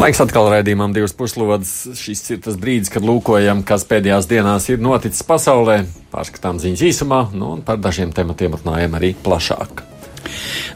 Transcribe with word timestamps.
Laiks 0.00 0.16
atkal 0.22 0.46
raidījumam 0.48 0.94
divas 0.96 1.12
puslodes. 1.12 1.70
Šis 2.00 2.22
ir 2.32 2.38
tas 2.46 2.56
brīdis, 2.56 2.88
kad 2.94 3.04
lūkojam, 3.04 3.60
kas 3.68 3.84
pēdējās 3.90 4.30
dienās 4.30 4.70
ir 4.72 4.80
noticis 4.80 5.26
pasaulē. 5.28 5.82
Pārskatām 6.14 6.56
ziņas 6.62 6.86
īsumā, 6.88 7.20
nu, 7.36 7.58
un 7.58 7.60
par 7.66 7.82
dažiem 7.84 8.16
tematiem 8.16 8.56
runājam 8.56 8.96
arī 8.96 9.12
plašāk. 9.26 9.89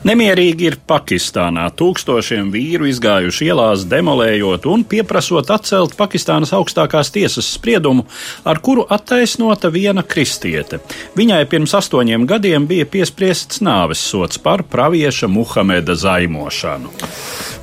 Nemierīgi 0.04 0.66
ir 0.68 0.76
Pakistānā. 0.84 1.66
Tūkstošiem 1.78 2.50
vīru 2.52 2.88
izgājuši 2.90 3.48
ielās, 3.48 3.86
demolējot 3.88 4.66
un 4.68 4.84
pieprasot 4.88 5.48
atcelt 5.54 5.96
Pakistānas 5.96 6.52
augstākās 6.56 7.12
tiesas 7.14 7.48
spriedumu, 7.56 8.04
ar 8.44 8.60
kuru 8.64 8.84
attaisnota 8.92 9.70
viena 9.72 10.04
kristiete. 10.04 10.82
Viņai 11.16 11.40
pirms 11.48 11.72
astoņiem 11.80 12.28
gadiem 12.28 12.68
bija 12.68 12.88
piespriests 12.90 13.62
nāves 13.64 14.04
sots 14.04 14.40
par 14.42 14.66
pravieša 14.68 15.30
Muhameda 15.32 15.96
zaimošanu. 15.96 16.92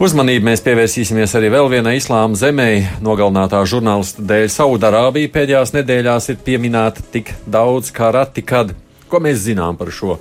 Uzmanību 0.02 0.48
mēs 0.49 0.63
pievērsīsimies 0.66 1.35
arī 1.38 1.52
vēl 1.54 1.68
vienai 1.76 1.99
islāma 1.99 2.34
zemē. 2.34 2.70
Nogalinātā 3.05 3.62
žurnālista 3.70 4.23
dēļ 4.26 4.48
Saudārābija 4.49 5.29
pēdējās 5.35 5.76
nedēļās 5.77 6.32
ir 6.34 6.40
pieminēta 6.41 7.05
tik 7.13 7.35
daudz 7.45 7.93
kā 7.93 8.09
rati, 8.16 8.41
kad. 8.41 8.73
Ko 9.12 9.21
mēs 9.21 9.43
zinām 9.45 9.77
par 9.77 9.91
šo? 9.93 10.18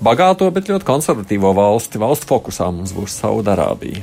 Bagāto, 0.00 0.46
bet 0.48 0.70
ļoti 0.70 0.86
konservatīvo 0.88 1.50
valsti. 1.52 2.00
Valstu 2.00 2.28
fokusā 2.30 2.70
mums 2.72 2.94
būs 2.96 3.18
Saudārābija. 3.20 4.00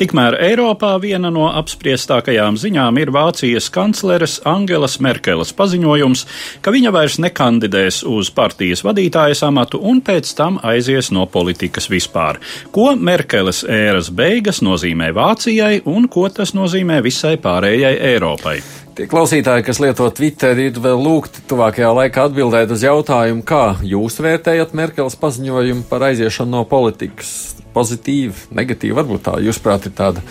Tikmēr 0.00 0.38
Eiropā 0.40 0.94
viena 1.02 1.28
no 1.30 1.50
apspriestākajām 1.60 2.56
ziņām 2.58 2.96
ir 3.02 3.12
Vācijas 3.14 3.68
kancleres 3.74 4.38
Angelas 4.48 4.96
Merkeles 5.04 5.52
paziņojums, 5.54 6.24
ka 6.64 6.72
viņa 6.74 6.92
vairs 6.96 7.18
nekandidēs 7.20 8.00
uz 8.08 8.30
partijas 8.34 8.82
vadītājas 8.86 9.44
amatu 9.44 9.82
un 9.84 10.00
pēc 10.06 10.32
tam 10.38 10.56
aizies 10.64 11.12
no 11.12 11.26
politikas 11.28 11.90
vispār. 11.92 12.40
Ko 12.72 12.94
Merkeles 12.96 13.66
ēras 13.68 14.08
beigas 14.08 14.62
nozīmē 14.64 15.12
Vācijai 15.12 15.82
un 15.84 16.08
ko 16.08 16.24
tas 16.32 16.56
nozīmē 16.56 17.02
visai 17.04 17.36
pārējai 17.36 17.98
Eiropai? 18.14 18.58
Tie 18.94 19.08
klausītāji, 19.10 19.64
kas 19.66 19.80
lieto 19.82 20.04
Twitter, 20.14 20.54
ir 20.62 20.76
vēl 20.78 21.00
lūgti 21.02 21.40
tuvākajā 21.50 21.88
laikā 21.96 22.28
atbildēt 22.28 22.70
uz 22.70 22.84
jautājumu, 22.86 23.42
kā 23.42 23.80
jūs 23.82 24.20
vērtējat 24.22 24.76
Merkeles 24.78 25.16
paziņojumu 25.18 25.82
par 25.88 26.04
aiziešanu 26.12 26.54
no 26.54 26.60
politikas. 26.70 27.32
Pozitīvi, 27.74 28.52
negatīvi, 28.54 28.94
varbūt 28.94 29.24
tā, 29.26 29.34
jūsuprāt, 29.42 29.88
ir 29.90 29.96
tāda 29.98 30.22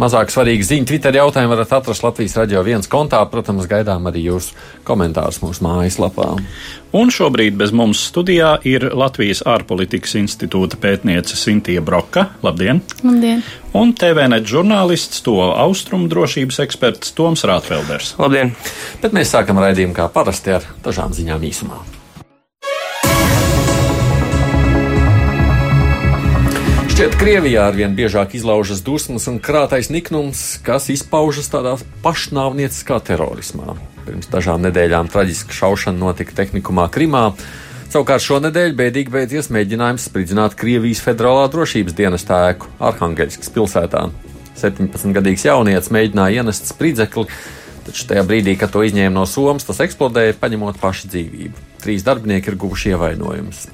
mazāk 0.00 0.32
svarīga 0.32 0.66
ziņa. 0.66 0.88
Twitter 0.88 1.16
jautājumu 1.20 1.54
varat 1.54 1.72
atrast 1.76 2.04
Latvijas 2.04 2.36
radio 2.40 2.62
viens 2.66 2.88
kontā. 2.90 3.20
Protams, 3.30 3.68
gaidām 3.70 4.08
arī 4.10 4.24
jūsu 4.28 4.56
komentārus 4.88 5.40
mūsu 5.44 5.64
mājaslapā. 5.66 6.32
Un 6.96 7.12
šobrīd 7.14 7.58
bez 7.60 7.74
mums 7.76 8.02
studijā 8.08 8.56
ir 8.66 8.88
Latvijas 8.96 9.44
ārpolitikas 9.46 10.16
institūta 10.22 10.80
pētniece 10.80 11.38
Sintīna 11.38 11.84
Broka. 11.86 12.30
Labdien! 12.46 12.82
Labdien! 13.04 13.44
Un 13.76 13.94
TVNet 13.94 14.48
žurnālists, 14.50 15.22
to 15.26 15.36
austrumu 15.52 16.10
drošības 16.10 16.58
eksperts 16.66 17.14
Toms 17.14 17.46
Rātvelders. 17.46 18.16
Labdien! 18.18 18.56
Bet 19.04 19.14
mēs 19.16 19.30
sākam 19.36 19.62
raidījumu 19.62 19.94
kā 19.96 20.10
parasti 20.10 20.58
ar 20.58 20.68
dažām 20.82 21.14
ziņām 21.14 21.50
īsumā. 21.52 21.99
Šķiet, 27.00 27.14
Krievijā 27.16 27.62
arvien 27.64 27.94
biežāk 27.96 28.34
izlaužas 28.36 28.82
dusmas 28.84 29.24
un 29.30 29.38
krātais 29.40 29.86
niknums, 29.88 30.58
kas 30.60 30.90
izpaužas 30.92 31.46
tādā 31.48 31.70
pašnāvnieciskā 32.04 32.98
terorismā. 33.00 33.72
Pirms 34.04 34.28
dažām 34.28 34.60
nedēļām 34.66 35.08
traģiska 35.08 35.56
šaušana 35.56 35.96
notika 35.96 36.34
tehnikumā 36.42 36.90
Krimā. 36.92 37.22
Savukārt 37.88 38.20
šonadēļ 38.26 38.76
bēdīgi 38.76 39.14
beidzies 39.14 39.48
mēģinājums 39.48 40.10
spridzināt 40.10 40.58
Krievijas 40.60 41.00
federālā 41.06 41.46
drošības 41.54 41.96
dienesta 41.96 42.42
ēku 42.50 42.68
Arhangelskas 42.90 43.48
pilsētā. 43.54 44.02
17-gadīgs 44.60 45.46
jaunietis 45.48 45.88
mēģināja 45.96 46.44
ienest 46.44 46.68
spridzekli, 46.68 47.24
taču 47.86 48.10
tajā 48.12 48.26
brīdī, 48.28 48.58
kad 48.60 48.76
to 48.76 48.84
izņēma 48.84 49.22
no 49.22 49.24
somas, 49.24 49.64
tas 49.64 49.80
eksplodēja, 49.86 50.36
paņemot 50.44 50.76
pašu 50.84 51.08
dzīvību. 51.16 51.64
Trīs 51.80 52.04
darbinieki 52.04 52.52
ir 52.52 52.60
guvuši 52.60 52.92
ievainojumus. 52.92 53.70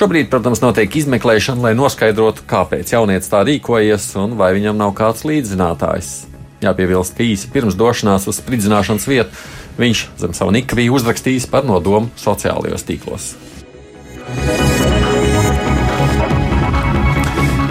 Šobrīd, 0.00 0.30
protams, 0.32 0.62
notiek 0.64 0.94
izmeklēšana, 0.96 1.60
lai 1.60 1.70
noskaidrotu, 1.76 2.46
kāpēc 2.48 2.88
jaunietis 2.94 3.28
tā 3.28 3.42
rīkojies 3.44 4.06
un 4.16 4.32
vai 4.38 4.54
viņam 4.56 4.78
nav 4.80 4.94
kāds 4.96 5.26
līdzzinātājs. 5.28 6.08
Jāpiebilst, 6.64 7.12
ka 7.18 7.26
īsi 7.26 7.50
pirms 7.52 7.76
došanās 7.76 8.24
uz 8.30 8.38
spridzināšanas 8.40 9.04
vietu 9.04 9.42
viņš 9.76 10.00
zem 10.22 10.32
savu 10.38 10.54
niku 10.56 10.78
bija 10.78 10.94
uzrakstījis 10.96 11.50
par 11.52 11.68
nodomu 11.68 12.08
sociālajos 12.16 12.86
tīklos. 12.88 13.26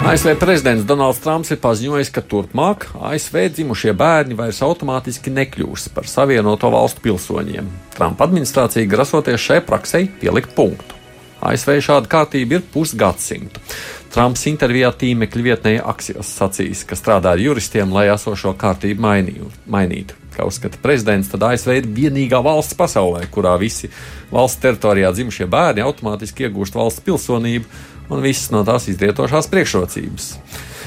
ASV 0.06 0.36
prezidents 0.38 0.86
Donalds 0.86 1.18
Trumps 1.26 1.50
ir 1.50 1.58
paziņojis, 1.66 2.12
ka 2.14 2.22
turpmāk 2.22 2.92
ASV 3.10 3.48
dzimušie 3.56 3.96
bērni 3.98 4.38
vairs 4.38 4.62
automātiski 4.62 5.34
nekļūs 5.34 5.90
par 5.98 6.06
savienoto 6.06 6.70
valstu 6.70 7.02
pilsoņiem. 7.10 7.74
Trumpa 7.98 8.30
administrācija 8.30 8.86
grasoties 8.86 9.50
šai 9.50 9.60
praksei 9.66 10.06
pielikt 10.22 10.54
punktu. 10.54 10.99
ASV 11.40 11.78
šāda 11.84 12.10
kārtība 12.10 12.58
ir 12.58 12.66
pusgadsimtu. 12.72 13.62
Trumps 14.10 14.42
intervijā 14.50 14.90
tīmekļa 15.00 15.44
vietnē 15.44 15.74
Axios 15.86 16.32
sacīs, 16.34 16.82
ka 16.84 16.98
strādā 16.98 17.36
ar 17.36 17.42
juristiem, 17.42 17.92
lai 17.94 18.08
esošo 18.10 18.56
kārtību 18.58 19.04
mainīju, 19.04 19.50
mainītu. 19.70 20.16
Kā 20.34 20.46
uzskata 20.46 20.80
prezidents, 20.82 21.30
tad 21.30 21.44
ASV 21.46 21.76
ir 21.78 21.86
vienīgā 21.94 22.40
valsts 22.42 22.76
pasaulē, 22.78 23.22
kurā 23.30 23.54
visi 23.60 23.90
valsts 24.32 24.60
teritorijā 24.62 25.12
dzimušie 25.14 25.46
bērni 25.50 25.84
automātiski 25.86 26.48
iegūst 26.48 26.78
valsts 26.78 27.04
pilsonību 27.06 27.86
un 28.10 28.24
visas 28.24 28.50
no 28.54 28.64
tās 28.66 28.88
izrietošās 28.90 29.50
priekšrocības. 29.50 30.32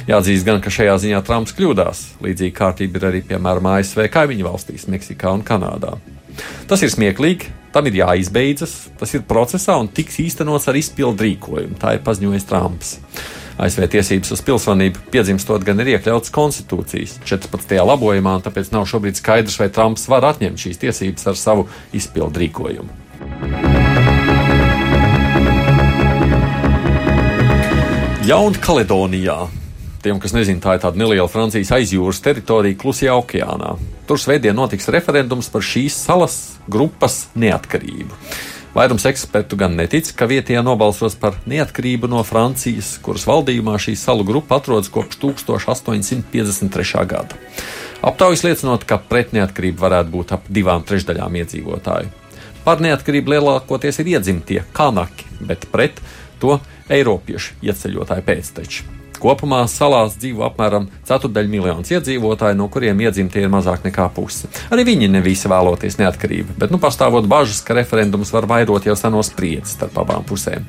Jāatzīst 0.07 0.43
gan, 0.43 0.59
ka 0.59 0.71
šajā 0.73 0.97
ziņā 0.99 1.21
Trumps 1.23 1.55
kļūdās. 1.55 2.01
Līdzīga 2.23 2.57
kārtība 2.57 2.99
ir 2.99 3.07
arī 3.07 3.21
piemēram 3.29 3.71
ASV 3.77 4.09
kaimiņu 4.11 4.49
valstīs, 4.49 4.89
Meksikā 4.91 5.31
un 5.31 5.45
Kanādā. 5.47 5.95
Tas 6.69 6.83
ir 6.85 6.91
smieklīgi, 6.93 7.51
tam 7.73 7.87
ir 7.89 7.99
jāizbeidzas, 8.01 8.73
tas 8.99 9.13
ir 9.17 9.25
procesā 9.29 9.77
un 9.81 9.89
tiks 9.91 10.19
īstenots 10.23 10.69
ar 10.69 10.77
izpildu 10.79 11.25
rīkojumu. 11.27 11.79
Tā 11.81 11.95
ir 11.97 12.03
paziņojis 12.05 12.49
Trumps. 12.49 12.97
ASV 13.53 13.85
tiesības 13.93 14.33
uz 14.33 14.41
pilsonību 14.41 15.03
piedzimstot 15.13 15.61
gan 15.65 15.77
ir 15.83 15.91
iekļautas 15.93 16.33
konstitūcijas 16.33 17.19
14. 17.21 17.77
labojumā, 17.85 18.39
un 18.39 18.45
tāpēc 18.45 18.71
nav 18.73 18.87
šobrīd 18.89 19.19
skaidrs, 19.19 19.59
vai 19.61 19.69
Trumps 19.73 20.07
var 20.09 20.25
atņemt 20.31 20.61
šīs 20.65 20.81
tiesības 20.81 21.29
ar 21.29 21.37
savu 21.37 21.67
izpildu 21.93 22.41
rīkojumu. 22.45 23.01
Jaunkaledonijā. 28.23 29.62
Tiem, 30.03 30.17
kas 30.19 30.33
nezina, 30.35 30.59
tā 30.59 30.73
ir 30.75 30.81
tāda 30.83 30.99
neliela 30.99 31.29
Francijas 31.31 31.69
aizjūras 31.77 32.19
teritorija 32.25 32.75
Klusajā 32.75 33.13
okeānā. 33.21 33.77
Tur 34.03 34.19
svētdien 34.19 34.57
notiks 34.57 34.89
referendums 34.91 35.47
par 35.51 35.63
šīs 35.63 35.95
salas 35.95 36.33
grupas 36.67 37.29
neatkarību. 37.39 38.11
Vairums 38.73 39.05
ekspertu 39.07 39.55
gan 39.55 39.77
netic, 39.79 40.09
ka 40.17 40.25
vietējā 40.27 40.59
nobalsos 40.65 41.15
par 41.21 41.37
neatkarību 41.47 42.09
no 42.11 42.23
Francijas, 42.27 42.97
kuras 43.05 43.23
valdījumā 43.29 43.77
šī 43.79 43.93
salu 44.01 44.25
grupa 44.27 44.57
atrodas 44.59 44.89
kopš 44.91 45.21
1853. 45.21 47.05
gada. 47.07 47.37
Aptaujas 48.03 48.43
liecinot, 48.43 48.83
ka 48.89 48.97
pret 48.97 49.31
neatkarību 49.37 49.79
varētu 49.85 50.11
būt 50.17 50.33
ap 50.35 50.49
divām 50.51 50.83
trešdaļām 50.89 51.37
iedzīvotāju. 51.43 52.11
Par 52.65 52.83
neatkarību 52.83 53.37
lielākoties 53.37 54.01
ir 54.03 54.11
iedzimtie 54.17 54.65
kanaki, 54.75 55.29
bet 55.39 55.69
pret 55.71 56.03
to 56.43 56.57
Eiropiešu 56.91 57.61
ieceļotāju 57.63 58.27
pēcteči. 58.27 59.02
Kopumā 59.23 59.61
salās 59.71 60.17
dzīvo 60.19 60.43
apmēram 60.49 60.89
ceturdaļa 61.07 61.51
miljonus 61.51 61.91
iedzīvotāju, 61.93 62.57
no 62.59 62.67
kuriem 62.71 62.99
iedzimtie 63.05 63.45
ir 63.45 63.51
mazāk 63.53 63.85
nekā 63.87 64.09
puse. 64.15 64.49
Arī 64.73 64.83
viņi 64.89 65.07
ne 65.13 65.21
visi 65.23 65.47
vēloties 65.51 65.95
neatkarību, 66.01 66.57
bet 66.59 66.73
nu 66.73 66.79
pastāvot 66.83 67.29
bažas, 67.31 67.61
ka 67.63 67.77
referendums 67.77 68.33
var 68.35 68.49
vairot 68.51 68.89
jau 68.89 68.97
seno 68.99 69.23
spriedzi 69.23 69.77
starp 69.77 70.01
abām 70.03 70.27
pusēm. 70.27 70.67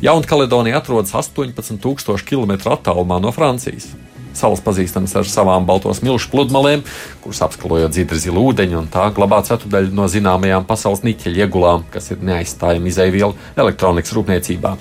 Jaunkaledonija 0.00 0.80
atrodas 0.80 1.12
18,000 1.12 2.24
km 2.24 2.56
attālumā 2.72 3.20
no 3.20 3.34
Francijas. 3.36 3.90
Salas 4.36 4.62
pazīstams 4.64 5.14
ar 5.18 5.28
savām 5.28 5.66
balto 5.68 5.92
smilšu 5.96 6.30
pludmalēm, 6.32 6.84
kuras 7.24 7.42
apskalojot 7.46 7.94
dzidri 7.94 8.20
zilu 8.22 8.44
ūdeņu, 8.50 8.78
un 8.80 8.88
tā 8.92 9.08
glabā 9.16 9.40
ceturdaļu 9.46 9.92
no 9.96 10.06
zināmajām 10.10 10.66
pasaules 10.68 11.04
niķeļa 11.06 11.44
iegulām, 11.44 11.84
kas 11.92 12.12
ir 12.14 12.22
neaizstājama 12.26 12.90
izēviela 12.90 13.34
elektronikas 13.60 14.14
rūpniecībā. 14.16 14.74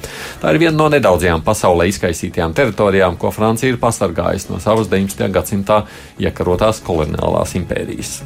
Tā 0.44 0.54
ir 0.54 0.62
viena 0.62 0.78
no 0.78 0.90
nedaudzajām 0.94 1.44
pasaulē 1.48 1.90
izkaisītajām 1.94 2.56
teritorijām, 2.58 3.20
ko 3.20 3.34
Francija 3.36 3.74
ir 3.74 3.82
pasargājusi 3.82 4.54
no 4.54 4.62
savas 4.64 4.92
19. 4.92 5.30
gadsimtā 5.34 5.84
iekarotās 6.22 6.84
koloniālās 6.86 7.58
impērijas. 7.60 8.20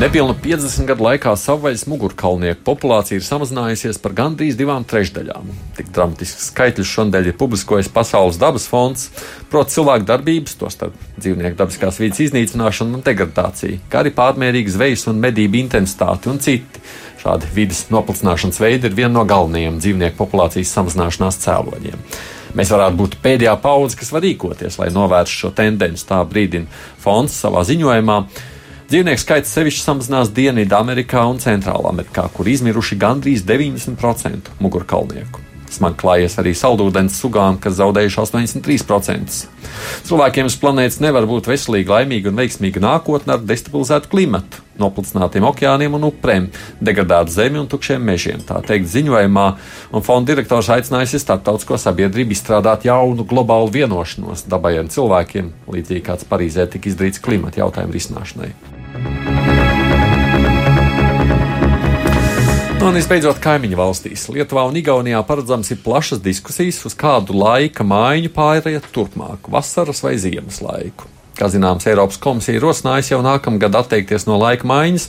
Nepilnu 0.00 0.32
50 0.32 0.86
gadu 0.88 1.04
laikā 1.04 1.34
savvaļas 1.36 1.82
mugurkaulnieku 1.90 2.62
populācija 2.64 3.18
ir 3.18 3.24
samazinājusies 3.26 3.98
par 4.00 4.14
gandrīz 4.16 4.54
divām 4.56 4.86
trešdaļām. 4.88 5.50
Tik 5.76 5.90
dramatisks 5.92 6.46
skaitļus 6.48 6.88
šodien 6.88 7.26
ir 7.28 7.34
publiskojis 7.36 7.90
Pasaules 7.92 8.38
dabas 8.40 8.64
fonds, 8.70 9.10
proti 9.52 9.74
cilvēku 9.74 10.06
darbības, 10.08 10.54
tostarp 10.56 10.94
dzīvnieku 11.18 11.58
dabiskās 11.58 12.00
vidas 12.00 12.22
iznīcināšanu 12.24 12.96
un 12.96 13.04
degradāciju, 13.04 13.82
kā 13.92 14.00
arī 14.00 14.14
pārmērīga 14.16 14.72
zvejas 14.72 15.04
un 15.12 15.20
medību 15.20 15.60
intensitāte 15.60 16.32
un 16.32 16.40
citi. 16.40 16.80
Šādi 17.20 17.50
vidas 17.58 17.82
noplicināšanas 17.92 18.60
veidi 18.62 18.88
ir 18.88 18.96
viena 18.96 19.18
no 19.18 19.26
galvenajiem 19.28 19.82
dzīvnieku 19.82 20.16
populācijas 20.22 20.72
samazināšanās 20.78 21.42
cēloņiem. 21.42 22.06
Mēs 22.56 22.72
varētu 22.72 22.98
būt 23.02 23.18
pēdējā 23.20 23.52
paudze, 23.60 24.00
kas 24.00 24.14
var 24.16 24.24
rīkoties, 24.24 24.80
lai 24.80 24.88
novērstu 24.96 25.42
šo 25.42 25.52
tendenci. 25.60 26.08
Tā 26.08 26.22
brīdina 26.24 26.72
fonds 27.04 27.36
savā 27.44 27.66
ziņojumā. 27.68 28.16
Dzīvnieku 28.90 29.22
skaits 29.22 29.52
sevišķi 29.54 29.84
samazinās 29.84 30.32
Dienvidamerikā 30.34 31.20
un 31.30 31.36
Centrālā 31.38 31.92
Amerikā, 31.92 32.24
kur 32.34 32.48
izmiruši 32.50 32.96
gandrīz 32.98 33.44
90% 33.46 34.48
mugurkaulnieku. 34.58 35.44
Smagi 35.70 36.00
klājies 36.00 36.34
arī 36.42 36.50
saldūdens 36.58 37.14
sugām, 37.22 37.60
kas 37.62 37.76
zaudējuši 37.78 38.18
83%. 38.18 39.36
Cilvēkiem 40.08 40.50
uz 40.50 40.56
planētas 40.58 40.98
nevar 41.04 41.28
būt 41.30 41.46
veselīga, 41.52 42.00
laimīga 42.00 42.32
un 42.32 42.40
veiksmīga 42.40 42.82
nākotne 42.82 43.36
ar 43.36 43.44
destabilizētu 43.46 44.10
klimatu, 44.10 44.64
noplicinātiem 44.82 45.46
okeāniem 45.52 45.94
un 45.94 46.08
uprēm, 46.08 46.50
degradētu 46.82 47.36
zemi 47.36 47.62
un 47.62 47.70
tukšiem 47.70 48.02
mežiem. 48.02 48.42
Tā 48.42 48.58
teikt 48.66 48.90
ziņojumā, 48.90 49.46
un 49.94 50.02
fonda 50.02 50.32
direktors 50.32 50.72
aicinājusi 50.74 51.22
starptautisko 51.22 51.78
sabiedrību 51.78 52.34
izstrādāt 52.34 52.90
jaunu 52.90 53.22
globālu 53.22 53.70
vienošanos 53.78 54.48
dabai 54.50 54.80
un 54.82 54.90
cilvēkiem, 54.90 55.54
līdzīgi 55.70 56.04
kāds 56.10 56.26
Parīzē 56.26 56.66
tika 56.74 56.90
izdarīts 56.90 57.22
klimata 57.22 57.62
jautājumu 57.62 57.94
risināšanai. 58.00 58.79
Un 62.80 62.96
visbeidzot, 62.96 63.36
kaimiņu 63.44 63.76
valstīs 63.76 64.22
Lietuvā 64.32 64.62
un 64.64 64.76
Igaunijā 64.80 65.18
paredzams 65.28 65.68
ir 65.74 65.82
plašas 65.84 66.22
diskusijas, 66.24 66.78
uz 66.88 66.94
kādu 66.96 67.34
laika 67.36 67.84
maiņu 67.84 68.30
pāriet 68.32 68.86
turpmāk- 68.94 69.48
vasaras 69.54 70.00
vai 70.00 70.14
ziemas 70.16 70.62
laiku. 70.64 71.04
Kā 71.36 71.50
zināms, 71.52 71.84
Eiropas 71.84 72.16
komisija 72.16 72.56
ir 72.56 72.62
rosinājusi 72.62 73.12
jau 73.12 73.20
nākamgad 73.20 73.76
atteikties 73.76 74.26
no 74.26 74.38
laika 74.38 74.64
maiņas, 74.64 75.08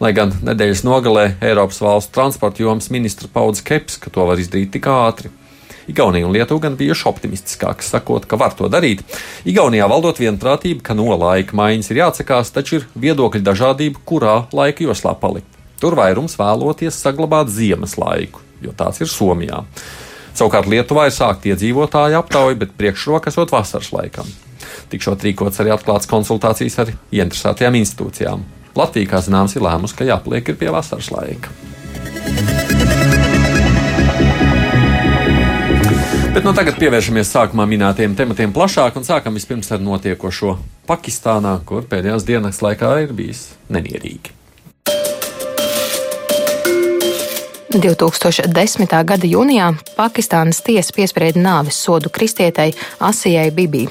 lai 0.00 0.12
gan 0.12 0.30
nedēļas 0.30 0.84
nogalē 0.86 1.34
Eiropas 1.42 1.80
valstu 1.80 2.12
transporta 2.12 2.62
jomas 2.62 2.88
ministra 2.88 3.26
paudz 3.26 3.64
keps, 3.64 3.98
ka 3.98 4.10
to 4.10 4.24
var 4.24 4.36
izdarīt 4.36 4.70
tik 4.70 4.84
ātri. 4.84 5.28
Igaunija 5.88 6.24
un 6.24 6.32
Lietuva 6.32 6.60
gan 6.60 6.76
bijuši 6.76 7.04
optimistiskāki, 7.04 7.82
sakot, 7.82 8.28
ka 8.28 8.36
var 8.36 8.54
to 8.54 8.68
darīt. 8.68 9.02
Igaunijā 9.44 9.88
valdot 9.90 10.18
vienprātība, 10.18 10.82
ka 10.82 10.94
no 10.94 11.16
laika 11.16 11.52
maiņas 11.52 11.90
ir 11.90 11.96
jāatsakās, 11.96 12.52
taču 12.52 12.76
ir 12.76 12.86
viedokļu 12.94 13.42
dažādība, 13.42 13.96
kurā 14.06 14.46
laika 14.52 14.84
joslā 14.84 15.18
palikt. 15.18 15.57
Tur 15.78 15.94
vairums 15.94 16.34
vēloties 16.38 16.98
saglabāt 16.98 17.50
ziemas 17.54 17.94
laiku, 18.00 18.42
jo 18.64 18.74
tāds 18.74 18.98
ir 19.02 19.10
Somijā. 19.10 19.62
Savukārt 20.34 20.66
Lietuvā 20.70 21.06
ir 21.08 21.14
sākta 21.14 21.52
iedzīvotāju 21.52 22.18
aptauja, 22.18 22.58
bet 22.58 22.74
priekšroka 22.78 23.30
esot 23.30 23.54
vasaras 23.54 23.90
laikam. 23.94 24.26
Tikšot 24.90 25.24
rīkots 25.26 25.62
arī 25.62 25.72
atklāts 25.74 26.10
konsultācijas 26.10 26.78
ar 26.82 26.92
ieinteresētajām 27.14 27.78
institūcijām. 27.78 28.44
Latvija, 28.78 29.10
kā 29.10 29.22
zināms, 29.22 29.56
ir 29.56 29.64
lēmusi, 29.66 29.96
ka 29.98 30.06
jāpaliek 30.06 30.52
pie 30.58 30.70
vasaras 30.74 31.10
laika. 31.14 31.50
Bet 36.34 36.46
nu, 36.46 36.52
tagad 36.54 36.78
pievēršamies 36.78 37.32
sākumā 37.34 37.66
minētajiem 37.66 38.14
tematiem 38.18 38.54
plašāk 38.54 38.98
un 39.00 39.06
sākam 39.06 39.34
vispirms 39.38 39.72
ar 39.74 39.82
notiekošo 39.82 40.54
Pakistānā, 40.86 41.56
kur 41.66 41.86
pēdējās 41.90 42.26
dienas 42.28 42.62
laikā 42.62 42.94
ir 43.06 43.14
bijis 43.16 43.48
nemierīgi. 43.74 44.37
2010. 47.78 48.90
gada 49.04 49.28
jūnijā 49.28 49.68
Pakistānas 49.94 50.58
tiesa 50.66 50.94
piesprieda 50.96 51.38
nāves 51.38 51.78
sodu 51.78 52.10
kristietei 52.10 52.72
Asijai 52.98 53.52
Bibī. 53.54 53.84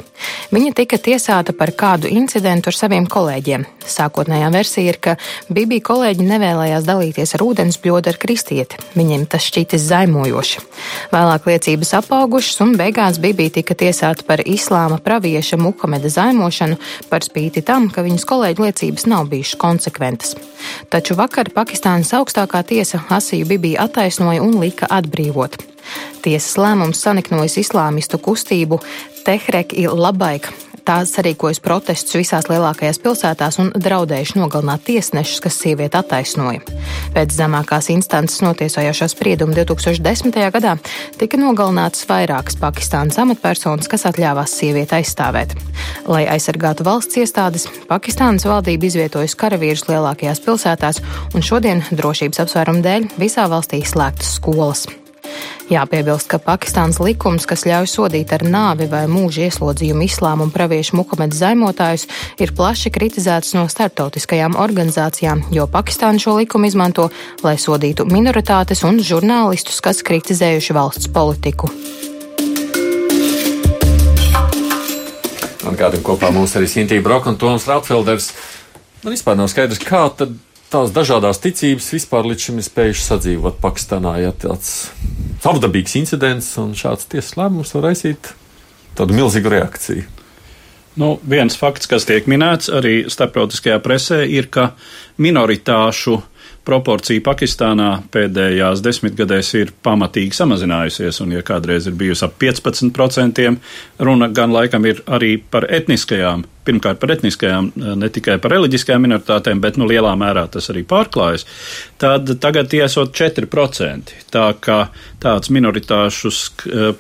Viņa 0.51 0.74
tika 0.75 0.98
tiesāta 1.00 1.54
par 1.56 1.72
kādu 1.78 2.10
incidentu 2.12 2.72
ar 2.72 2.75
saviem 2.75 3.07
kolēģiem. 3.07 3.66
Sākotnējā 3.88 4.50
versija 4.51 4.92
ir, 4.92 4.98
ka 5.00 5.16
Bibī 5.54 5.80
kolēģi 5.84 6.25
nevēlējās 6.28 6.88
dalīties 6.88 7.36
ar 7.38 7.44
ūdens 7.45 7.80
bļodu 7.84 8.12
ar 8.12 8.19
kristieti. 8.19 8.80
Viņiem 8.98 9.24
tas 9.31 9.48
šķitis 9.48 9.86
zaimojoši. 9.88 10.63
Vēlāk 11.13 11.48
liecības 11.48 11.94
apaugušas 12.01 12.60
un 12.66 12.75
beigās 12.80 13.22
Bibī 13.24 13.48
tika 13.54 13.78
tiesāta 13.78 14.28
par 14.28 14.44
islāma 14.44 15.00
pravieša 15.04 15.60
Muhameda 15.62 16.12
zaimošanu 16.12 16.80
par 17.12 17.24
spīti 17.24 17.63
tam, 17.63 17.88
ka 17.94 18.04
viņas 18.04 18.28
kolēģi 18.28 18.68
liecības 18.68 19.07
nav 19.07 19.31
bijušas 19.31 19.62
konsekventas. 19.62 20.36
Taču 20.92 21.16
vakar 21.16 21.54
Pakistānas 21.56 22.12
augstākā 22.18 22.63
tiesa 22.68 23.04
Asiju 23.13 23.48
Bibī 23.48 23.77
bija 23.78 23.86
attaisnoja 23.86 24.42
un 24.42 24.60
lika 24.60 24.88
atbrīvot. 24.90 25.58
Tiesas 26.22 26.58
lēmums 26.58 27.02
saniknojas 27.02 27.58
islāmistu 27.58 28.18
kustību 28.18 28.82
Tehrek 29.24 29.74
il 29.74 29.94
Labaik. 29.94 30.50
Tās 30.88 31.10
sarīkojas 31.12 31.60
protestus 31.60 32.16
visās 32.16 32.45
lielākajās 32.48 33.01
pilsētās 33.04 33.57
un 33.60 33.74
draudējuši 33.75 34.38
nogalināt 34.39 34.86
tiesnešus, 34.88 35.42
kas 35.44 35.57
sievieti 35.60 35.98
attaisnoja. 36.00 36.62
Pēc 37.12 37.34
zemākās 37.36 37.89
instances 37.92 38.39
notiesojošā 38.45 39.10
sprieduma 39.12 39.51
2010. 39.57 40.38
gadā 40.56 40.78
tika 41.19 41.39
nogalinātas 41.42 42.07
vairākas 42.07 42.56
Pakistānas 42.62 43.19
amatpersonas, 43.19 43.89
kas 43.92 44.07
atļāvās 44.07 44.54
sievieti 44.62 44.95
aizstāvēt. 45.01 45.57
Lai 46.07 46.24
aizsargātu 46.38 46.88
valsts 46.88 47.19
iestādes, 47.19 47.68
Pakistānas 47.92 48.48
valdība 48.48 48.88
izvietojusi 48.88 49.36
karavīrus 49.44 49.90
lielākajās 49.90 50.40
pilsētās, 50.45 51.01
un 51.36 51.44
šodien 51.44 51.83
drošības 51.92 52.45
apsvērumu 52.45 52.86
dēļ 52.88 53.10
visā 53.19 53.50
valstī 53.51 53.83
slēgtas 53.83 54.38
skolas. 54.40 54.88
Jāpiebilst, 55.68 56.30
ka 56.31 56.38
Pakistāns 56.40 56.96
likums, 57.04 57.44
kas 57.44 57.66
ļauj 57.68 57.90
sodīt 57.92 58.30
ar 58.31 58.46
nāvi 58.48 58.86
vai 58.88 59.02
mūža 59.12 59.50
ieslodzījumu 59.50 60.06
islāmu 60.06 60.46
un 60.48 60.54
praviešu 60.56 60.96
Muhameda 60.96 61.36
zaimotājus, 61.36 62.06
ir 62.40 62.54
plaši 62.56 62.88
kritizēts 62.96 63.52
no 63.58 63.66
starptautiskajām 63.68 64.56
organizācijām, 64.64 65.44
jo 65.52 65.68
Pakistāna 65.68 66.24
šo 66.24 66.38
likumu 66.40 66.72
izmanto, 66.72 67.10
lai 67.44 67.58
sodītu 67.60 68.08
minoritātes 68.08 68.86
un 68.88 69.02
žurnālistus, 69.04 69.81
kas 69.84 70.00
kritizējuši 70.08 70.78
valsts 70.78 71.12
politiku. 71.12 71.68
Atgādājot, 75.68 76.00
kopā 76.08 76.31
mums 76.31 76.56
arī 76.56 76.72
Sintīna 76.72 77.04
Broka 77.04 77.34
un 77.34 77.44
Toms 77.44 77.68
Ratfelders. 77.68 78.31
Man 79.04 79.19
vispār 79.19 79.36
nav 79.36 79.52
skaidrs, 79.52 79.84
kā 79.84 80.08
tad 80.16 80.40
tās 80.72 80.92
dažādas 80.96 81.40
ticības 81.44 81.88
vispār 81.96 82.28
līdz 82.28 82.48
šim 82.48 82.60
ir 82.60 82.68
spējušas 82.68 83.10
sadzīvot 83.14 83.62
Pakistānā. 83.64 84.18
Ja 84.24 84.34
tāds 84.36 84.92
savdabīgs 85.44 85.97
incidents 86.00 86.52
un 86.62 86.76
šāds 86.78 87.07
tiesas 87.12 87.38
lēmums 87.40 87.74
var 87.78 87.90
raisīt 87.90 88.33
tādu 88.97 89.18
milzīgu 89.18 89.54
reakciju. 89.54 90.14
Nu, 90.97 91.19
viens 91.30 91.54
fakts, 91.54 91.86
kas 91.86 92.07
tiek 92.09 92.26
minēts 92.26 92.71
arī 92.74 93.04
starptautiskajā 93.14 93.78
presē, 93.86 94.24
ir, 94.26 94.47
ka 94.50 94.71
minoritāšu 95.21 96.16
proporcija 96.66 97.21
Pakistānā 97.24 97.92
pēdējās 98.12 98.81
desmitgadēs 98.83 99.54
ir 99.59 99.71
pamatīgi 99.86 100.33
samazinājusies, 100.36 101.21
un 101.21 101.38
ja 101.38 101.44
kādreiz 101.45 101.86
ir 101.88 101.95
bijusi 102.00 102.26
ap 102.26 102.36
15%, 102.42 103.45
runa 104.09 104.31
gan 104.33 104.56
laikam 104.56 104.90
ir 104.90 105.04
arī 105.06 105.36
par 105.38 105.69
etniskajām, 105.69 106.47
pirmkārt 106.68 107.00
par 107.02 107.16
etniskajām, 107.16 107.71
ne 107.97 108.12
tikai 108.14 108.38
par 108.44 108.54
reliģiskajām 108.57 109.07
minoritātēm, 109.07 109.64
bet 109.64 109.80
nu 109.80 109.88
lielā 109.90 110.14
mērā 110.19 110.45
tas 110.52 110.69
arī 110.74 110.83
pārklājas, 110.88 111.47
tad 112.02 112.30
tagad 112.44 112.69
tiesot 112.74 113.16
4%. 113.18 114.16
Tā 114.33 114.47
kā 114.62 114.80
tāds 115.24 115.52
minoritāšu 115.54 116.33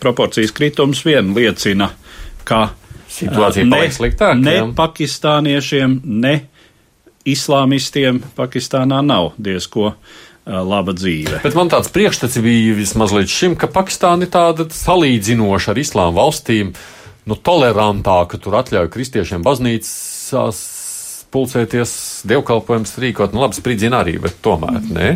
proporcijas 0.01 0.55
kritums 0.55 1.03
vien 1.07 1.33
liecina, 1.37 1.91
ka 2.47 2.69
situācija 3.11 3.67
ne, 3.67 3.81
sliktāk, 3.93 4.37
ne 4.39 4.59
pakistāniešiem, 4.77 5.99
ne 6.05 6.37
islāmistiem 7.27 8.21
Pakistānā 8.37 9.01
nav 9.03 9.33
diezko 9.41 9.93
laba 10.47 10.93
dzīve. 10.95 11.41
Bet 11.43 11.57
man 11.59 11.71
tāds 11.71 11.91
priekšstats 11.91 12.39
bija 12.43 12.75
vismaz 12.77 13.11
līdz 13.15 13.33
šim, 13.33 13.57
ka 13.59 13.67
Pakistāna 13.71 14.23
ir 14.23 14.31
tāda 14.31 14.67
salīdzinoša 14.71 15.73
ar 15.73 15.81
islāma 15.81 16.15
valstīm, 16.21 16.71
nu, 17.27 17.35
tolerantāka, 17.35 18.39
tur 18.41 18.57
atļauj 18.61 18.91
kristiešiem 18.93 19.45
baznīcās 19.45 20.61
pulcēties, 21.33 21.91
dievkalpojums 22.29 22.95
rīkot, 23.03 23.35
nu, 23.35 23.43
labi, 23.43 23.57
spridzina 23.59 24.01
arī, 24.03 24.15
bet 24.23 24.39
tomēr, 24.45 24.79
nē. 24.95 25.09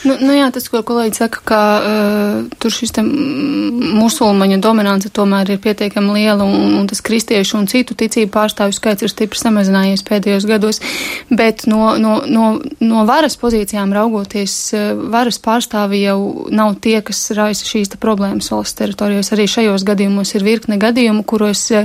Nu, 0.00 0.14
nu 0.16 0.32
jā, 0.32 0.46
tas, 0.54 0.64
ko 0.72 0.80
kolēģis 0.86 1.20
saka, 1.20 1.40
ka 1.44 1.60
uh, 1.76 2.36
tur 2.62 2.72
šis 2.72 2.94
musulmaņu 3.00 4.56
dominance 4.64 5.10
tomēr 5.12 5.52
ir 5.52 5.60
pietiekami 5.60 6.14
liela 6.16 6.46
un, 6.46 6.78
un 6.78 6.86
tas 6.88 7.02
kristiešu 7.04 7.58
un 7.58 7.68
citu 7.68 7.96
ticību 7.98 8.32
pārstāvju 8.32 8.78
skaits 8.78 9.04
ir 9.04 9.12
stipri 9.12 9.40
samazinājies 9.40 10.04
pēdējos 10.08 10.46
gados, 10.48 10.80
bet 11.28 11.66
no, 11.68 11.98
no, 12.00 12.16
no, 12.24 12.46
no 12.80 13.04
varas 13.08 13.36
pozīcijām 13.40 13.92
raugoties, 13.96 14.56
uh, 14.72 14.94
varas 15.12 15.40
pārstāvi 15.42 16.04
jau 16.06 16.18
nav 16.48 16.78
tie, 16.80 16.98
kas 17.04 17.26
raisa 17.36 17.68
šīs 17.68 17.92
problēmas 18.00 18.48
valsts 18.54 18.80
teritorijos. 18.80 19.34
Arī 19.36 19.48
šajos 19.50 19.84
gadījumos 19.84 20.32
ir 20.32 20.46
virkne 20.48 20.80
gadījumu, 20.80 21.26
kuros 21.28 21.66
uh, 21.76 21.84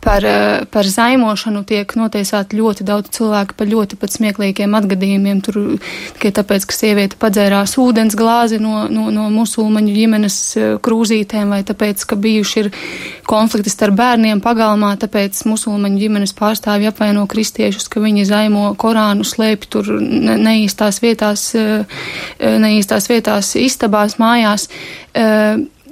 par, 0.00 0.24
eh, 0.24 0.64
par 0.70 0.84
zaimošanu 0.84 1.62
tiek 1.68 1.92
notiesāti 1.96 2.58
ļoti 2.58 2.84
daudz 2.88 3.12
cilvēku 3.16 3.56
par 3.56 3.68
ļoti 3.68 3.98
pat 4.00 4.14
smieklīgiem 4.14 4.74
atgadījumiem. 4.78 5.42
Tur 5.44 5.78
tikai 6.16 6.32
tāpēc, 6.40 6.66
ka 6.66 6.76
sieviete 6.76 7.18
padzērās 7.20 7.76
ūdens 7.80 8.16
glāzi 8.16 8.60
no, 8.60 8.86
no, 8.88 9.10
no 9.14 9.28
musulmaņu 9.34 9.94
ģimenes 9.94 10.38
eh, 10.56 10.68
krūzītēm, 10.82 11.52
vai 11.52 11.62
tāpēc, 11.68 12.04
ka 12.08 12.16
bijuši 12.16 12.62
ir 12.64 12.70
konflikti 13.28 13.72
starp 13.72 13.98
bērniem 14.00 14.40
pagalmā, 14.44 14.94
tāpēc 15.00 15.44
musulmaņu 15.46 16.00
ģimenes 16.00 16.34
pārstāvji 16.38 16.90
apvaino 16.90 17.26
kristiešus, 17.30 17.88
ka 17.92 18.02
viņi 18.02 18.28
zaimo 18.28 18.70
Korānu, 18.80 19.26
slēpj 19.26 19.68
tur 19.70 19.92
neīstās 20.00 21.02
vietās, 21.04 21.50
eh, 21.54 21.84
neīstās 22.40 23.10
vietās 23.12 23.54
istabās, 23.60 24.16
mājās. 24.20 24.68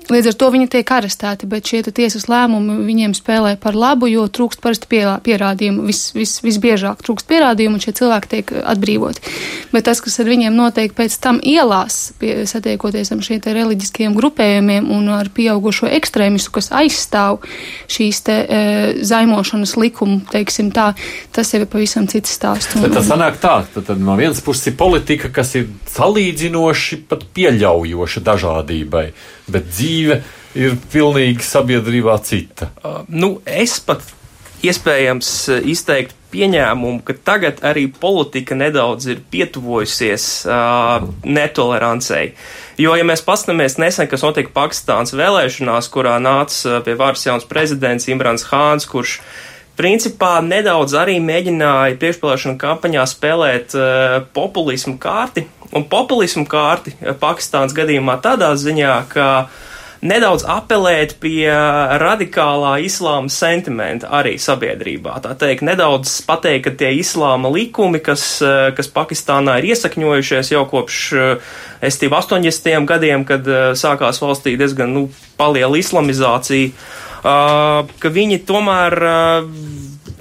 Līdz 0.08 0.30
ar 0.30 0.36
to 0.40 0.46
viņi 0.54 0.70
tiek 0.72 0.88
arestēti, 0.88 1.44
bet 1.50 1.68
šie 1.68 1.82
tiesas 1.84 2.28
lēmumi 2.32 2.78
viņiem 2.86 3.12
spēlē 3.16 3.56
par 3.60 3.76
labu, 3.76 4.08
jo 4.08 4.24
trūkst 4.24 4.62
parasti 4.64 4.88
pierādījumu. 4.88 5.84
Vis, 5.84 6.00
vis, 6.16 6.38
visbiežāk 6.44 7.02
trūkst 7.04 7.28
pierādījumu, 7.28 7.76
un 7.76 7.84
šie 7.84 7.92
cilvēki 7.98 8.30
tiek 8.32 8.52
atbrīvoti. 8.72 9.34
Bet 9.74 9.84
tas, 9.88 10.00
kas 10.04 10.16
ar 10.22 10.30
viņiem 10.32 10.56
notiek 10.56 10.94
pēc 10.96 11.18
tam 11.20 11.42
ielās, 11.44 12.14
pie, 12.20 12.46
satiekoties 12.48 13.12
ar 13.12 13.22
šiem 13.26 13.44
reliģiskajiem 13.58 14.16
grupējumiem 14.16 14.88
un 14.96 15.12
ar 15.12 15.28
pieaugušo 15.34 15.90
ekstrēmistu, 15.98 16.54
kas 16.56 16.72
aizstāv 16.72 17.42
šīs 17.92 18.24
te 18.24 18.38
e, 18.40 18.60
zaimošanas 19.04 19.76
likumu, 19.76 20.22
teiksim 20.32 20.72
tā, 20.72 20.94
tas 21.36 21.52
jau 21.52 21.60
ir 21.60 21.68
pavisam 21.68 22.08
cits 22.08 22.32
stāsts. 22.38 22.80
Bet 22.80 22.96
tas 22.96 23.10
sanāk 23.12 23.36
tā, 23.42 23.58
tad, 23.74 23.90
tad 23.92 24.00
no 24.00 24.16
vienas 24.16 24.40
puses 24.44 24.72
ir 24.72 24.78
politika, 24.80 25.28
kas 25.32 25.52
ir 25.60 25.68
salīdzinoši 25.92 27.02
pat 27.10 27.28
pieļaujoša 27.36 28.24
dažādībai 28.24 29.10
bet 29.52 29.70
dzīve 29.72 30.20
ir 30.58 30.78
pilnīgi 30.92 31.44
sabiedrībā 31.44 32.16
cita. 32.24 32.70
Uh, 32.82 33.02
nu, 33.08 33.36
es 33.46 33.78
pat 33.84 34.04
iespējams 34.66 35.32
uh, 35.52 35.66
izteikt 35.70 36.16
pieņēmumu, 36.32 37.02
ka 37.06 37.16
tagad 37.24 37.62
arī 37.64 37.86
politika 37.88 38.56
nedaudz 38.58 39.08
ir 39.08 39.20
pietuvojusies 39.32 40.26
uh, 40.48 41.06
netolerancei. 41.24 42.32
Jo, 42.78 42.94
ja 42.98 43.06
mēs 43.06 43.24
paskatāmies 43.26 43.78
nesen, 43.80 44.08
kas 44.10 44.24
notika 44.26 44.52
Pakistānas 44.54 45.14
vēlēšanās, 45.16 45.90
kurā 45.92 46.18
nāca 46.22 46.78
uh, 46.78 46.80
pie 46.84 46.96
varas 46.98 47.24
jauns 47.26 47.48
prezidents 47.48 48.08
Imrans 48.12 48.48
Hāns, 48.50 48.88
kurš 48.90 49.18
principā 49.78 50.38
nedaudz 50.44 50.96
arī 50.98 51.16
mēģināja 51.22 51.98
priekšpēlēšana 52.02 52.60
kampaņā 52.60 53.06
spēlēt 53.08 53.78
uh, 53.78 54.18
populismu 54.36 54.98
kārti, 55.00 55.46
un 55.76 55.86
populismu 55.88 56.46
kārti 56.48 56.94
Pakistānas 57.20 57.74
gadījumā 57.76 58.18
tādā 58.24 58.54
ziņā, 58.58 58.94
ka 59.12 59.28
nedaudz 59.98 60.44
apelēt 60.46 61.16
pie 61.22 61.50
radikālā 62.00 62.76
islāma 62.86 63.30
sentimenta 63.32 64.10
arī 64.14 64.36
sabiedrībā. 64.40 65.16
Tā 65.24 65.34
teikt, 65.38 65.64
nedaudz 65.66 66.20
pateikt, 66.28 66.68
ka 66.68 66.74
tie 66.78 66.92
islāma 67.00 67.50
likumi, 67.52 68.00
kas, 68.04 68.38
kas 68.78 68.92
Pakistānā 68.94 69.58
ir 69.58 69.72
iesakņojušies 69.72 70.52
jau 70.54 70.64
kopš 70.70 71.02
estību 71.84 72.20
80. 72.20 72.86
gadiem, 72.88 73.26
kad 73.28 73.46
sākās 73.78 74.22
valstī 74.22 74.54
diezgan 74.60 74.94
nu, 74.94 75.06
paliela 75.38 75.78
islamizācija, 75.80 76.70
ka 77.22 78.14
viņi 78.14 78.44
tomēr 78.46 79.02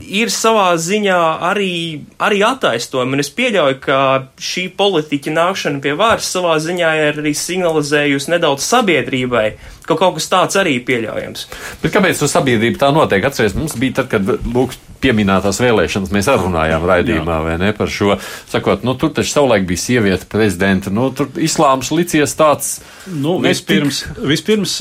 ir 0.08 0.32
savā 0.34 0.72
ziņā 0.80 1.20
arī, 1.50 2.02
arī 2.24 2.42
attaisnojumi. 2.48 3.18
Un 3.18 3.24
es 3.24 3.32
pieļauju, 3.36 3.80
ka 3.84 4.00
šī 4.42 4.68
politiķa 4.78 5.34
nākšana 5.36 5.84
pie 5.84 5.96
varas 6.00 6.30
savā 6.34 6.58
ziņā 6.64 6.92
ir 7.02 7.22
arī 7.24 7.34
signalizējusi 7.38 8.34
nedaudz 8.34 8.66
sabiedrībai, 8.68 9.48
ka 9.88 9.98
kaut 10.00 10.18
kas 10.18 10.30
tāds 10.32 10.60
arī 10.60 10.78
ir 10.80 10.86
pieļaujams. 10.88 11.48
Bet 11.84 11.96
kāpēc 11.96 12.22
tur 12.22 12.32
sabiedrība 12.32 12.86
tā 12.86 12.92
notiek? 12.96 13.28
Atcerieties, 13.28 13.58
mums 13.60 13.78
bija 13.80 14.02
tad, 14.02 14.12
kad 14.16 14.48
lūk, 14.48 14.76
pieminētās 15.04 15.60
vēlēšanas, 15.62 16.14
mēs 16.14 16.30
runājām 16.42 16.86
raidījumā, 16.90 17.36
Jā. 17.38 17.46
vai 17.46 17.56
ne, 17.62 17.70
par 17.78 17.92
šo, 17.92 18.16
sakot, 18.50 18.82
nu, 18.88 18.96
tur 18.98 19.12
taču 19.14 19.30
savulaik 19.36 19.68
bija 19.70 19.84
sieviete 19.84 20.26
prezidenta, 20.32 20.94
nu, 20.94 21.12
tur 21.14 21.30
islāms 21.38 21.92
licies 21.94 22.34
tāds. 22.38 22.72
Nu, 23.06 23.38
vispirms, 23.44 24.04
vispirms 24.18 24.80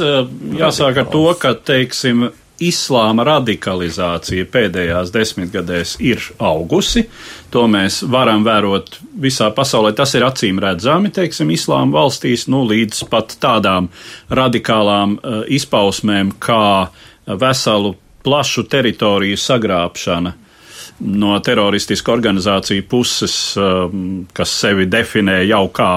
jāsāk 0.56 1.02
ar 1.04 1.10
to, 1.12 1.26
ka, 1.40 1.52
teiksim, 1.68 2.30
islāma 2.62 3.24
radikalizācija 3.26 4.46
pēdējās 4.52 5.12
desmitgadēs 5.14 5.96
ir 6.04 6.22
augusi. 6.38 7.06
To 7.52 7.66
mēs 7.70 8.00
varam 8.10 8.46
vērot 8.46 8.98
visā 9.22 9.50
pasaulē. 9.54 9.92
Tas 9.96 10.14
ir 10.16 10.26
acīm 10.26 10.60
redzami, 10.62 11.12
teiksim, 11.14 11.52
islāma 11.54 12.00
valstīs, 12.00 12.46
nu, 12.52 12.64
līdz 12.68 13.04
pat 13.12 13.36
tādām 13.42 13.90
radikālām 14.30 15.18
uh, 15.18 15.44
izpausmēm 15.52 16.36
kā 16.42 16.88
veselu 17.26 17.94
plašu 18.26 18.66
teritoriju 18.70 19.38
sagrābšana 19.38 20.34
no 20.98 21.36
teroristisku 21.44 22.12
organizāciju 22.12 22.86
puses, 22.88 23.34
um, 23.60 24.24
kas 24.32 24.52
sevi 24.62 24.86
definē 24.88 25.42
jau 25.44 25.66
kā 25.74 25.90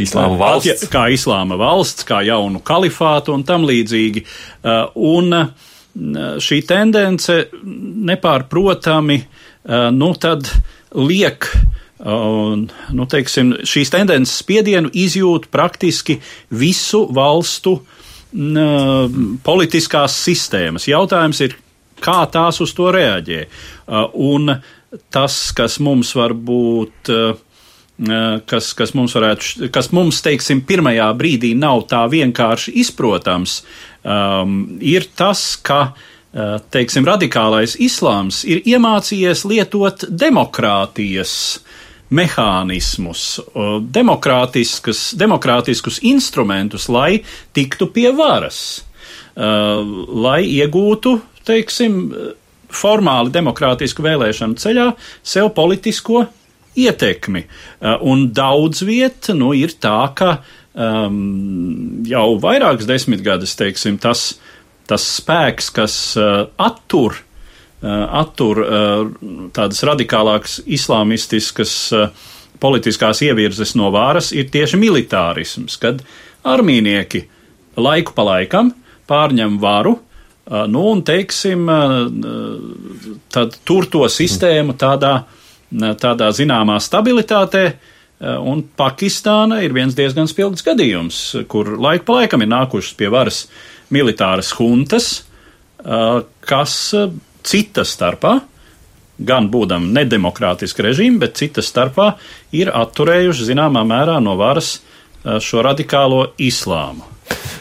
islāma 0.00 0.38
valsts, 0.40 0.88
kā, 0.92 1.06
islāma 1.12 1.58
valsts, 1.60 2.06
kā 2.08 2.22
jaunu 2.24 2.62
kalifātu 2.64 3.34
un 3.36 3.44
tam 3.46 3.66
līdzīgi. 3.68 4.24
Uh, 4.64 4.86
un, 4.96 5.34
šī 6.42 6.60
tendence 6.68 7.38
nepārprotami 8.10 9.18
nu, 9.96 10.10
liek. 11.08 11.48
Nu, 12.06 13.06
teiksim, 13.08 13.54
šīs 13.64 13.92
tendences 13.94 14.42
spiedienu 14.42 14.90
izjūt 14.92 15.48
praktiski 15.52 16.18
visu 16.52 17.06
valstu 17.16 17.78
politiskās 19.46 20.18
sistēmas. 20.26 20.88
Jautājums 20.90 21.40
ir, 21.46 21.56
kā 22.04 22.18
tās 22.28 22.60
uz 22.60 22.74
to 22.76 22.90
reaģē. 22.92 23.46
Un 24.20 24.52
tas, 25.12 25.40
kas 25.56 25.78
mums 25.80 26.12
var 26.18 26.36
būt 26.36 27.10
kas, 28.46 28.72
kas 28.76 28.92
mums 28.96 29.14
varētu, 29.16 29.70
kas 29.72 29.88
mums, 29.96 30.20
teiksim, 30.24 30.60
pirmajā 30.68 31.08
brīdī 31.16 31.54
nav 31.56 31.86
tā 31.88 32.02
vienkārši 32.12 32.74
izprotams, 32.82 33.62
um, 34.06 34.78
ir 34.80 35.08
tas, 35.18 35.56
ka 35.66 35.80
uh, 35.90 35.96
teiksim, 36.72 37.06
radikālais 37.08 37.76
islāms 37.82 38.44
ir 38.46 38.62
iemācījies 38.66 39.44
lietot 39.50 40.06
demokrātijas 40.08 41.34
mehānismus, 42.14 43.40
demokrātiskus 43.90 45.98
instrumentus, 46.06 46.86
lai 46.86 47.24
tiktu 47.56 47.88
pie 47.90 48.12
varas, 48.14 48.84
uh, 49.34 49.82
lai 50.14 50.44
iegūtu, 50.46 51.18
teiksim, 51.46 51.98
formāli 52.76 53.32
demokrātisku 53.34 54.04
vēlēšanu 54.06 54.54
ceļā 54.60 54.90
sev 55.26 55.50
politisko 55.56 56.26
ietekmi. 56.76 57.42
Uh, 57.46 57.96
un 58.06 58.28
daudz 58.36 58.84
vieta 58.86 59.34
nu, 59.34 59.50
ir 59.56 59.74
tā, 59.82 59.98
ka 60.14 60.38
um, 60.76 62.04
jau 62.06 62.26
vairākas 62.42 62.88
desmitgades, 62.88 63.56
teiksim, 63.58 63.98
tas, 64.02 64.36
tas 64.88 65.04
spēks, 65.16 65.70
kas 65.74 65.96
uh, 66.20 66.46
attur, 66.62 67.18
uh, 67.82 68.04
attur 68.20 68.62
uh, 68.62 69.04
tādas 69.56 69.82
radikālākas 69.88 70.60
islāmistiskas 70.66 71.76
uh, 71.96 72.08
politiskās 72.60 73.22
ievirzes 73.24 73.74
no 73.76 73.90
vāras, 73.94 74.32
ir 74.36 74.50
tieši 74.52 74.80
militārisms, 74.80 75.78
kad 75.80 76.04
armīnieki 76.46 77.26
laiku 77.76 78.14
pa 78.16 78.28
laikam 78.30 78.72
pārņem 79.08 79.58
varu, 79.62 79.96
uh, 79.96 80.64
nu, 80.70 80.86
un, 80.92 81.02
teiksim, 81.06 81.66
uh, 81.68 83.18
tad 83.32 83.58
tur 83.64 83.88
to 83.92 84.06
sistēmu 84.12 84.76
tādā, 84.78 85.18
tādā 86.00 86.30
zināmā 86.36 86.78
stabilitātē, 86.82 87.66
uh, 87.72 87.92
un 88.20 88.62
Pakistāna 88.78 89.60
ir 89.64 89.74
viens 89.76 89.96
diezgan 89.96 90.28
spilgts 90.30 90.64
gadījums, 90.64 91.20
kur 91.52 91.74
laika 91.76 92.06
pa 92.06 92.20
laikam 92.22 92.44
ir 92.44 92.52
nākušas 92.52 92.96
pie 92.96 93.10
varas 93.12 93.42
militāras 93.92 94.54
huntas, 94.56 95.24
eh, 95.84 96.20
kas 96.40 96.76
eh, 96.94 97.10
cita 97.46 97.84
starpā, 97.84 98.38
gan 99.16 99.50
būdam 99.52 99.90
nedemokrātiski 99.96 100.84
režīmi, 100.88 101.20
bet 101.20 101.36
cita 101.36 101.64
starpā 101.64 102.14
ir 102.52 102.72
atturējuši 102.72 103.50
zināmā 103.52 103.84
mērā 103.88 104.18
no 104.20 104.36
varas 104.36 104.80
šo 105.24 105.62
radikālo 105.64 106.34
islāmu. 106.38 107.16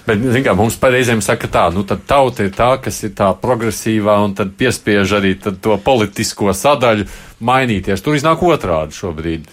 Bet, 0.06 0.22
kā 0.46 0.54
mums 0.54 0.76
pareizēm 0.78 1.22
saka, 1.26 1.48
tā, 1.50 1.64
nu 1.74 1.82
tad 1.88 2.04
tauta 2.06 2.46
ir 2.46 2.52
tā, 2.54 2.76
kas 2.84 3.00
ir 3.08 3.16
tā 3.18 3.32
progresīvā 3.42 4.20
un 4.22 4.36
tad 4.38 4.52
piespiež 4.60 5.16
arī 5.18 5.34
tad 5.42 5.58
to 5.66 5.78
politisko 5.82 6.54
sadaļu 6.54 7.08
mainīties. 7.46 8.04
Tur 8.06 8.18
iznāk 8.20 8.44
otrādi 8.46 8.94
šobrīd. 9.00 9.48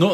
Nu, 0.00 0.12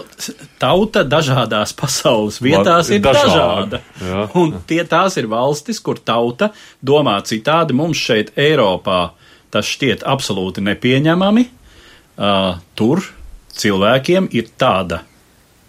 tauta 0.62 1.02
dažādās 1.06 1.74
pasaules 1.76 2.38
vietās 2.42 2.90
ir 2.94 3.02
dažāda. 3.04 3.80
dažāda. 3.98 4.30
Un 4.40 4.56
tie 4.68 4.82
tās 4.88 5.18
ir 5.20 5.28
valstis, 5.30 5.80
kur 5.82 5.98
tauta 5.98 6.52
domā 6.84 7.18
citādi. 7.26 7.76
Mums 7.76 8.00
šeit 8.00 8.32
Eiropā 8.38 9.10
tas 9.50 9.68
šķiet 9.68 10.06
absolūti 10.06 10.64
nepieņemami. 10.66 11.46
Uh, 12.16 12.56
tur 12.78 13.04
cilvēkiem 13.56 14.30
ir 14.36 14.48
tāda 14.56 15.02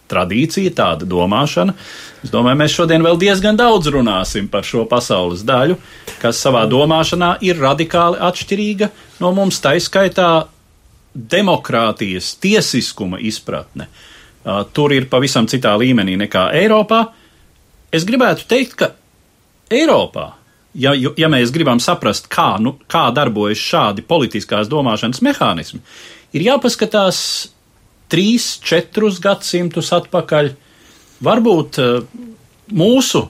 tradīcija, 0.08 0.72
tāda 0.76 1.08
domāšana. 1.08 1.76
Es 2.24 2.32
domāju, 2.32 2.60
mēs 2.62 2.76
šodien 2.76 3.04
vēl 3.04 3.20
diezgan 3.20 3.58
daudz 3.60 3.90
runāsim 3.94 4.48
par 4.52 4.66
šo 4.68 4.86
pasaules 4.90 5.44
daļu, 5.48 5.78
kas 6.22 6.40
savā 6.40 6.64
domāšanā 6.72 7.36
ir 7.46 7.60
radikāli 7.60 8.22
atšķirīga 8.30 8.90
no 9.24 9.34
mums, 9.36 9.60
taiskaitā 9.64 10.32
demokrātijas, 11.18 12.36
tiesiskuma 12.42 13.20
izpratne. 13.20 13.88
Uh, 14.48 14.62
tur 14.74 14.94
ir 14.96 15.10
pavisam 15.12 15.48
citā 15.50 15.74
līmenī 15.80 16.16
nekā 16.22 16.48
Eiropā. 16.56 17.02
Es 17.92 18.06
gribētu 18.08 18.46
teikt, 18.48 18.78
ka 18.80 18.92
Eiropā, 19.74 20.30
ja, 20.78 20.94
ja 20.96 21.30
mēs 21.32 21.52
gribam 21.56 21.82
saprast, 21.84 22.30
kā, 22.32 22.54
nu, 22.64 22.78
kā 22.88 23.08
darbojas 23.16 23.60
šādi 23.60 24.06
politiskās 24.08 24.70
domāšanas 24.72 25.24
mehānismi, 25.26 25.82
ir 26.38 26.48
jāpaskatās 26.48 27.20
trīs, 28.12 28.54
četrus 28.64 29.20
gadsimtus 29.24 29.92
atpakaļ. 29.98 30.54
Varbūt 31.28 31.80
uh, 31.82 32.04
mūsu, 32.78 33.26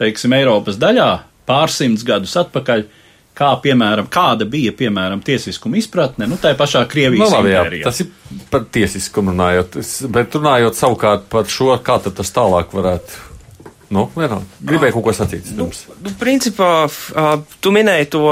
teiksim, 0.00 0.34
Eiropas 0.36 0.80
daļā 0.80 1.10
pārsimts 1.48 2.04
gadus 2.06 2.34
atpakaļ 2.40 2.84
kā 3.38 3.50
piemēram, 3.64 4.08
kāda 4.12 4.46
bija 4.48 4.74
piemēram 4.76 5.22
tiesiskuma 5.24 5.78
izpratne, 5.80 6.28
nu 6.28 6.38
tā 6.40 6.52
pašā 6.58 6.84
Krievijas 6.90 7.30
nu, 7.30 7.36
labi, 7.36 7.52
jā, 7.54 7.62
impērijā. 7.62 7.84
tas 7.88 8.00
ir 8.04 8.40
par 8.52 8.66
tiesiskumu 8.72 9.32
runājot, 9.32 9.78
bet 10.12 10.38
runājot 10.38 10.78
savukārt 10.78 11.28
par 11.32 11.48
šo, 11.50 11.72
kā 11.84 11.98
tas 12.08 12.34
tālāk 12.34 12.74
varētu. 12.76 13.31
Nu, 13.92 14.06
vienalga. 14.16 14.46
Gribēju 14.64 14.94
kaut 14.96 15.04
ko 15.04 15.12
sacīt. 15.16 15.50
Nu, 15.56 15.66
nu, 15.68 16.12
principā, 16.20 16.86
tu 17.60 17.72
minēji 17.74 18.08
to 18.14 18.22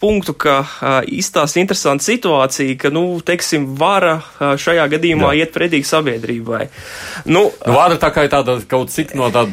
punktu, 0.00 0.32
ka 0.32 0.62
izstāsta 1.04 1.60
interesanta 1.60 2.06
situācija, 2.06 2.78
ka, 2.80 2.92
nu, 2.94 3.04
teiksim, 3.24 3.66
vara 3.78 4.20
šajā 4.40 4.86
gadījumā 4.94 5.34
Jā. 5.34 5.44
iet 5.44 5.52
pretīgi 5.56 5.88
sabiedrībai. 5.90 6.62
Nu, 7.28 7.44
nu, 7.50 7.74
vara 7.76 8.00
tā 8.00 8.12
kā 8.14 8.26
ir 8.26 8.32
tāda 8.32 8.56
kaut 8.68 8.92
cik 8.94 9.12
no 9.18 9.28
tāda, 9.34 9.52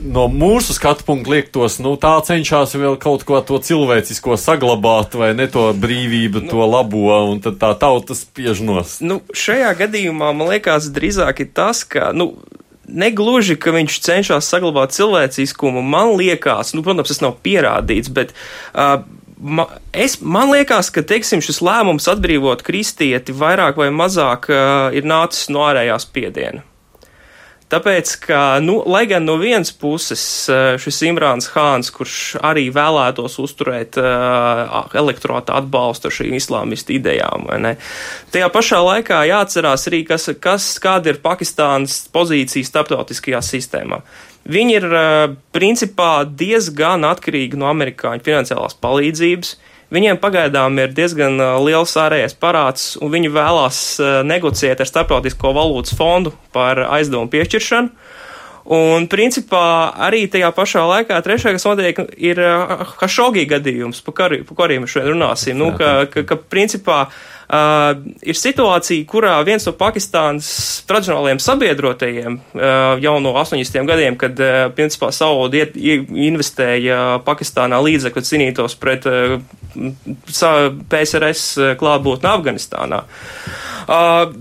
no 0.00 0.26
mūsu 0.32 0.76
skatu 0.76 1.04
punkta 1.06 1.34
liektos, 1.34 1.78
nu, 1.84 1.96
tā 2.00 2.14
cenšas 2.24 2.76
vēl 2.78 2.96
kaut 3.02 3.26
ko 3.28 3.42
to 3.44 3.60
cilvēcisko 3.60 4.38
saglabāt, 4.40 5.16
vai 5.18 5.32
ne 5.36 5.48
to 5.52 5.68
brīvību, 5.76 6.46
nu, 6.46 6.52
to 6.54 6.68
labo, 6.70 7.08
un 7.32 7.42
tad 7.44 7.60
tā 7.60 7.74
tauta 7.78 8.16
spiež 8.16 8.64
nos. 8.64 8.98
Nu, 9.04 9.20
šajā 9.34 9.74
gadījumā 9.84 10.32
man 10.32 10.54
liekas 10.54 10.88
drīzāk 10.94 11.44
ir 11.44 11.52
tas, 11.56 11.84
ka, 11.84 12.14
nu, 12.16 12.32
negluži, 12.88 13.58
ka 13.58 13.74
viņš 13.74 14.00
cenšas 14.04 14.48
saglabāt 14.50 14.94
cilvēciskumu. 14.96 15.82
Man 15.82 16.14
liekas, 16.18 16.74
nu, 16.76 16.84
protams, 16.86 17.12
tas 17.12 17.22
nav 17.24 17.38
pierādīts, 17.44 18.12
bet. 18.12 18.34
Uh, 18.72 19.02
Ma, 19.36 19.66
es, 19.92 20.14
man 20.24 20.48
liekas, 20.48 20.88
ka 20.88 21.02
teiksim, 21.04 21.42
šis 21.44 21.58
lēmums 21.60 22.06
atbrīvot 22.08 22.62
kristieti 22.64 23.34
vairāk 23.36 23.76
vai 23.76 23.90
mazāk 23.92 24.48
uh, 24.48 24.88
ir 24.96 25.04
nācis 25.04 25.50
no 25.52 25.60
ārējās 25.66 26.08
piediena. 26.08 26.62
Tāpēc, 27.66 28.12
ka, 28.22 28.40
nu, 28.62 28.76
lai 28.86 29.02
gan 29.10 29.24
no 29.26 29.34
vienas 29.40 29.72
puses 29.74 30.22
eh, 30.46 30.76
šis 30.78 31.00
Imrāns 31.08 31.48
Hāns, 31.50 31.90
kurš 31.90 32.36
arī 32.38 32.68
vēlētos 32.70 33.40
uzturēt 33.42 33.98
uh, 33.98 34.86
elektorāta 34.94 35.56
atbalstu 35.58 36.12
šīm 36.14 36.36
islāmistu 36.38 36.94
idejām, 36.94 37.48
ne, 37.64 37.74
tajā 38.30 38.52
pašā 38.54 38.78
laikā 38.86 39.24
jāatcerās 39.32 39.88
arī, 39.90 40.04
kas, 40.06 40.28
kas, 40.38 40.68
kāda 40.82 41.10
ir 41.10 41.22
Pakistānas 41.24 42.04
pozīcija 42.14 42.70
starptautiskajā 42.70 43.42
sistēmā. 43.42 43.98
Viņi 44.46 44.78
ir 44.78 44.86
uh, 44.92 45.36
principā 45.50 46.20
diezgan 46.22 47.02
atkarīgi 47.10 47.58
no 47.58 47.66
amerikāņu 47.72 48.28
finansiālās 48.30 48.78
palīdzības. 48.78 49.56
Uh, 49.56 49.72
Viņiem 49.94 50.18
pagaidām 50.18 50.80
ir 50.82 50.94
diezgan 50.96 51.38
liels 51.62 51.92
ārējais 52.00 52.34
parāds, 52.42 52.96
un 52.98 53.12
viņi 53.12 53.30
vēlās 53.30 53.80
negociēt 54.26 54.82
ar 54.82 54.88
Startautisko 54.90 55.52
valūtas 55.54 55.94
fondu 55.94 56.32
par 56.54 56.80
aizdevumu 56.88 57.30
piešķiršanu. 57.30 57.92
Un, 58.66 59.04
principā, 59.06 59.92
arī 60.08 60.24
tajā 60.26 60.48
pašā 60.50 60.82
laikā 60.90 61.20
trešajā, 61.22 61.54
kas 61.54 61.66
notiek, 61.68 62.00
ir 62.18 62.40
Hašogī 62.98 63.44
gadījums, 63.46 64.02
par 64.02 64.16
ko 64.18 64.66
arī 64.66 64.80
mēs 64.82 64.96
šodien 64.96 65.12
runāsim. 65.12 65.60
Nu, 65.60 65.70
ka, 65.78 65.92
ka, 66.10 66.24
ka, 66.26 66.40
principā, 66.50 67.04
uh, 67.06 67.35
ir 67.46 68.38
situācija, 68.38 69.06
kurā 69.06 69.36
viens 69.46 69.66
no 69.68 69.72
Pakistānas 69.78 70.48
tradicionālajiem 70.88 71.40
sabiedrotajiem 71.42 72.38
uh, 72.40 72.96
jau 73.02 73.14
no 73.22 73.34
80. 73.38 73.86
gadiem, 73.86 74.18
kad, 74.18 74.40
uh, 74.42 74.56
principā, 74.74 75.12
Saudi 75.14 75.62
investēja 76.26 77.20
Pakistānā 77.26 77.78
līdzekļus 77.86 78.32
cīnītos 78.32 78.78
pret 78.82 79.06
uh, 79.06 79.38
PSRS 80.90 81.76
klātbūtni 81.78 82.32
Afganistānā. 82.32 83.04
Uh, 83.86 84.32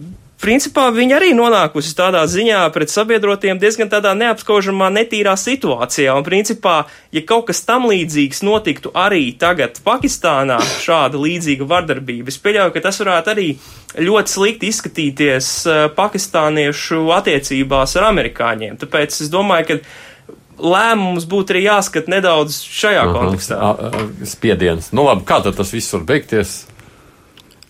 principā 0.42 0.88
viņa 0.94 1.18
arī 1.18 1.32
nonākusi 1.38 1.94
tādā 1.98 2.24
ziņā 2.30 2.62
pret 2.76 2.92
sabiedrotiem 2.92 3.60
diezgan 3.62 3.92
tādā 3.92 4.14
neapskaužamā, 4.18 4.90
netīrā 4.94 5.36
situācijā. 5.40 6.16
Un, 6.18 6.26
principā, 6.28 6.76
ja 7.16 7.24
kaut 7.28 7.48
kas 7.50 7.64
tam 7.68 7.88
līdzīgs 7.92 8.44
notiktu 8.46 8.94
arī 8.96 9.30
tagad 9.40 9.80
Pakistānā, 9.86 10.60
šāda 10.84 11.22
līdzīga 11.22 11.68
vardarbība, 11.70 12.34
es 12.34 12.42
pieļauju, 12.42 12.76
ka 12.76 12.86
tas 12.88 13.00
varētu 13.04 13.34
arī 13.36 13.48
ļoti 13.96 14.36
slikti 14.36 14.72
izskatīties 14.74 15.52
uh, 15.70 15.86
pakistāniešu 15.96 17.06
attiecībās 17.16 17.96
ar 18.00 18.10
amerikāņiem. 18.12 18.80
Tāpēc 18.82 19.22
es 19.24 19.32
domāju, 19.32 19.70
ka 19.70 19.80
lēmums 20.60 21.28
būtu 21.30 21.56
arī 21.56 21.66
jāskat 21.68 22.08
nedaudz 22.12 22.62
šajā 22.64 23.04
Aha, 23.04 23.14
kontekstā. 23.16 23.60
Spiediens. 24.28 24.92
Nu 24.96 25.08
labi, 25.08 25.26
kā 25.28 25.42
tad 25.44 25.58
tas 25.60 25.74
viss 25.76 25.94
var 25.96 26.06
beigties? 26.08 26.58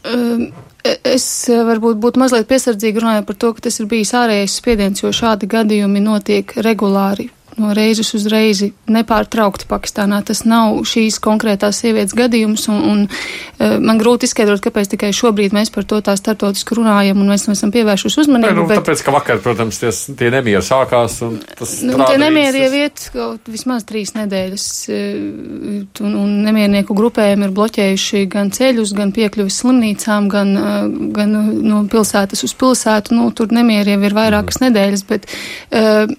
Um, 0.05 0.51
Es 0.85 1.25
eh, 1.49 1.63
varbūt 1.65 1.97
būtu 2.01 2.21
mazliet 2.21 2.49
piesardzīga 2.49 3.01
runājot 3.01 3.29
par 3.29 3.39
to, 3.41 3.53
ka 3.57 3.65
tas 3.67 3.79
ir 3.81 3.89
bijis 3.89 4.13
ārējais 4.17 4.59
spiediens, 4.59 5.01
jo 5.01 5.09
šādi 5.15 5.49
gadījumi 5.49 6.03
notiek 6.03 6.53
regulāri 6.65 7.31
no 7.61 7.71
reizes 7.75 8.11
uz 8.17 8.25
reizi 8.31 8.71
nepārtraukti 8.91 9.67
Pakistānā. 9.69 10.21
Tas 10.25 10.43
nav 10.47 10.81
šīs 10.87 11.17
konkrētās 11.23 11.79
sievietes 11.83 12.15
gadījums, 12.17 12.67
un, 12.71 12.81
un 12.91 13.03
uh, 13.07 13.77
man 13.83 13.99
grūti 14.01 14.27
izskaidrot, 14.27 14.61
kāpēc 14.65 14.91
tikai 14.95 15.11
šobrīd 15.15 15.55
mēs 15.55 15.71
par 15.73 15.87
to 15.87 16.01
tā 16.05 16.15
startautiski 16.19 16.77
runājam, 16.79 17.21
un 17.21 17.31
mēs 17.31 17.47
esam 17.51 17.71
pievēršuši 17.75 18.21
uzmanību. 18.25 18.57
Nu, 18.59 18.67
bet, 18.69 18.81
tāpēc, 18.81 19.03
ka 19.05 19.15
vakar, 19.15 19.41
protams, 19.43 19.79
ties, 19.81 20.01
tie 20.19 20.31
nemieri 20.33 20.63
sākās, 20.65 21.17
un 21.25 21.37
tas 21.55 21.77
nu, 21.85 21.97
tie 22.03 22.19
nemieri 22.21 22.65
jau 22.65 22.71
iet 22.81 23.07
kaut 23.13 23.51
vismaz 23.51 23.87
trīs 23.87 24.15
nedēļas, 24.17 24.67
uh, 24.91 26.03
un, 26.05 26.19
un 26.25 26.35
nemiernieku 26.49 26.97
grupējumi 26.97 27.47
ir 27.47 27.55
bloķējuši 27.55 28.25
gan 28.35 28.51
ceļus, 28.55 28.95
gan 28.97 29.15
piekļuvis 29.15 29.61
slimnīcām, 29.63 30.29
gan, 30.31 30.53
uh, 30.59 30.83
gan 31.15 31.39
no 31.65 31.85
pilsētas 31.91 32.43
uz 32.47 32.55
pilsētu. 32.59 33.15
Nu, 33.15 33.31
tur 33.35 33.53
nemieri 33.55 33.95
jau 33.95 34.03
ir 34.03 34.15
vairākas 34.17 34.59
mm. 34.59 34.67
nedēļas, 34.67 35.07
bet 35.09 35.27
uh, 35.29 36.15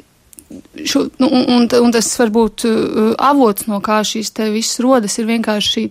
Šo, 0.86 1.06
nu, 1.18 1.26
un, 1.28 1.66
un 1.66 1.94
tas 1.94 2.08
varbūt 2.20 2.66
uh, 2.68 3.14
avots, 3.18 3.66
no 3.66 3.80
kā 3.82 3.98
šīs 4.06 4.30
te 4.36 4.46
viss 4.54 4.78
rodas, 4.82 5.18
ir 5.18 5.26
vienkārši 5.30 5.88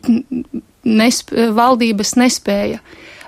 nesp 0.85 1.33
valdības 1.57 2.15
nespēja 2.21 2.79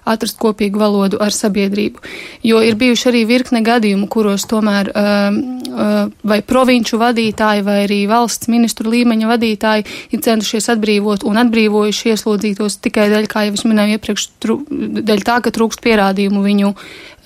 atrast 0.08 0.40
kopīgu 0.42 0.80
valodu 0.82 1.20
ar 1.24 1.36
sabiedrību. 1.36 2.04
Jo 2.48 2.62
ir 2.66 2.78
bijuši 2.80 3.10
arī 3.12 3.24
virkne 3.30 3.62
gadījumu, 3.66 4.08
kuros 4.12 4.48
tomēr 4.50 4.92
um, 4.92 5.40
uh, 5.72 5.98
vai 6.28 6.40
provinču 6.46 7.00
vadītāji 7.02 7.66
vai 7.68 7.80
arī 7.86 8.00
valsts 8.10 8.52
ministru 8.52 8.94
līmeņa 8.94 9.32
vadītāji 9.34 9.86
ir 10.16 10.24
centušies 10.28 10.72
atbrīvot 10.76 11.28
un 11.28 11.42
atbrīvojuši 11.44 12.14
ieslodzītos 12.14 12.80
tikai 12.86 13.10
dēļ, 13.14 13.30
kā 13.32 13.48
jau 13.48 13.58
es 13.58 13.68
minēju 13.68 14.00
iepriekš, 14.00 14.30
dēļ 15.04 15.28
tā, 15.28 15.42
ka 15.44 15.54
trūkst 15.54 15.84
pierādījumu 15.86 16.44
viņu 16.46 16.74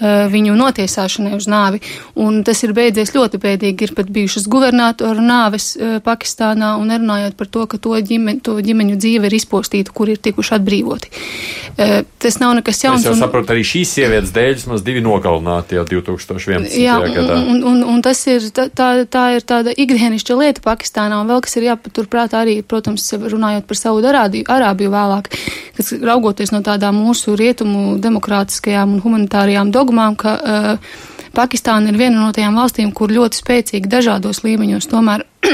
Eh, 0.01 0.25
viņu 0.33 0.55
notiesāšanai 0.57 1.35
uz 1.37 1.45
nāvi. 1.51 1.77
Un 2.17 2.39
tas 2.41 2.57
ir 2.65 2.71
beidzies 2.73 3.11
ļoti 3.13 3.37
bēdīgi. 3.37 3.85
Ir 3.85 3.91
pat 3.93 4.07
bijušas 4.09 4.47
guvernatoru 4.49 5.21
nāves 5.21 5.75
eh, 5.75 5.99
Pakistānā 6.01 6.71
un 6.81 6.89
nerunājot 6.89 7.35
par 7.37 7.49
to, 7.53 7.67
ka 7.69 7.77
to, 7.77 7.93
ģime, 8.01 8.39
to 8.41 8.55
ģimeņu 8.65 8.97
dzīve 8.97 9.29
ir 9.29 9.35
izpostīta, 9.37 9.93
kur 9.93 10.09
ir 10.09 10.17
tikuši 10.17 10.55
atbrīvoti. 10.57 11.11
Eh, 11.77 11.93
tas 12.17 12.39
nav 12.41 12.55
nekas 12.57 12.70
jauns. 12.79 13.03
Es 13.03 13.09
jau 13.09 13.13
un, 13.13 13.19
saprotu, 13.19 13.51
arī 13.51 13.65
šīs 13.67 13.91
sievietes 13.97 14.31
dēļ 14.35 14.55
vismaz 14.55 14.85
divi 14.87 15.03
nogalināti 15.03 15.77
jau 15.77 15.85
2011. 15.89 16.77
Jā, 16.79 16.95
gadā. 17.03 17.37
Un, 17.43 17.61
un, 17.67 17.83
un 17.91 18.01
tas 18.05 18.23
ir, 18.31 18.47
tā, 18.55 18.69
tā, 18.71 19.25
ir 19.35 19.45
tāda 19.45 19.75
ikdienišķa 19.75 20.39
lieta 20.39 20.63
Pakistānā, 20.65 21.19
un 21.21 21.29
vēl 21.29 21.43
kas 21.45 21.57
ir 21.59 21.67
jāpaturprāt 21.69 22.35
arī, 22.37 22.61
protams, 22.63 23.09
runājot 23.11 23.67
par 23.69 23.79
Saudu 23.79 24.11
Arābiju, 24.11 24.47
Arābiju 24.51 24.93
vēlāk, 24.95 25.31
kas 25.77 25.93
raugoties 25.99 26.55
no 26.55 26.63
tādām 26.65 26.97
mūsu 27.03 27.35
rietumu 27.39 27.99
demokrātiskajām 28.01 28.97
un 28.97 29.03
humanitārajām 29.03 29.69
dogmām, 29.73 29.81
dogmām, 29.91 30.15
ka 30.15 30.37
uh, 30.37 30.97
Pakistāna 31.31 31.91
ir 31.91 31.99
viena 31.99 32.19
no 32.19 32.31
tajām 32.35 32.57
valstīm, 32.59 32.91
kur 32.91 33.11
ļoti 33.11 33.39
spēcīgi 33.39 33.87
dažādos 33.87 34.43
līmeņos 34.43 34.89
tomēr 34.91 35.23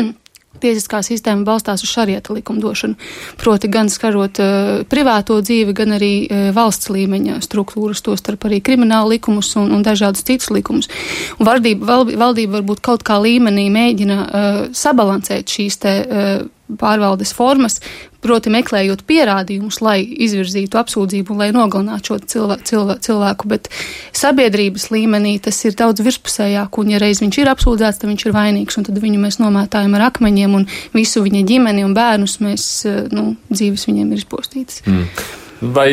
tiesiskā 0.61 1.01
sistēma 1.05 1.45
balstās 1.47 1.83
uz 1.85 1.91
šarieta 1.91 2.35
likumdošanu, 2.35 2.97
proti 3.41 3.69
gan 3.71 3.91
skarot 3.93 4.41
uh, 4.43 4.71
privāto 4.89 5.39
dzīvi, 5.41 5.75
gan 5.77 5.95
arī 5.97 6.11
uh, 6.25 6.49
valsts 6.55 6.91
līmeņa 6.93 7.39
struktūras, 7.45 8.03
to 8.05 8.17
starp 8.19 8.49
arī 8.49 8.61
kriminālu 8.65 9.15
likumus 9.15 9.53
un, 9.59 9.71
un 9.75 9.85
dažādus 9.85 10.25
citus 10.27 10.51
likumus. 10.53 10.91
Un 11.37 11.47
valdība, 11.47 11.87
val, 11.87 12.05
valdība 12.09 12.59
varbūt 12.59 12.83
kaut 12.85 13.07
kā 13.07 13.19
līmenī 13.23 13.69
mēģina 13.73 14.19
uh, 14.21 14.61
sabalansēt 14.75 15.57
šīs 15.57 15.81
te 15.83 15.97
uh, 16.03 16.45
pārvaldes 16.75 17.31
formas, 17.35 17.79
proti 18.23 18.51
meklējot 18.53 19.03
pierādījumus, 19.07 19.79
lai 19.85 19.99
izvirzītu 20.01 20.79
apsūdzību 20.81 21.33
un 21.33 21.41
lai 21.43 21.49
nogalinātu 21.55 22.11
šo 22.11 22.19
cilvēku, 22.33 22.67
cilvēku, 22.71 23.05
cilvēku, 23.07 23.49
bet 23.53 23.69
sabiedrības 24.17 24.89
līmenī 24.93 25.37
tas 25.43 25.59
ir 25.67 25.77
daudz 25.77 26.03
virspusējāk, 26.05 26.81
un 26.81 26.93
ja 26.93 27.01
reiz 27.03 27.21
viņš 27.23 27.41
ir 27.41 27.51
apsūdzēts, 27.53 28.01
tad 28.01 28.11
viņš 28.11 28.27
ir 28.27 28.37
vainīgs, 28.37 28.79
un 28.79 28.87
tad 28.89 29.01
viņu 29.03 29.23
mēs 29.23 29.41
nomētājam 29.41 29.97
ar 29.97 30.07
akmeņiem, 30.11 30.55
un 30.59 30.69
visu 30.95 31.23
viņa 31.25 31.43
ģimeni 31.47 31.85
un 31.87 31.97
bērnus 31.97 32.39
mēs, 32.43 32.69
nu, 33.13 33.33
dzīves 33.53 33.89
viņiem 33.89 34.13
ir 34.13 34.23
izpostītas. 34.23 34.81
Mm. 34.87 35.11
Vai, 35.57 35.89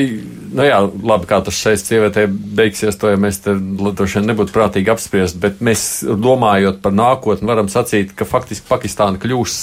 nu 0.52 0.64
jā, 0.66 0.76
labi, 1.08 1.24
kā 1.28 1.38
tas 1.44 1.56
šeit 1.56 1.80
sievietē 1.80 2.26
beigsies, 2.28 2.98
to 3.00 3.08
ja 3.08 3.16
mēs 3.20 3.38
te 3.46 3.54
droši 3.56 4.18
vien 4.18 4.28
nebūtu 4.28 4.52
prātīgi 4.52 4.92
apspriest, 4.92 5.38
bet 5.40 5.62
mēs 5.64 6.04
domājot 6.04 6.82
par 6.84 6.92
nākotni, 6.92 7.48
varam 7.48 7.70
sacīt, 7.72 8.12
ka 8.16 8.28
faktiski 8.28 8.68
Pakistāna 8.68 9.20
kļūs, 9.22 9.54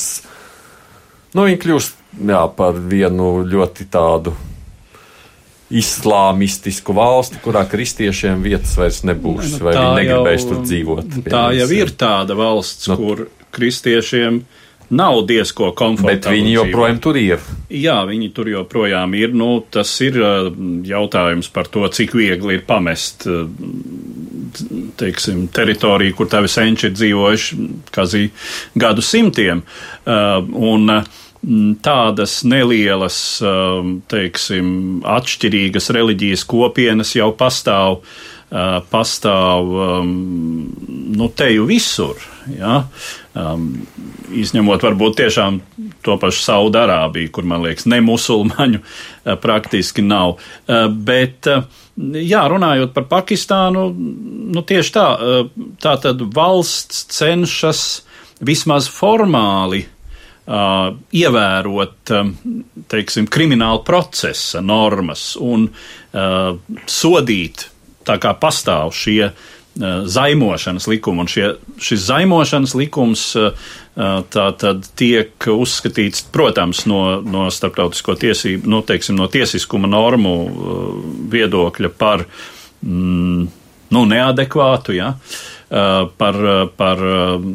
nu, 1.37 1.45
viņa 1.45 1.59
kļūs, 1.61 1.91
jā, 2.19 2.45
par 2.57 2.79
vienu 2.91 3.33
ļoti 3.47 3.87
tādu 3.91 4.35
islāmistisku 5.71 6.93
valsti, 6.95 7.39
kurā 7.43 7.63
kristiešiem 7.69 8.41
vietas 8.43 8.73
vairs 8.79 9.03
nebūs, 9.07 9.53
nu, 9.55 9.61
vai 9.67 9.75
viņi 9.77 9.93
negribēs 10.01 10.47
tur 10.49 10.65
dzīvot. 10.65 11.21
Tā 11.31 11.45
jau 11.55 11.69
ir 11.75 11.93
tāda 11.99 12.35
valsts, 12.35 12.89
nu, 12.91 12.97
kur 12.99 13.23
kristiešiem 13.55 14.41
nav 14.91 15.21
diezko 15.27 15.69
komfortabli. 15.71 16.17
Bet 16.19 16.27
viņi 16.27 16.51
joprojām 16.57 16.97
dzīvot. 16.97 17.03
tur 17.05 17.19
ir. 17.21 17.45
Jā, 17.71 18.01
viņi 18.09 18.27
tur 18.35 18.51
joprojām 18.51 19.15
ir. 19.15 19.31
Nu, 19.37 19.53
tas 19.71 19.93
ir 20.03 20.19
uh, 20.19 20.51
jautājums 20.87 21.47
par 21.55 21.71
to, 21.71 21.85
cik 21.87 22.17
viegli 22.19 22.59
ir 22.59 22.65
pamest 22.67 23.23
uh, 23.31 23.45
teiksim, 24.99 25.45
teritoriju, 25.55 26.17
kur 26.19 26.27
tavi 26.31 26.51
senči 26.51 26.89
ir 26.89 26.97
dzīvojuši 26.97 27.61
kazī 27.95 28.27
gadu 28.75 29.05
simtiem. 29.05 29.63
Uh, 30.03 30.43
un, 30.51 30.97
tādas 31.81 32.41
nelielas, 32.45 33.17
teiksim, 34.11 34.67
atšķirīgas 35.09 35.89
reliģijas 35.95 36.43
kopienas 36.49 37.15
jau 37.17 37.31
pastāv, 37.37 38.01
pastāv 38.91 39.71
nu, 40.05 41.29
teju 41.35 41.65
visur. 41.69 42.21
Ja? 42.57 42.83
Um, 43.37 43.69
izņemot 44.35 44.83
varbūt 44.83 45.19
tiešām 45.21 45.59
to 46.03 46.17
pašu 46.19 46.41
Saudārābiju, 46.43 47.29
kur 47.31 47.45
man 47.47 47.63
liekas, 47.63 47.85
ne 47.87 48.01
musulmaņu 48.03 48.81
uh, 48.81 49.37
praktiski 49.39 50.03
nav. 50.03 50.35
Uh, 50.65 50.89
bet, 50.91 51.47
uh, 51.47 51.63
jā, 51.95 52.41
runājot 52.51 52.91
par 52.95 53.07
Pakistānu, 53.11 53.85
nu 54.51 54.65
tieši 54.67 54.93
tā, 54.97 55.07
uh, 55.15 55.71
tā 55.79 55.95
tad 56.03 56.25
valsts 56.35 57.05
cenšas 57.13 57.85
vismaz 58.41 58.89
formāli 58.91 59.85
uh, 59.85 60.00
ievērot, 60.51 62.13
um, 62.17 62.35
teiksim, 62.91 63.29
krimināla 63.31 63.83
procesa 63.87 64.61
normas 64.65 65.31
un 65.39 65.69
uh, 65.69 66.57
sodīt 66.89 67.69
tā 68.07 68.17
kā 68.19 68.33
pastāv 68.41 68.91
šie 68.97 69.29
uh, 69.29 69.49
zaimošanas 70.03 70.87
likumu, 70.91 71.23
un 71.23 71.31
šie, 71.31 71.53
šis 71.79 72.03
zaimošanas 72.09 72.75
likums 72.75 73.29
tā 73.91 74.45
tad 74.59 74.85
tiek 74.95 75.47
uzskatīts, 75.51 76.23
protams, 76.31 76.85
no, 76.87 77.19
no 77.21 77.49
starptautisko 77.51 78.15
tiesību, 78.19 78.69
nu, 78.71 78.81
teiksim, 78.87 79.17
no 79.19 79.27
tiesiskuma 79.31 79.89
normu 79.91 80.33
viedokļa 81.31 81.91
par, 81.99 82.23
mm, 82.83 83.47
nu, 83.91 84.03
neadekvātu, 84.13 84.95
ja, 84.95 85.11
par, 85.71 86.37
par 86.75 87.01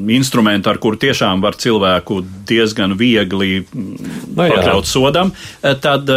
instrumentu, 0.09 0.71
ar 0.73 0.81
kuru 0.81 0.97
tiešām 0.97 1.43
var 1.45 1.59
cilvēku 1.61 2.23
diezgan 2.49 2.95
viegli 2.97 3.61
no, 3.75 3.85
nu 4.33 4.39
pakļaut 4.39 4.89
sodam, 4.89 5.35
tad 5.61 6.09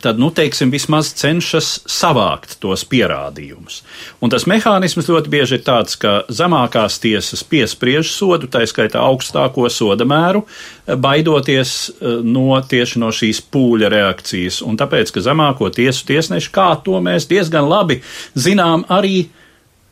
tad, 0.00 0.18
nu, 0.18 0.30
teiksim, 0.30 0.70
vismaz 0.72 1.12
cenšas 1.18 1.82
savākt 1.90 2.56
tos 2.62 2.84
pierādījumus. 2.88 3.80
Un 4.22 4.32
tas 4.32 4.46
mehānisms 4.50 5.08
ļoti 5.10 5.32
bieži 5.32 5.58
ir 5.58 5.64
tāds, 5.66 5.96
ka 5.98 6.22
zemākās 6.32 7.00
tiesas 7.02 7.42
piespriež 7.46 8.12
sodu, 8.14 8.50
tā 8.50 8.64
skaitā 8.68 9.02
augstāko 9.02 9.68
soda 9.72 10.06
mēru, 10.08 10.44
baidoties 10.86 11.74
eh, 11.90 12.22
no 12.22 12.58
tieši 12.60 13.02
no 13.02 13.12
šīs 13.14 13.42
pūļa 13.52 13.92
reakcijas. 13.92 14.62
Un 14.66 14.78
tāpēc, 14.80 15.14
ka 15.14 15.24
zemāko 15.24 15.70
tiesu 15.74 16.06
tiesneši, 16.10 16.52
kā 16.54 16.72
to 16.84 17.02
mēs 17.02 17.28
diezgan 17.30 17.68
labi 17.70 18.02
zinām 18.38 18.86
arī 18.92 19.26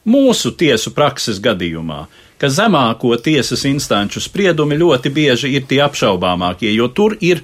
mūsu 0.09 0.53
tiesu 0.57 0.93
prakses 0.97 1.41
gadījumā, 1.43 2.05
ka 2.41 2.49
zemāko 2.49 3.13
tiesas 3.21 3.67
instanču 3.69 4.23
spriedumi 4.25 4.79
ļoti 4.81 5.13
bieži 5.13 5.53
ir 5.57 5.67
tie 5.69 5.83
apšaubāmākie, 5.85 6.71
jo 6.73 6.89
tur 6.89 7.17
ir 7.21 7.43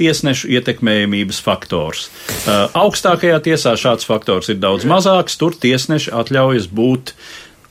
tiesnešu 0.00 0.48
ietekmējamības 0.56 1.42
faktors. 1.44 2.08
Uh, 2.46 2.70
augstākajā 2.86 3.36
tiesā 3.44 3.76
šāds 3.76 4.08
faktors 4.08 4.48
ir 4.48 4.60
daudz 4.62 4.88
mazāks, 4.88 5.36
tur 5.36 5.52
tiesneši 5.52 6.14
atļaujas 6.16 6.70
būt 6.72 7.12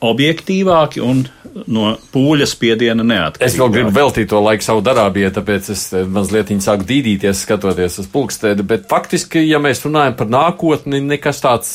objektīvāki 0.05 1.01
un 1.03 1.25
no 1.67 1.95
pūļa 2.13 2.45
spiediena 2.47 3.03
neatkarīgi. 3.03 3.49
Es 3.49 3.57
vēl 3.59 3.71
gribu 3.73 3.91
veltīt 3.95 4.29
to 4.31 4.39
laiku 4.43 4.63
savu 4.63 4.83
darābijai, 4.85 5.31
tāpēc 5.35 5.71
es 5.73 5.87
mazliet 6.07 6.53
sāku 6.63 6.85
dīdīties, 6.87 7.41
skatoties 7.43 7.99
uz 8.03 8.07
pulkstēdi, 8.13 8.63
bet 8.69 8.85
faktiski, 8.91 9.41
ja 9.49 9.59
mēs 9.59 9.83
runājam 9.83 10.15
par 10.19 10.29
nākotni, 10.31 11.01
nekas 11.03 11.41
tāds 11.43 11.73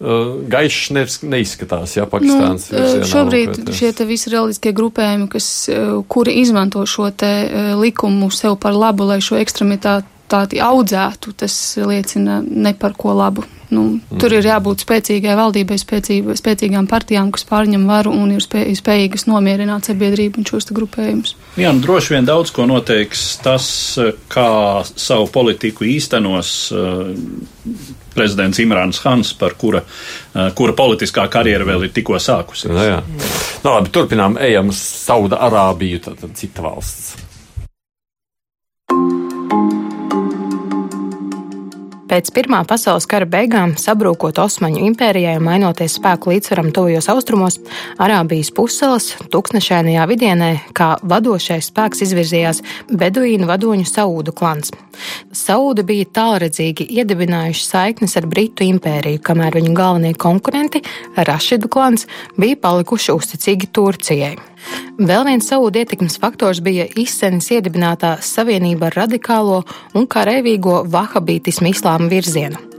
gaišs 0.00 0.90
ne, 0.92 1.04
neizskatās, 1.32 1.96
ja 1.96 2.04
Pakistāns 2.10 2.68
nu, 2.72 2.80
ir. 2.80 3.06
Šobrīd 3.08 3.72
šie 3.72 3.92
te 3.96 4.04
visi 4.08 4.32
reliģiskie 4.32 4.74
grupējumi, 4.76 5.28
kas, 5.32 5.48
kuri 6.12 6.36
izmanto 6.42 6.84
šo 6.88 7.08
te 7.16 7.32
likumu 7.80 8.28
sev 8.34 8.58
par 8.60 8.76
labu, 8.76 9.08
lai 9.08 9.22
šo 9.24 9.40
ekstremitāti 9.40 10.60
audzētu, 10.60 11.32
tas 11.40 11.56
liecina 11.80 12.42
ne 12.44 12.74
par 12.76 12.96
ko 12.98 13.16
labu. 13.16 13.46
Nu, 13.66 13.96
mm. 13.96 14.20
Tur 14.22 14.30
ir 14.36 14.46
jābūt 14.46 14.84
spēcīgai 14.84 15.34
valdībai, 15.34 15.74
spēcīgai, 15.80 16.36
spēcīgām 16.38 16.86
partijām, 16.86 17.32
kas 17.34 17.42
pārņem 17.48 17.88
varu 17.88 18.12
un 18.14 18.36
ir 18.36 18.44
spē, 18.44 18.62
spējīgas 18.78 19.26
nomierināt 19.26 19.88
sabiedrību 19.90 20.38
un 20.38 20.46
šos 20.46 20.70
grupējumus. 20.76 21.34
Jā, 21.58 21.72
nu, 21.74 21.82
droši 21.82 22.14
vien 22.14 22.28
daudz 22.28 22.52
ko 22.54 22.68
noteiks 22.70 23.24
tas, 23.42 23.68
kā 24.30 24.48
savu 24.86 25.26
politiku 25.34 25.88
īstenos 25.88 26.52
prezidents 28.16 28.60
Imrāns 28.62 29.02
Hans, 29.04 29.34
par 29.38 29.54
kura, 29.60 29.84
eh, 30.34 30.50
kura 30.56 30.74
politiskā 30.76 31.28
karjera 31.32 31.68
vēl 31.68 31.86
ir 31.86 31.94
tikko 31.96 32.18
sākusies. 32.22 32.72
No, 32.72 32.80
nu 32.80 32.88
jā. 32.88 32.98
no, 33.62 33.76
labi, 33.76 33.92
turpinām, 33.94 34.40
ejam 34.48 34.74
uz 34.74 34.82
Sauda 35.06 35.40
Arābiju, 35.46 36.02
tad, 36.08 36.28
cita 36.34 36.66
valsts. 36.66 37.16
Pēc 42.06 42.28
Pirmā 42.30 42.60
pasaules 42.70 43.02
kara 43.10 43.26
beigām, 43.26 43.72
sabrūkot 43.82 44.38
Osmaņu 44.38 44.84
impērijai 44.92 45.32
un 45.40 45.46
mainoties 45.48 45.96
spēku 45.98 46.30
līdzsvaram 46.30 46.68
tuvajos 46.74 47.08
austrumos, 47.10 47.56
Arābijas 47.98 48.52
pussalas 48.54 49.08
tūkstošainajā 49.32 50.04
vidienē 50.06 50.50
kā 50.76 50.92
vadošais 51.02 51.72
spēks 51.72 52.04
izvirzījās 52.06 52.62
beduīnu 52.94 53.50
vadoņu 53.50 53.88
Saūdu 53.90 54.36
klans. 54.38 54.70
Saūdi 55.34 55.82
bija 55.88 56.06
tālredzīgi 56.20 56.86
iedibinājuši 56.94 57.66
saiknes 57.66 58.14
ar 58.20 58.30
Britu 58.30 58.62
impēriju, 58.70 59.24
kamēr 59.26 59.58
viņu 59.58 59.74
galvenie 59.74 60.14
konkurenti, 60.14 60.84
Rašidu 61.18 61.66
klans, 61.66 62.06
bija 62.38 62.60
palikuši 62.62 63.16
uzticīgi 63.18 63.72
Turcijai. 63.74 64.36
Vēl 64.96 65.26
viens 65.28 65.48
savu 65.50 65.68
ietekmes 65.72 66.16
faktors 66.22 66.62
bija 66.64 66.86
izsenis 66.96 67.50
iedibinātā 67.52 68.16
savienība 68.24 68.90
ar 68.90 69.02
radikālo 69.04 69.60
un 69.94 70.08
karavīgo 70.08 70.82
vahabītismu 70.92 71.74
islāma 71.74 72.08
virzienu. 72.12 72.75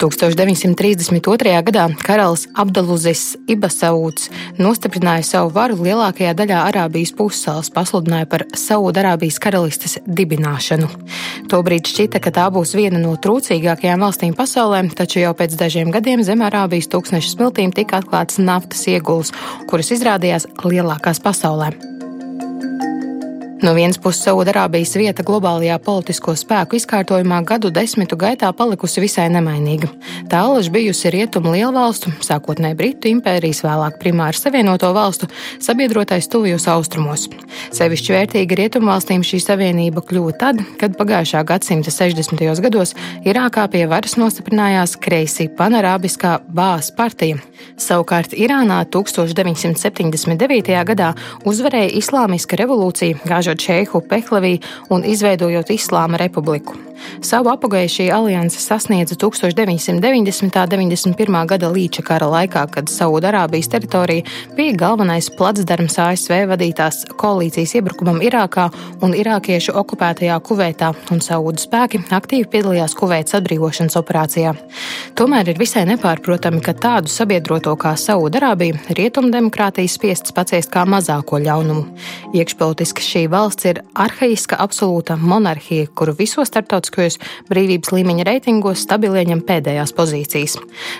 1932. 0.00 1.54
gadā 1.66 1.86
karalis 2.04 2.46
Abduluzis 2.54 3.36
Ibasauds 3.50 4.30
nostiprināja 4.60 5.26
savu 5.26 5.52
varu 5.54 5.78
lielākajā 5.84 6.32
daļā 6.38 6.62
Arābijas 6.70 7.12
pussalas, 7.16 7.70
pasludināja 7.74 8.28
par 8.30 8.46
Saudārābijas 8.56 9.40
karalistes 9.42 9.98
dibināšanu. 10.06 10.88
Tobrīd 11.50 11.90
šķita, 11.90 12.22
ka 12.22 12.32
tā 12.34 12.48
būs 12.54 12.74
viena 12.78 13.00
no 13.02 13.16
trūcīgākajām 13.20 14.06
valstīm 14.06 14.34
pasaulē, 14.38 14.82
taču 14.96 15.22
jau 15.24 15.34
pēc 15.36 15.58
dažiem 15.60 15.92
gadiem 15.94 16.24
zem 16.26 16.44
Arābijas 16.46 16.90
tūkstneša 16.92 17.36
smiltīm 17.36 17.74
tika 17.76 18.00
atklāts 18.00 18.40
naftas 18.40 18.86
ieguls, 18.90 19.34
kuras 19.70 19.92
izrādījās 19.96 20.48
lielākās 20.64 21.22
pasaulē. 21.24 21.74
No 23.60 23.74
vienas 23.76 23.98
puses, 24.00 24.22
Saudārābijas 24.24 24.94
vieta 24.96 25.24
globālajā 25.26 25.74
politisko 25.84 26.32
spēku 26.38 26.78
izkārtojumā 26.78 27.42
gadu 27.44 27.68
desmitu 27.68 28.16
gaitā 28.16 28.48
palikusi 28.56 29.02
visai 29.04 29.26
nemainīga. 29.28 29.90
Tā 30.32 30.38
alaž 30.46 30.70
bijusi 30.72 31.10
rietumu 31.12 31.52
lielvalstu, 31.52 32.08
sākotnēji 32.24 32.78
Britu 32.78 33.10
impērijas, 33.10 33.60
vēlāk 33.66 33.98
primāri 34.00 34.40
savienoto 34.40 34.88
valstu, 34.96 35.28
sabiedrotais 35.60 36.30
tuvajos 36.32 36.64
austrumos. 36.72 37.26
Sevišķi 37.76 38.14
vērtīga 38.16 38.58
rietumvalstīm 38.62 39.26
šī 39.28 39.42
savienība 39.44 40.00
kļuva 40.08 40.32
tad, 40.40 40.64
kad 40.80 40.96
pagājušā 40.96 41.44
gadsimta 41.52 41.92
60. 41.92 42.40
gados 42.64 42.94
Irākā 43.28 43.66
pie 43.68 43.84
varas 43.92 44.16
nostiprinājās 44.16 44.96
kreisī 45.04 45.50
panarābiskā 45.52 46.38
Bāzes 46.48 46.94
partija. 46.96 47.36
Savukārt 47.80 48.32
Irānā 48.32 48.80
1979. 48.88 50.72
gadā 50.88 51.12
uzvarēja 51.44 51.92
islāmiska 52.00 52.56
revolūcija, 52.60 53.20
gāžot 53.28 53.49
apspiežot 53.50 53.60
šeihu 53.60 54.00
Pehlavī 54.00 54.60
un 54.90 55.04
izveidojot 55.04 55.70
Islāma 55.70 56.18
republiku. 56.18 56.90
Savu 57.24 57.50
apgāju 57.52 57.88
šī 57.88 58.06
alianse 58.12 58.60
sasniedza 58.60 59.14
1990. 59.14 59.92
un 59.92 60.00
91. 60.00 61.46
gada 61.46 61.68
līča 61.68 62.02
kara 62.04 62.28
laikā, 62.30 62.66
kad 62.70 62.90
Saudarābijas 62.92 63.70
teritorija 63.72 64.24
bija 64.56 64.76
galvenais 64.76 65.30
placdarms 65.36 65.98
ASV 65.98 66.44
vadītās 66.50 67.02
koalīcijas 67.20 67.74
iebrukumam 67.80 68.20
Irākā 68.24 68.68
un 69.04 69.14
irākiešu 69.16 69.74
okupētajā 69.80 70.38
Kuveitā, 70.44 70.92
un 71.12 71.22
Saudu 71.24 71.60
spēki 71.62 72.02
aktīvi 72.10 72.48
piedalījās 72.52 72.96
Kuveitas 72.98 73.38
atbrīvošanas 73.40 73.96
operācijā. 74.00 74.54
Tomēr 75.18 75.52
ir 75.52 75.60
visai 75.60 75.86
nepārprotami, 75.88 76.62
ka 76.64 76.76
tādu 76.76 77.12
sabiedroto 77.12 77.74
kā 77.80 77.94
Saudarābija 78.00 78.80
rietumdemokrātijas 78.96 79.96
spiests 79.98 80.36
paciest 80.36 80.72
kā 80.72 80.86
mazāko 80.88 81.40
ļaunumu. 81.42 81.86
Iekšpolitiski 82.36 83.04
šī 83.04 83.26
valsts 83.28 83.39
ir 83.64 83.80
arhaiska 83.94 84.56
absolūta 84.60 85.16
monarhija, 85.16 85.86
kuru 85.96 86.12
visos 86.18 86.50
starptautiskajos 86.50 87.16
brīvības 87.48 87.92
līmeņa 87.94 88.26
reitingos 88.28 88.82
stabili 88.84 89.22
ieņem 89.22 89.40
pēdējās 89.48 89.94
pozīcijas. 89.96 90.56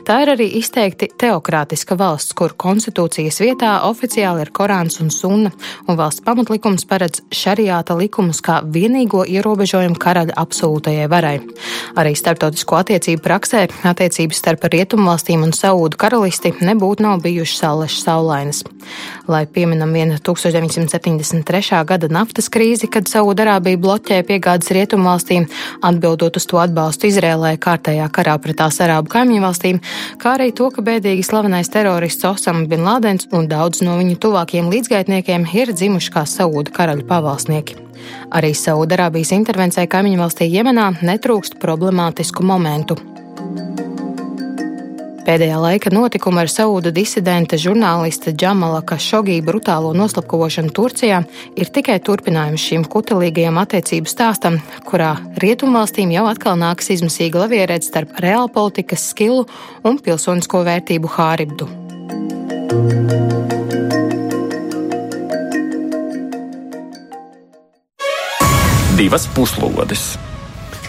Tā 0.08 0.20
ir 0.24 0.32
arī 0.34 0.46
izteikti 0.60 1.10
teokrātiska 1.20 1.98
valsts, 2.00 2.32
kur 2.38 2.54
konstitūcijas 2.56 3.40
vietā 3.44 3.74
oficiāli 3.88 4.46
ir 4.46 4.52
Korāns 4.56 5.00
un 5.04 5.12
Sunna, 5.12 5.52
un 5.86 5.98
valsts 6.00 6.24
pamatlikums 6.24 6.86
paredz 6.88 7.20
šariāta 7.28 7.96
likumus 7.98 8.40
kā 8.44 8.60
vienīgo 8.64 9.26
ierobežojumu 9.28 10.00
karaļa 10.00 10.38
absolūtajai 10.40 11.10
varai. 11.12 11.36
Arī 12.00 12.14
starptautisko 12.16 12.80
attiecību 12.80 13.24
praksē 13.26 13.66
attiecības 13.92 14.40
starp 14.40 14.64
rietumvalstīm 14.72 15.44
un 15.44 15.52
Saūdu 15.56 16.00
karalisti 16.00 16.54
nebūtu 16.60 17.04
nav 17.04 17.20
bijušas 17.26 17.64
salešas 17.66 18.08
saulainas. 18.08 18.64
Lai 19.28 19.44
pieminam 19.46 19.92
vienu 19.92 20.16
1973. 20.24 21.84
gada 21.86 22.08
naftas 22.08 22.29
krīzi, 22.52 22.88
kad 22.92 23.08
Saūdarābija 23.10 23.80
bloķēja 23.80 24.26
piegādes 24.28 24.70
rietumvalstīm, 24.76 25.48
atbildot 25.82 26.38
uz 26.38 26.46
to 26.50 26.60
atbalstu 26.62 27.08
Izrēlē 27.10 27.56
kārtējā 27.62 28.06
karā 28.14 28.36
pret 28.42 28.60
tās 28.60 28.80
arābu 28.84 29.10
kaimiņu 29.12 29.42
valstīm, 29.44 29.82
kā 30.20 30.36
arī 30.38 30.50
to, 30.54 30.70
ka 30.70 30.84
bēdīgi 30.86 31.26
slavenais 31.26 31.72
terorists 31.72 32.26
Osama 32.28 32.66
Bin 32.70 32.86
Ladens 32.86 33.28
un 33.32 33.50
daudz 33.50 33.82
no 33.86 33.98
viņu 34.00 34.18
tuvākiem 34.22 34.70
līdzgaitniekiem 34.72 35.46
ir 35.54 35.74
dzimuši 35.74 36.14
kā 36.14 36.26
Saūda 36.28 36.74
karaļu 36.76 37.06
pavalsnieki. 37.10 37.78
Arī 38.32 38.54
Saudarābijas 38.56 39.34
intervencijai 39.36 39.88
kaimiņu 39.90 40.22
valstī 40.22 40.48
Jemenā 40.48 40.92
netrūkst 41.02 41.60
problemātisku 41.60 42.46
momentu. 42.46 42.96
Pēdējā 45.20 45.56
laika 45.60 45.90
notikumi 45.92 46.40
ar 46.40 46.48
Saudu 46.48 46.90
disidenta 46.96 47.58
žurnālista 47.60 48.32
Džamala 48.32 48.80
Kašogī 48.86 49.36
brutālo 49.44 49.90
noslapkavošanu 49.96 50.72
Turcijā 50.72 51.18
ir 51.60 51.68
tikai 51.74 51.98
turpinājums 52.06 52.64
šīm 52.64 52.86
kutelīgajam 52.88 53.60
attiecību 53.60 54.08
stāstam, 54.08 54.56
kurā 54.88 55.12
rietumvalstīm 55.44 56.14
jau 56.14 56.24
atkal 56.30 56.56
nākas 56.60 56.88
izmisīga 56.96 57.44
lavierēt 57.44 57.84
starp 57.84 58.16
reālpolitikas 58.24 59.10
skilu 59.12 59.44
un 59.84 60.00
pilsonisko 60.00 60.64
vērtību 60.64 61.12
hāribdu. 61.18 61.68
Divas 68.96 69.28
puslodes! 69.36 70.29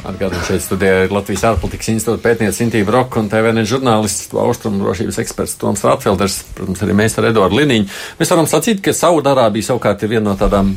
Atgādājot, 0.02 0.48
šeit 0.48 0.64
studijā 0.66 1.04
ir 1.06 1.12
Latvijas 1.14 1.44
ārpolitikas 1.52 1.92
institūta 1.92 2.24
pētniece 2.24 2.64
Intīva 2.66 2.96
Roka 2.96 3.20
un 3.22 3.28
TVN 3.30 3.62
žurnālists, 3.70 4.32
austrumu 4.34 4.82
drošības 4.82 5.20
eksperts 5.22 5.60
Toms 5.62 5.84
Rātfelders, 5.86 6.40
protams, 6.58 6.82
arī 6.82 6.96
mēs 6.98 7.18
ar 7.22 7.28
Eduardu 7.30 7.60
Liniņu. 7.60 7.90
Mēs 8.18 8.34
varam 8.34 8.50
sacīt, 8.50 8.82
ka 8.82 8.96
Saudarābija 8.98 9.70
savukārt 9.70 10.02
ir 10.02 10.16
viena 10.16 10.32
no 10.32 10.34
tādām 10.40 10.74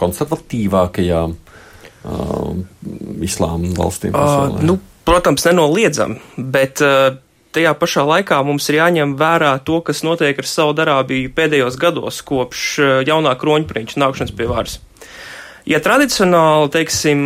konservatīvākajām 0.00 1.34
uh, 1.36 2.54
islāma 3.28 3.74
valstīm. 3.76 4.16
Uh, 4.16 4.56
nu, 4.64 4.78
protams, 5.04 5.44
nenoliedzam, 5.50 6.16
bet 6.40 6.80
uh, 6.84 7.18
tajā 7.52 7.74
pašā 7.76 8.06
laikā 8.08 8.40
mums 8.48 8.70
ir 8.72 8.80
jāņem 8.80 9.12
vērā 9.20 9.52
to, 9.68 9.82
kas 9.84 10.00
notiek 10.08 10.40
ar 10.40 10.48
Saudarābiju 10.48 11.36
pēdējos 11.36 11.76
gados 11.80 12.24
kopš 12.24 12.66
jaunā 13.10 13.36
kroņprinča 13.44 14.00
nākšanas 14.00 14.32
pie 14.40 14.48
varas. 14.48 14.80
Ja 15.64 15.78
tradicionāli, 15.80 16.68
teiksim, 16.74 17.24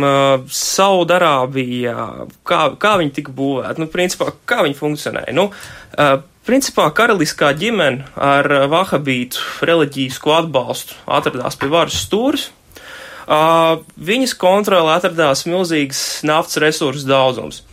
Saudarābijā, 0.55 2.05
kā, 2.47 2.59
kā 2.79 2.93
viņi 3.01 3.11
tika 3.17 3.33
būvēti, 3.35 3.83
nu, 3.83 3.89
principā, 3.91 4.29
kā 4.47 4.61
viņi 4.63 4.77
funkcionēja? 4.77 5.33
Nu, 5.35 5.49
principā 6.47 6.85
karaliskā 6.95 7.51
ģimene 7.59 8.07
ar 8.15 8.47
vahabītu 8.71 9.43
reliģīsko 9.67 10.37
atbalstu 10.37 10.95
atradās 11.19 11.59
pie 11.59 11.67
varas 11.73 11.99
stūres. 12.05 12.47
Viņas 14.09 14.37
kontrolē 14.39 14.95
atradās 14.95 15.43
milzīgs 15.45 16.23
naftas 16.25 16.61
resursu 16.63 17.05
daudzums. 17.11 17.65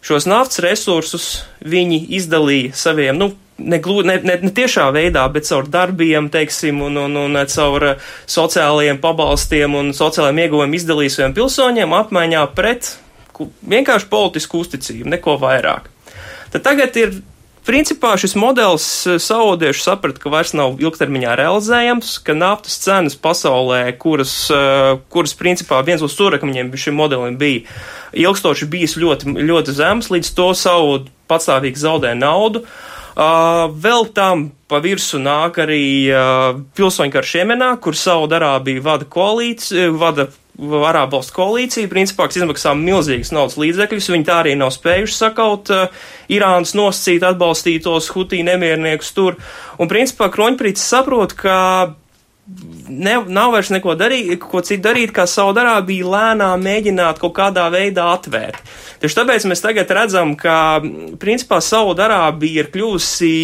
Šos 0.00 0.24
naftas 0.26 0.64
resursus 0.64 1.26
viņi 1.60 2.06
izdalīja 2.16 2.72
saviem, 2.78 3.20
nu, 3.20 3.34
ne, 3.58 3.80
ne, 3.80 4.16
ne, 4.22 4.36
ne 4.42 4.52
tiešā 4.54 4.88
veidā, 4.94 5.26
bet 5.32 5.48
caur 5.48 5.68
darbiem, 5.70 6.28
teiksim, 6.32 6.82
un, 6.88 6.98
un, 7.06 7.16
un 7.26 7.40
caur 7.52 7.90
eh, 7.92 8.10
sociālajiem 8.30 9.00
pabalstiem 9.02 9.76
un 9.78 9.92
sociālajiem 9.96 10.44
ieguvumiem 10.44 10.76
izdalīs 10.78 11.16
saviem 11.16 11.36
pilsoņiem 11.36 11.96
apmaiņā 12.02 12.44
pret 12.56 12.96
vienkārši 13.68 14.08
politisku 14.12 14.62
uzticību, 14.64 15.10
neko 15.12 15.36
vairāk. 15.42 15.90
Tad 16.52 16.62
tagad 16.64 17.00
ir 17.00 17.18
Principā 17.66 18.12
šis 18.14 18.36
modelis 18.38 18.84
eh, 19.10 19.16
saudieši 19.18 19.82
saprata, 19.82 20.20
ka 20.22 20.30
vairs 20.30 20.52
nav 20.54 20.76
ilgtermiņā 20.78 21.32
realizējams, 21.40 22.12
ka 22.22 22.36
naftas 22.38 22.76
cenas 22.84 23.16
pasaulē, 23.18 23.80
kuras, 23.98 24.36
eh, 24.54 24.92
kuras 25.10 25.34
principā 25.34 25.80
viens 25.82 26.04
no 26.04 26.06
stūrakmeņiem 26.06 26.70
šim 26.78 26.94
modelim 26.94 27.34
bija 27.40 27.64
ilgstoši 28.14 28.70
bijis 28.70 28.94
ļoti, 29.02 29.34
ļoti 29.48 29.74
zems, 29.74 30.12
līdz 30.14 30.30
to 30.38 30.52
savu 30.54 31.00
patstāvīgi 31.26 31.82
zaudē 31.82 32.14
naudu. 32.14 32.62
Uh, 32.62 32.95
Uh, 33.16 33.70
vēl 33.72 34.10
tam 34.12 34.50
pa 34.68 34.76
virsmu 34.84 35.22
nāk 35.24 35.56
arī 35.62 35.84
uh, 36.12 36.58
pilsoņu 36.76 37.14
karš 37.14 37.30
Jemenā, 37.38 37.70
kur 37.80 37.96
Saudarābija 37.96 38.82
vada 38.84 39.08
koalīciju, 39.08 39.94
vada 39.96 40.28
Arābu 40.56 41.18
valstu 41.18 41.34
koalīcija, 41.36 41.88
principā, 41.88 42.26
kas 42.28 42.38
izmaksā 42.40 42.74
milzīgas 42.76 43.32
naudas 43.32 43.56
līdzekļus, 43.60 44.08
viņi 44.12 44.28
tā 44.28 44.38
arī 44.42 44.54
nav 44.56 44.72
spējuši 44.72 45.16
sakaut 45.16 45.72
uh, 45.72 46.04
Irānas 46.32 46.74
nosacīt 46.76 47.24
atbalstītos 47.24 48.08
hutī 48.12 48.42
nemierniekus 48.44 49.12
tur, 49.16 49.40
un 49.80 49.88
principā 49.88 50.28
Kroņprīts 50.32 50.84
saprot, 50.84 51.32
ka 51.40 51.56
ne, 52.88 53.16
nav 53.26 53.54
vairs 53.54 53.70
neko 53.74 53.96
darīt, 53.98 54.38
ko 54.42 54.62
citu 54.64 54.84
darīt, 54.86 55.12
kā 55.14 55.26
Saudarābija 55.30 56.10
lēnām 56.12 56.62
mēģināt 56.62 57.18
kaut 57.22 57.34
kādā 57.38 57.66
veidā 57.74 58.06
atvērt. 58.14 58.60
Tieši 59.02 59.18
tāpēc 59.18 59.48
mēs 59.50 59.64
tagad 59.64 59.90
redzam, 59.98 60.36
ka 60.38 60.78
principā 61.22 61.58
Saudarābija 61.64 62.64
ir 62.64 62.70
kļuvusi 62.74 63.34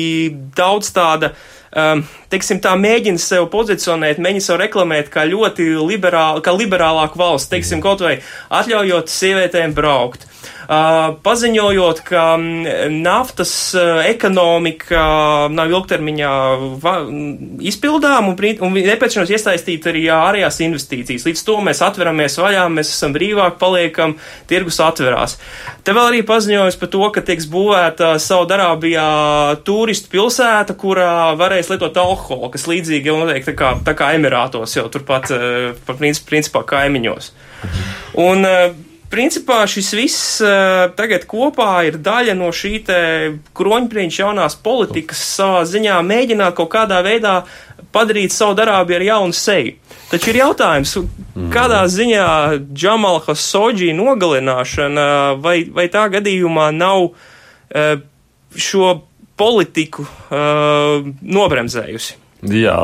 daudz 0.57 0.93
tāda. 0.95 1.35
Um, 1.73 2.03
teiksim, 2.29 2.59
tā 2.61 2.75
mēģina 2.77 3.21
sev 3.23 3.47
pozicionēt, 3.53 4.19
mēģina 4.21 4.45
sev 4.45 4.59
reklamēt 4.61 5.07
kā 5.13 5.25
ļoti 5.25 5.71
liberāla, 5.81 6.43
kā 6.45 6.53
liberālāku 6.53 7.17
valsts, 7.17 7.49
teiksim, 7.49 7.81
kaut 7.81 8.05
vai 8.05 8.19
atļaujot 8.53 9.09
sievietēm 9.09 9.73
braukt, 9.73 10.27
paziņojot, 11.25 12.01
ka 12.07 12.25
naftas 12.93 13.53
ekonomika 14.07 15.03
nav 15.53 15.73
ilgtermiņā 15.73 16.33
izpildām 17.71 18.31
un, 18.33 18.37
un 18.67 18.77
nepieciešams 18.77 19.33
iesaistīt 19.37 19.89
arī 19.91 20.05
ārējās 20.15 20.61
investīcijas. 20.67 21.27
Līdz 21.29 21.45
to 21.49 21.57
mēs 21.67 21.83
atveramies 21.85 22.39
vaļā, 22.41 22.67
mēs 22.73 22.93
esam 22.95 23.15
brīvāk, 23.17 23.59
paliekam, 23.61 24.17
tirgus 24.51 24.81
atverās. 24.85 25.39
Te 25.83 25.95
vēl 25.97 26.13
arī 26.13 26.23
paziņojums 26.27 26.79
par 26.81 26.93
to, 26.95 27.03
ka 27.17 27.25
tiks 27.33 27.49
būvēta 27.53 28.13
Saudarābijā 28.23 29.09
turistu 29.67 30.13
pilsēta, 30.15 30.77
kurā 30.79 31.33
varēs 31.41 31.73
lietot 31.73 31.99
alkoholu, 32.03 32.53
kas 32.55 32.69
līdzīgi 32.71 33.11
jau 33.11 33.19
notiek 33.23 33.51
tā 33.51 33.57
kā, 33.59 33.75
tā 33.87 33.97
kā 33.99 34.13
Emirātos, 34.17 34.77
jau 34.79 34.87
turpat, 34.93 35.33
principā, 36.29 36.65
kaimiņos. 36.69 37.33
Un, 38.23 38.47
principā 39.13 39.61
šis 39.69 39.91
viss 39.97 40.41
uh, 40.45 40.89
tagad 40.97 41.27
kopā 41.29 41.85
ir 41.89 41.99
daļa 42.03 42.35
no 42.39 42.49
šī 42.55 42.73
te 42.87 43.01
kroņprieņš 43.57 44.21
jaunās 44.23 44.57
politikas 44.65 45.21
savā 45.37 45.67
ziņā 45.69 45.99
mēģināt 46.09 46.57
kaut 46.57 46.73
kādā 46.73 47.03
veidā 47.05 47.43
padarīt 47.93 48.33
savu 48.33 48.57
darābu 48.57 48.97
ar 48.97 49.05
jaunu 49.05 49.37
seju. 49.37 49.77
Taču 50.13 50.33
ir 50.33 50.41
jautājums, 50.43 50.95
kādā 51.53 51.83
ziņā 51.89 52.27
Džamala 52.73 53.23
Hasoģī 53.27 53.93
nogalināšana 53.97 55.07
vai, 55.41 55.63
vai 55.73 55.87
tā 55.93 56.07
gadījumā 56.13 56.69
nav 56.77 57.09
uh, 57.09 57.95
šo 58.53 58.95
politiku 59.41 60.05
uh, 60.05 61.05
nobremzējusi? 61.23 62.21
Jā. 62.53 62.79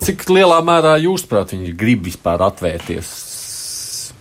Cik 0.00 0.26
lielā 0.32 0.62
mērā 0.64 0.96
jūs, 1.02 1.26
prāt, 1.28 1.54
viņi 1.56 1.74
grib 1.78 2.06
vispār 2.08 2.42
atvērties? 2.46 3.14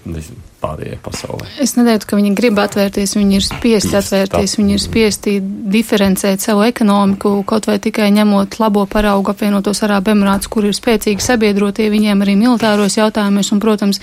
Nezinu 0.09 0.48
pārējai 0.59 0.99
pasaulē. 1.03 1.47
Es 1.61 1.75
neteiktu, 1.77 2.07
ka 2.09 2.17
viņi 2.19 2.31
grib 2.37 2.59
atvērties, 2.61 3.15
viņi 3.17 3.37
ir 3.39 3.45
spiesti 3.45 3.95
atvērties, 3.99 4.55
viņi 4.59 4.75
ir 4.75 4.81
spiesti 4.83 5.35
diferencēt 5.75 6.43
savu 6.43 6.65
ekonomiku, 6.67 7.31
kaut 7.47 7.69
vai 7.69 7.77
tikai 7.81 8.09
ņemot 8.15 8.59
labo 8.61 8.85
paraugu 8.89 9.31
apvienotos 9.33 9.83
Arābu 9.85 10.13
Emirātus, 10.13 10.49
kur 10.51 10.67
ir 10.67 10.75
spēcīgi 10.75 11.23
sabiedrotie 11.23 11.89
viņiem 11.93 12.23
arī 12.25 12.35
militāros 12.39 12.97
jautājumos 12.99 13.51
un, 13.55 13.61
protams, 13.63 14.01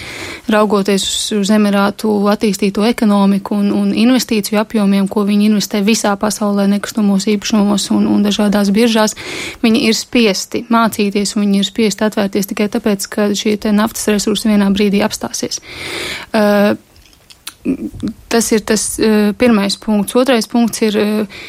raugoties 0.53 1.05
uz, 1.05 1.19
uz 1.43 1.53
Emirātu 1.57 2.13
attīstīto 2.33 2.87
ekonomiku 2.89 3.59
un, 3.61 3.71
un 3.77 3.93
investīciju 3.97 4.61
apjomiem, 4.63 5.11
ko 5.13 5.27
viņi 5.29 5.51
investē 5.51 5.83
visā 5.87 6.15
pasaulē, 6.21 6.69
nekustamos 6.73 7.29
īpašumos 7.33 7.91
un, 7.97 8.09
un 8.11 8.25
dažādās 8.27 8.73
biržās, 8.75 9.17
viņi 9.65 9.85
ir 9.91 9.99
spiesti 9.99 10.65
mācīties 10.73 11.37
un 11.37 11.47
viņi 11.47 11.63
ir 11.63 11.69
spiesti 11.69 12.09
atvērties 12.09 12.53
tikai 12.53 12.71
tāpēc, 12.73 13.09
ka 13.13 13.31
šie 13.37 13.57
naftas 13.77 14.09
resursi 14.13 14.49
vienā 14.49 14.69
brīdī 14.75 15.03
apstāsies. 15.05 15.59
Uh, 16.31 16.46
tas 18.29 18.51
ir 18.53 18.65
tas 18.67 18.99
eh, 18.99 19.33
pirmais 19.39 19.77
punkts. 19.77 20.17
Otrais 20.19 20.47
punkts 20.47 20.83
ir 20.87 20.99
eh, 21.01 21.41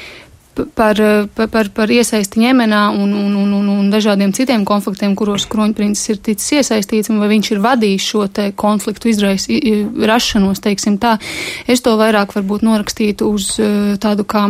par, 0.73 0.97
par, 1.37 1.69
par 1.69 1.91
iesaisti 1.93 2.41
Jemenā 2.41 2.87
un, 2.89 3.11
un, 3.13 3.35
un, 3.37 3.51
un, 3.59 3.67
un 3.75 3.91
dažādiem 3.93 4.33
citiem 4.33 4.65
konfliktiem, 4.65 5.13
kuros 5.15 5.45
kroņprincis 5.51 6.09
ir 6.13 6.21
ticis 6.25 6.55
iesaistīts, 6.57 7.11
un 7.13 7.21
vai 7.21 7.29
viņš 7.35 7.51
ir 7.53 7.61
vadījis 7.61 8.07
šo 8.09 8.25
te 8.33 8.47
konfliktu 8.57 9.11
izraisi, 9.11 9.59
rašanos, 10.09 10.63
teiksim 10.65 10.97
tā. 10.97 11.19
Es 11.69 11.85
to 11.85 11.93
vairāk 12.01 12.33
varbūt 12.33 12.65
norakstītu 12.65 13.29
uz 13.29 13.53
tādu 14.01 14.25
kā 14.25 14.47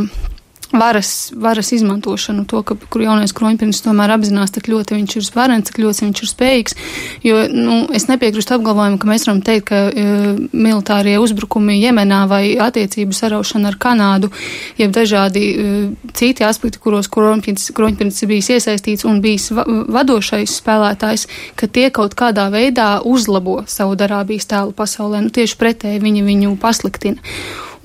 varas, 0.72 1.32
varas 1.36 1.72
izmantošanu, 1.72 2.46
to, 2.46 2.62
ka, 2.64 2.76
kur 2.92 3.02
jaunais 3.02 3.32
kroņprincis 3.36 3.84
tomēr 3.86 4.12
apzinās, 4.18 4.52
cik 4.56 4.68
ļoti 4.72 4.98
viņš 4.98 5.16
ir 5.20 5.28
varens, 5.36 5.70
cik 5.70 5.80
ļoti 5.80 6.06
viņš 6.06 6.22
ir 6.24 6.30
spējīgs. 6.32 6.78
Jo 7.24 7.44
nu, 7.54 7.78
es 7.96 8.08
nepiekrītu 8.10 8.56
apgalvojumu, 8.58 9.00
ka 9.00 9.10
mēs 9.10 9.28
varam 9.28 9.42
teikt, 9.46 9.68
ka 9.70 9.82
uh, 9.88 10.26
militārie 10.52 11.18
uzbrukumi 11.24 11.78
Jemenā 11.80 12.26
vai 12.30 12.42
attiecību 12.64 13.16
saraušana 13.16 13.72
ar 13.72 13.78
Kanādu, 13.80 14.32
jeb 14.80 14.96
dažādi 14.96 15.44
uh, 15.52 16.10
citi 16.18 16.46
aspekti, 16.48 16.82
kuros 16.84 17.08
kroņprincis 17.12 18.28
bijis 18.28 18.52
iesaistīts 18.58 19.08
un 19.08 19.22
bijis 19.24 19.50
va 19.56 19.64
vadošais 19.68 20.58
spēlētājs, 20.60 21.28
ka 21.56 21.72
tie 21.72 21.88
kaut 21.96 22.18
kādā 22.20 22.50
veidā 22.54 22.98
uzlabo 23.08 23.62
savu 23.72 23.96
darābijas 24.00 24.50
tēlu 24.52 24.76
pasaulē. 24.76 25.24
Nu, 25.24 25.32
tieši 25.34 25.56
pretēji 25.60 26.04
viņi 26.04 26.26
viņu 26.28 26.58
pasliktina. 26.60 27.24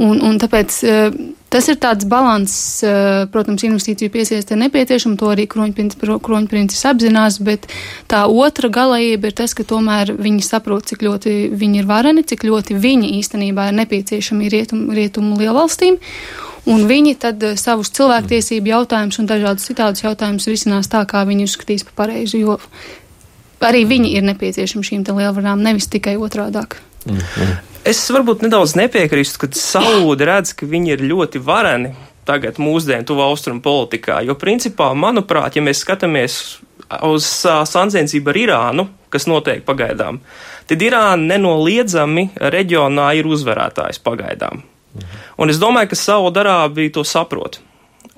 Un, 0.03 0.19
un 0.25 0.39
tāpēc 0.43 0.83
uh, 0.83 1.23
Tas 1.53 1.67
ir 1.69 1.77
tāds 1.77 2.07
balans, 2.09 2.53
eh, 2.81 3.27
protams, 3.33 3.61
investīciju 3.67 4.09
piesaistē 4.13 4.57
nepieciešama, 4.57 5.19
to 5.21 5.29
arī 5.29 5.45
kroņprincis 5.47 6.87
apzinās, 6.89 7.37
bet 7.45 7.67
tā 8.09 8.25
otra 8.25 8.71
galējība 8.73 9.29
ir 9.29 9.35
tas, 9.37 9.53
ka 9.53 9.67
tomēr 9.69 10.15
viņi 10.17 10.47
saprot, 10.47 10.87
cik 10.89 11.05
ļoti 11.05 11.35
viņi 11.53 11.83
ir 11.83 11.91
vareni, 11.91 12.25
cik 12.25 12.47
ļoti 12.49 12.79
viņi 12.81 13.13
īstenībā 13.21 13.69
ir 13.69 13.77
nepieciešami 13.83 14.49
rietumu, 14.49 14.97
rietumu 14.97 15.37
lielvalstīm. 15.37 15.99
Un 16.73 16.87
viņi 16.89 17.19
tad 17.21 17.43
eh, 17.43 17.57
savus 17.61 17.93
cilvēktiesību 17.93 18.73
jautājumus 18.73 19.21
un 19.21 19.29
dažādus 19.29 19.69
citādus 19.69 20.05
jautājumus 20.07 20.49
risinās 20.49 20.89
tā, 20.89 21.05
kā 21.05 21.27
viņi 21.29 21.45
uzskatīs 21.51 21.85
par 21.85 22.07
pareizi, 22.07 22.41
jo 22.47 22.57
arī 23.61 23.85
viņi 23.85 24.15
ir 24.17 24.25
nepieciešami 24.25 24.89
šīm 24.89 25.05
lielvarām, 25.05 25.61
nevis 25.61 25.91
tikai 25.93 26.17
otrādāk. 26.17 26.81
Mm 27.05 27.19
-hmm. 27.19 27.72
Es 27.83 27.99
varbūt 28.15 28.45
nedaudz 28.45 28.77
nepiekrīstu, 28.79 29.41
kad 29.43 29.57
Saudi 29.59 30.27
redz, 30.29 30.53
ka 30.55 30.69
viņi 30.71 30.93
ir 30.95 31.01
ļoti 31.03 31.41
vareni 31.43 31.89
tagad 32.23 32.61
mūsdienu 32.63 33.03
tuvu 33.09 33.25
austrumu 33.25 33.59
politikā, 33.65 34.21
jo 34.23 34.37
principā, 34.39 34.93
manuprāt, 34.95 35.57
ja 35.59 35.65
mēs 35.67 35.81
skatāmies 35.83 36.37
uz 37.09 37.27
sanziensību 37.73 38.31
ar 38.31 38.39
Irānu, 38.39 38.87
kas 39.11 39.27
notiek 39.27 39.65
pagaidām, 39.67 40.21
tad 40.71 40.87
Irāna 40.87 41.35
nenoliedzami 41.35 42.29
reģionā 42.55 43.09
ir 43.19 43.27
uzvarētājs 43.27 43.99
pagaidām. 44.07 44.63
Un 45.43 45.51
es 45.51 45.59
domāju, 45.59 45.91
ka 45.91 45.99
Saudarābija 45.99 46.95
to 47.01 47.03
saprot. 47.09 47.59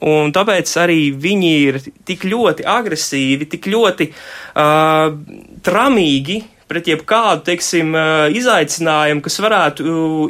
Un 0.04 0.34
tāpēc 0.36 0.68
arī 0.82 1.08
viņi 1.16 1.52
ir 1.64 1.78
tik 2.04 2.26
ļoti 2.28 2.66
agresīvi, 2.68 3.48
tik 3.48 3.70
ļoti 3.72 4.10
uh, 4.12 5.14
tramīgi 5.64 6.42
pret 6.74 6.90
jebkādu, 6.90 7.44
teiksim, 7.46 7.94
izaicinājumu, 8.34 9.22
kas 9.24 9.38
varētu 9.42 9.84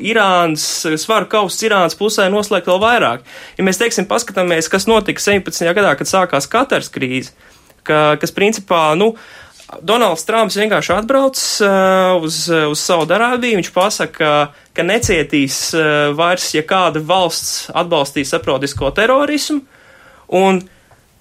Irānas 0.04 0.66
svaru 1.00 1.30
kausts 1.32 1.64
Irānas 1.64 1.96
pusē 1.96 2.28
noslēgt 2.32 2.68
vēl 2.68 2.82
vairāk. 2.82 3.24
Ja 3.56 3.64
mēs, 3.64 3.80
teiksim, 3.80 4.08
paskatāmies, 4.10 4.68
kas 4.72 4.88
notika 4.90 5.24
17. 5.24 5.64
gadā, 5.76 5.94
kad 5.96 6.10
sākās 6.10 6.50
Katars 6.52 6.92
krīze, 6.92 7.32
ka, 7.88 8.18
kas 8.20 8.34
principā, 8.36 8.90
nu, 9.00 9.14
Donalds 9.82 10.26
Trumps 10.28 10.58
vienkārši 10.60 10.92
atbrauc 10.94 11.40
uh, 11.64 12.20
uz, 12.22 12.44
uz 12.52 12.82
Saudarābiju. 12.84 13.58
Viņš 13.58 13.70
pasaka, 13.74 14.34
ka 14.76 14.84
necietīs 14.86 15.56
uh, 15.74 16.12
vairs, 16.14 16.50
ja 16.54 16.62
kāda 16.68 17.02
valsts 17.02 17.72
atbalstīs 17.74 18.30
saprotisko 18.34 18.92
terorismu. 18.94 19.64
Un 20.36 20.60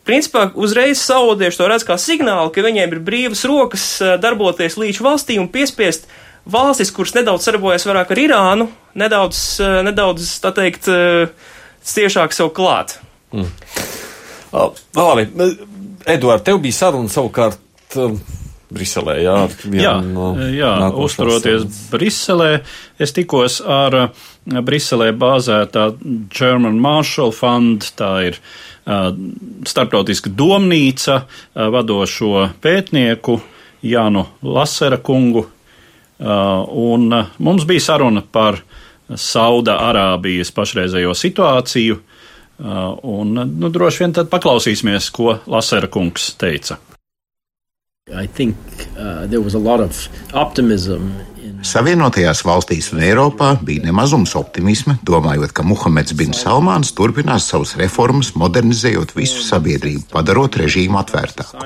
principā 0.07 0.47
uzreiz 0.55 1.01
saudieši 1.03 1.59
to 1.59 1.69
redz 1.71 1.85
kā 1.87 1.97
signālu, 1.99 2.51
ka 2.53 2.63
viņiem 2.65 2.95
ir 2.95 3.01
brīvas 3.03 3.43
rokas 3.49 3.87
eh, 4.03 4.15
darboties 4.21 4.77
līdz 4.79 5.01
valstī 5.03 5.39
un 5.41 5.49
piespiest 5.51 6.07
valstis, 6.43 6.91
kuras 6.91 7.15
nedaudz 7.15 7.47
sarbojas 7.47 7.87
vairāk 7.87 8.11
ar 8.11 8.23
Irānu, 8.25 8.69
nedaudz, 8.99 9.41
eh, 9.63 9.79
nedaudz 9.87 10.27
tā 10.43 10.53
teikt, 10.55 10.89
eh, 10.91 11.31
ciešāk 11.83 12.35
sev 12.35 12.53
klāt. 12.55 12.97
Mm. 13.33 13.49
Labi, 14.53 15.27
Eduard, 16.05 16.43
tev 16.45 16.59
bija 16.61 16.83
saruna 16.83 17.09
savukārt. 17.09 17.59
Briselē, 18.73 19.19
jā, 19.21 19.33
jā, 19.69 19.91
no 20.01 20.31
jā 20.49 20.71
uzturoties 20.97 21.67
Briselē, 21.91 22.63
es 22.97 23.13
tikos 23.13 23.59
ar 23.61 24.09
Briselē 24.49 25.11
bāzētā 25.13 25.91
German 26.33 26.79
Marshall 26.81 27.29
Fund, 27.37 27.85
tā 27.99 28.09
ir 28.31 28.39
uh, 28.39 28.72
starptautiska 28.83 30.31
domnīca 30.33 31.21
vadošo 31.53 32.49
pētnieku 32.63 33.39
Jānu 33.83 34.25
Lasera 34.43 34.97
kungu, 35.03 35.45
un 36.19 37.15
mums 37.37 37.65
bija 37.67 37.83
saruna 37.83 38.23
par 38.31 38.59
Sauda 39.15 39.77
Arābijas 39.89 40.51
pašreizējo 40.55 41.13
situāciju, 41.15 41.99
un 43.03 43.33
nu, 43.33 43.69
droši 43.69 44.03
vien 44.03 44.15
tad 44.15 44.31
paklausīsimies, 44.31 45.09
ko 45.15 45.37
Lasera 45.51 45.89
kungs 45.91 46.33
teica. 46.39 46.79
I 48.11 48.27
think 48.27 48.55
uh, 48.97 49.25
there 49.27 49.39
was 49.39 49.55
a 49.55 49.59
lot 49.59 49.79
of 49.79 50.09
optimism 50.33 51.13
Savienotajās 51.63 52.41
valstīs 52.43 52.89
un 52.91 52.99
Eiropā 53.05 53.53
bija 53.63 53.85
nemazums 53.85 54.33
optimisma, 54.35 54.97
domājot, 55.07 55.53
ka 55.55 55.63
Muhameds 55.63 56.11
bin 56.19 56.33
Salmāns 56.35 56.91
turpinās 56.97 57.45
savas 57.47 57.71
reformas, 57.79 58.33
modernizējot 58.35 59.13
visu 59.15 59.39
sabiedrību, 59.45 60.03
padarot 60.11 60.57
režīmu 60.59 60.99
atvērtāku, 60.99 61.63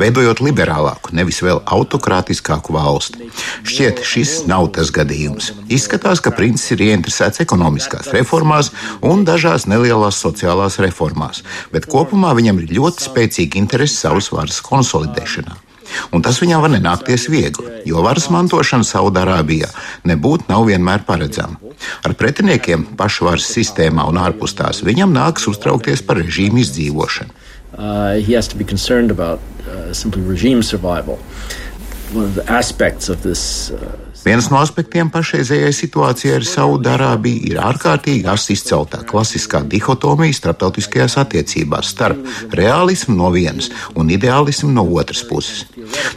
veidojot 0.00 0.42
liberālāku, 0.44 1.14
nevis 1.16 1.40
vēl 1.46 1.62
autokrātiskāku 1.64 2.76
valsti. 2.76 3.30
Šķiet, 3.64 4.04
šis 4.04 4.34
nav 4.50 4.68
tas 4.76 4.92
gadījums. 4.92 5.54
Izskatās, 5.72 6.20
ka 6.20 6.34
princis 6.36 6.76
ir 6.76 6.84
ieinteresēts 6.90 7.40
ekonomiskās 7.46 8.12
reformās 8.12 8.74
un 9.00 9.24
dažās 9.24 9.64
nelielās 9.70 10.20
sociālās 10.20 10.76
reformās, 10.84 11.40
bet 11.72 11.88
kopumā 11.88 12.36
viņam 12.36 12.60
ir 12.60 12.76
ļoti 12.76 13.08
spēcīga 13.08 13.64
interese 13.64 14.02
savas 14.04 14.28
varas 14.36 14.60
konsolidēšanā. 14.68 15.69
Un 16.14 16.24
tas 16.24 16.40
viņam 16.42 16.64
var 16.64 16.72
nenākties 16.74 17.28
viegli, 17.32 17.82
jo 17.88 18.02
varas 18.04 18.28
mantošana 18.32 18.86
Saudārābijā 18.86 19.70
nebūtu 20.08 20.50
nav 20.50 20.66
vienmēr 20.68 21.04
paredzama. 21.08 21.58
Ar 22.06 22.16
pretiniekiem 22.18 22.86
pašvaras 22.98 23.46
sistēmā 23.54 24.06
un 24.10 24.20
ārpus 24.20 24.56
tās 24.58 24.82
viņam 24.86 25.14
nāks 25.16 25.48
uztraukties 25.50 26.04
par 26.06 26.20
režīmu 26.20 26.62
izdzīvošanu. 26.64 27.36
Uh, 27.70 28.18
Viens 34.20 34.50
no 34.52 34.58
aspektiem 34.60 35.08
pašreizējai 35.08 35.72
situācijai 35.72 36.34
ar 36.36 36.44
Saudārābiju 36.44 37.54
ir 37.54 37.60
ārkārtīgi 37.64 38.28
asi 38.28 38.52
izceltā 38.52 39.00
klasiskā 39.08 39.62
dihotomija 39.72 40.36
starptautiskajās 40.36 41.16
attiecībās 41.22 41.88
starp 41.94 42.20
realismu 42.56 43.16
no 43.16 43.30
vienas 43.32 43.70
un 43.96 44.12
ideālismu 44.12 44.74
no 44.74 44.84
otras 45.00 45.22
puses. 45.24 45.64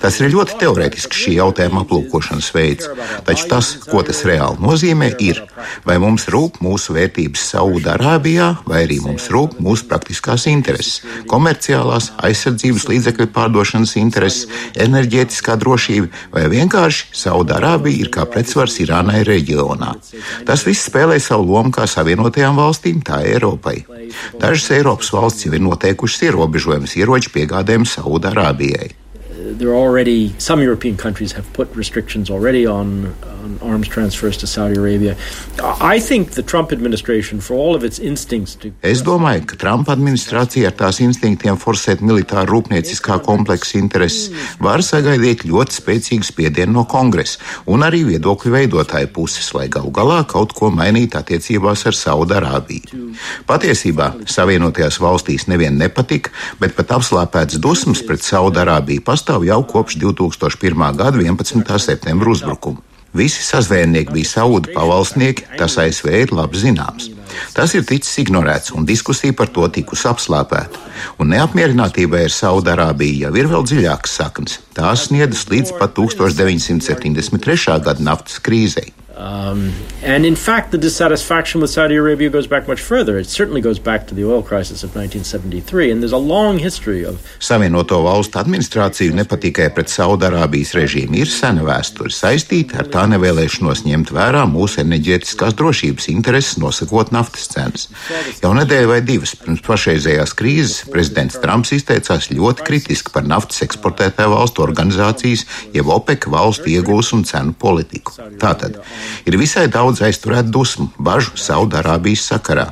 Tas 0.03 0.19
ir 0.19 0.33
ļoti 0.33 0.57
teorētisks 0.59 1.21
šī 1.23 1.37
jautājuma 1.37 1.85
aplūkošanas 1.85 2.49
veids, 2.55 2.89
taču 3.23 3.47
tas, 3.51 3.71
ko 3.87 4.03
tas 4.03 4.19
reāli 4.27 4.59
nozīmē, 4.63 5.13
ir, 5.23 5.39
vai 5.87 5.95
mums 6.03 6.27
rūp 6.33 6.59
mūsu 6.65 6.97
vērtības 6.97 7.47
Saudārābijā, 7.53 8.49
vai 8.67 8.83
arī 8.83 8.99
mums 9.05 9.29
rūp 9.31 9.55
mūsu 9.63 9.87
praktiskās 9.87 10.49
intereses, 10.51 10.99
komerciālās, 11.31 12.11
aizsardzības 12.19 12.89
līdzekļu 12.91 13.31
pārdošanas 13.31 13.95
intereses, 14.03 14.51
enerģētiskā 14.75 15.55
drošība 15.63 16.11
vai 16.35 16.47
vienkārši 16.51 17.13
Saudārābija 17.23 17.92
Krievija 17.93 18.07
ir 18.07 18.09
kā 18.09 18.25
pretsvars 18.25 18.79
Irānai 18.81 19.21
reģionā. 19.27 19.93
Tas 20.47 20.65
viss 20.65 20.89
spēlē 20.89 21.19
savu 21.21 21.45
lomu 21.53 21.71
kā 21.71 21.85
Savienotajām 21.85 22.57
valstīm, 22.57 23.03
tā 23.05 23.21
Eiropai. 23.21 23.85
Dažas 24.39 24.71
Eiropas 24.73 25.11
valsts 25.13 25.45
jau 25.45 25.53
ir 25.53 25.61
noteikušas 25.61 26.25
ierobežojumus 26.29 26.97
ieroču 26.97 27.29
piegādēm 27.35 27.85
Saudārābijai. 27.85 29.02
There 29.43 29.69
are 29.69 29.75
already 29.75 30.33
some 30.37 30.61
European 30.61 30.97
countries 30.97 31.31
have 31.33 31.51
put 31.53 31.67
restrictions 31.75 32.29
already 32.29 32.65
on, 32.65 33.13
on 33.43 33.59
arms 33.61 33.87
transfers 33.87 34.37
to 34.37 34.47
Saudi 34.47 34.75
Arabia. 34.75 35.15
I 35.81 35.99
think 35.99 36.31
the 36.31 36.43
Trump 36.43 36.71
administration, 36.71 37.39
for 37.41 37.55
all 37.55 37.75
of 37.75 37.83
its 37.83 37.99
instincts 37.99 38.55
to. 38.55 38.71
Es 38.81 39.03
domāju, 39.03 39.45
ka 39.47 39.59
Trumpa 39.59 39.93
administrācija 39.95 40.71
ar 40.71 40.77
tās 40.79 41.01
instinktiem 41.03 41.57
forsēt 41.59 42.01
militāru 42.01 42.57
rūpnieciskā 42.57 43.19
kompleksa 43.25 43.77
intereses 43.79 44.31
var 44.63 44.83
sagaidīt 44.85 45.45
ļoti 45.49 45.79
spēcīgu 45.79 46.27
spiedienu 46.27 46.79
no 46.79 46.85
kongresa 46.89 47.41
un 47.67 47.83
arī 47.85 48.03
viedokļu 48.07 48.53
veidotāju 48.55 49.11
puses, 49.15 49.51
lai 49.55 49.67
gal 49.71 49.91
galā 49.93 50.21
kaut 50.29 50.55
ko 50.57 50.71
mainītu 50.73 51.19
attiecībās 51.19 51.85
ar 51.89 51.97
Saudārābiju. 51.97 53.13
Patiesībā 53.49 54.09
Savienotajās 54.29 54.99
valstīs 55.03 55.47
nevien 55.51 55.77
nepatika, 55.79 56.31
bet 56.61 56.75
pat 56.77 56.95
apslāpēts 56.97 57.59
dusmas 57.61 58.03
pret 58.05 58.23
Saudārābiju 58.25 59.03
pastāv 59.05 59.32
jau 59.41 59.63
kopš 59.65 59.97
2001. 59.97 60.97
gada 60.99 61.17
11. 61.17 61.79
septembra 61.81 62.29
uzbrukuma. 62.29 62.83
Visi 63.13 63.43
sazvērnieki 63.45 64.13
bija 64.13 64.25
saudu 64.25 64.71
pavalsnieki, 64.73 65.45
tas 65.57 65.75
ASV 65.77 66.07
ir 66.23 66.31
labi 66.33 66.57
zināms. 66.57 67.11
Tas 67.53 67.73
ir 67.77 67.85
ticis 67.85 68.17
ignorēts, 68.23 68.73
un 68.77 68.87
diskusija 68.89 69.35
par 69.37 69.51
to 69.53 69.67
tikusi 69.73 70.07
apslāpēta. 70.09 70.81
Un 71.21 71.29
neapmierinātībai 71.33 72.23
ar 72.25 72.33
Saudārābiju 72.33 73.27
jau 73.27 73.31
ir 73.37 73.49
vēl 73.51 73.69
dziļākas 73.69 74.17
saknes. 74.17 74.59
Tās 74.77 75.07
sniedzas 75.09 75.45
līdz 75.53 75.75
pat 75.77 75.93
1973. 75.97 77.79
gada 77.85 78.01
naftas 78.01 78.41
krīzei. 78.41 78.93
Um, 79.15 79.71
and 80.01 80.25
in 80.25 80.35
fact, 80.35 80.71
the 80.71 80.77
dissatisfaction 80.77 81.61
with 81.61 81.69
Saudi 81.69 81.95
Arabia 81.95 82.29
goes 82.29 82.47
back 82.47 82.67
much 82.67 82.81
further. 82.81 83.19
It 83.19 83.29
certainly 83.29 83.61
goes 83.61 83.77
back 83.77 84.07
to 84.07 84.15
the 84.15 84.25
oil 84.25 84.41
crisis 84.41 84.83
of 84.83 84.95
1973, 84.95 85.91
and 85.91 86.01
there's 86.01 86.11
a 86.11 86.17
long 86.17 86.57
history 86.57 87.05
of. 87.05 87.21
Savienoto 87.39 88.01
valstu 88.01 88.39
administrāciju 88.41 89.13
ne 89.13 89.23
tikai 89.23 89.69
pret 89.75 89.91
Saudārābijas 89.93 90.73
režīmu 90.77 91.19
ir 91.21 91.29
sena 91.29 91.61
vēsture 91.65 92.09
saistīta 92.09 92.81
ar 92.81 92.89
tā 92.89 93.05
nevēlēšanos 93.11 93.83
ņemt 93.85 94.13
vērā 94.15 94.43
mūsu 94.49 94.81
enerģētiskās 94.81 95.53
drošības 95.61 96.09
intereses, 96.09 96.57
nosakot 96.57 97.13
naftas 97.13 97.47
cenas. 97.53 97.87
Jau 98.41 98.53
nedēļa 98.57 98.89
vai 98.89 99.01
divas 99.05 99.35
pirms 99.37 99.61
pašreizējās 99.67 100.33
krīzes 100.39 100.89
prezidents 100.89 101.37
Trumps 101.43 101.75
izteicās 101.77 102.31
ļoti 102.33 102.65
kritiski 102.65 103.13
par 103.13 103.29
naftas 103.29 103.61
eksportētāju 103.67 104.33
valstu 104.33 104.65
organizācijas, 104.65 105.45
jeb 105.75 105.93
OPEC 105.93 106.29
valstu 106.33 106.73
iegūs 106.73 107.13
un 107.13 107.25
cenu 107.29 107.53
politiku. 107.53 108.17
Tātad 108.41 108.81
ir 109.25 109.37
visai 109.39 109.67
daudz 109.71 110.01
aizturētu 110.05 110.51
dusmu, 110.53 110.89
bažu 110.97 111.37
Saudārābijas 111.39 112.27
sakarā, 112.31 112.67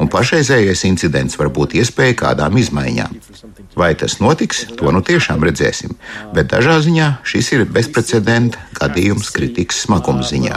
un 0.00 0.10
pašreizējais 0.12 0.86
incidents 0.88 1.38
var 1.40 1.50
būt 1.52 1.76
iespēja 1.80 2.18
kādām 2.22 2.58
izmaiņām. 2.60 3.18
Vai 3.76 3.92
tas 3.98 4.18
notiks, 4.24 4.64
to 4.78 4.92
nu 4.94 5.02
tiešām 5.04 5.44
redzēsim, 5.44 5.92
bet 6.36 6.48
dažā 6.54 6.78
ziņā 6.86 7.10
šis 7.28 7.52
ir 7.56 7.66
bezprecedenta 7.68 8.62
gadījums 8.80 9.30
kritikas 9.36 9.84
smaguma 9.84 10.24
ziņā. 10.26 10.56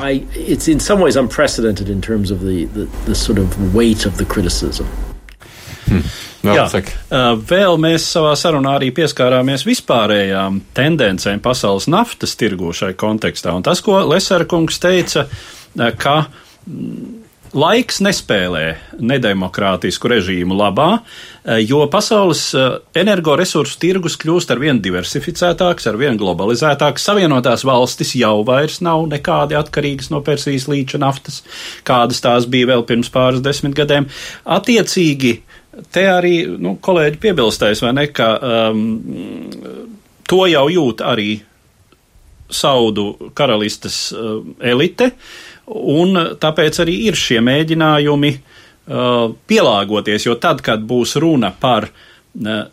Hmm. 5.89 6.09
Vēl, 6.39 6.55
Jā, 6.55 6.65
saka. 6.71 6.93
vēl 7.49 7.79
mēs 7.83 8.05
savā 8.13 8.31
sarunā 8.39 8.77
arī 8.77 8.93
pieskārāmies 8.95 9.65
vispārējām 9.67 10.61
tendencēm 10.77 11.41
pasaules 11.43 11.89
naftas 11.91 12.37
tirgū 12.39 12.71
šai 12.77 12.93
kontekstā. 12.99 13.51
Un 13.57 13.65
tas, 13.65 13.81
ko 13.83 13.97
Lesera 14.07 14.47
kungs 14.47 14.79
teica, 14.79 15.25
ka 15.99 16.15
mm, 16.23 17.19
laiks 17.55 17.99
nespēlē 18.05 18.63
nedemokrātisku 19.01 20.09
režīmu 20.11 20.55
labā, 20.57 21.01
jo 21.65 21.81
pasaules 21.91 22.43
energoresursu 22.97 23.79
tirgus 23.81 24.17
kļūst 24.21 24.53
ar 24.53 24.61
vien 24.61 24.81
diversificētāks, 24.83 25.87
ar 25.89 25.97
vien 25.99 26.19
globalizētāks. 26.19 27.05
Savienotās 27.09 27.65
valstis 27.67 28.13
jau 28.19 28.43
vairs 28.47 28.79
nav 28.85 29.07
nekādi 29.09 29.57
atkarīgas 29.59 30.11
no 30.13 30.21
Persijas 30.25 30.69
līča 30.69 31.01
naftas, 31.01 31.41
kādas 31.87 32.21
tās 32.23 32.47
bija 32.49 32.71
vēl 32.75 32.85
pirms 32.89 33.09
pāris 33.13 33.43
desmit 33.45 33.75
gadiem. 33.77 34.09
Attiecīgi, 34.45 35.39
te 35.91 36.05
arī 36.11 36.33
nu, 36.61 36.77
kolēģi 36.81 37.21
piebilstais, 37.21 37.81
vai 37.83 37.93
ne, 37.97 38.07
ka 38.13 38.29
um, 38.71 38.81
to 40.29 40.43
jau 40.49 40.65
jūt 40.73 41.05
arī 41.05 41.29
Saudu 42.49 43.31
karalistes 43.37 44.07
uh, 44.15 44.39
elite, 44.65 45.11
un 45.69 46.17
tāpēc 46.41 46.79
arī 46.81 46.95
ir 47.05 47.17
šie 47.19 47.37
mēģinājumi 47.45 48.31
uh, 48.33 49.29
pielāgoties, 49.49 50.25
jo 50.25 50.33
tad, 50.41 50.63
kad 50.65 50.81
būs 50.81 51.13
runa 51.21 51.51
par 51.53 51.85
uh, 51.91 52.63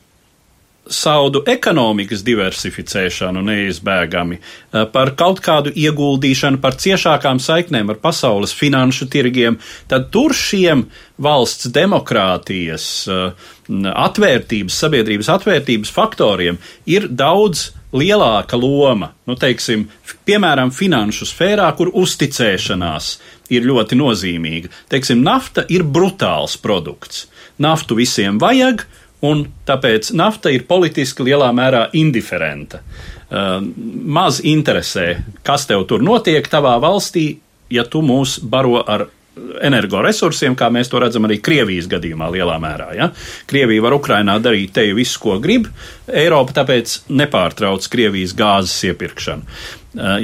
saudu 0.91 1.43
ekonomikas 1.47 2.23
diversificēšanu 2.27 3.43
neizbēgami, 3.47 4.39
eh, 4.39 4.85
par 4.93 5.15
kaut 5.19 5.41
kādu 5.41 5.73
ieguldīšanu, 5.75 6.61
par 6.61 6.73
ciešākām 6.73 7.41
saiknēm 7.43 7.91
ar 7.91 7.97
pasaules 8.03 8.55
finanšu 8.55 9.09
tirgiem, 9.11 9.59
tad 9.89 10.11
tur 10.11 10.31
šiem 10.31 10.87
valsts 11.19 11.67
demokrātijas, 11.67 13.09
eh, 13.09 13.33
atvērtības, 13.69 14.71
sabiedrības 14.71 15.29
atvērtības 15.29 15.91
faktoriem 15.91 16.59
ir 16.87 17.09
daudz 17.09 17.73
lielāka 17.93 18.59
loma, 18.59 19.13
nu, 19.27 19.35
teiksim, 19.35 19.87
piemēram, 20.27 20.73
finanšu 20.75 21.27
sfērā, 21.27 21.69
kur 21.77 21.93
uzticēšanās 21.95 23.17
ir 23.51 23.63
ļoti 23.63 23.99
nozīmīga. 23.99 24.71
Teiksim, 24.93 25.23
nafta 25.23 25.65
ir 25.69 25.83
brutāls 25.83 26.57
produkts. 26.61 27.27
Naftu 27.59 27.97
visiem 27.97 28.39
vajag, 28.39 28.85
un 29.25 29.47
tāpēc 29.69 30.13
nafta 30.17 30.53
ir 30.53 30.67
politiski 30.69 31.25
lielā 31.29 31.49
mērā 31.57 31.87
indiferenta. 31.97 32.83
Maz 33.31 34.41
interesē, 34.45 35.17
kas 35.47 35.67
tev 35.67 35.87
tur 35.91 36.05
notiek 36.05 36.47
tavā 36.51 36.77
valstī, 36.83 37.39
ja 37.73 37.85
tu 37.89 38.03
mūs 38.05 38.39
baro 38.45 38.83
ar 38.83 39.09
energoresursiem, 39.37 40.55
kā 40.57 40.69
mēs 40.73 40.89
to 40.89 41.01
redzam 41.03 41.27
arī 41.29 41.39
Krievijas 41.45 41.89
gadījumā 41.93 42.31
lielā 42.33 42.57
mērā. 42.63 42.91
Ja? 42.97 43.11
Krievija 43.51 43.85
var 43.85 43.97
Ukrainā 43.99 44.39
darīt 44.41 44.73
te 44.77 44.87
visu, 44.97 45.21
ko 45.21 45.37
grib, 45.43 45.69
Eiropa 46.09 46.57
tāpēc 46.63 47.03
nepārtrauc 47.13 47.89
Krievijas 47.93 48.33
gāzes 48.37 48.79
iepirkšanu. 48.91 49.59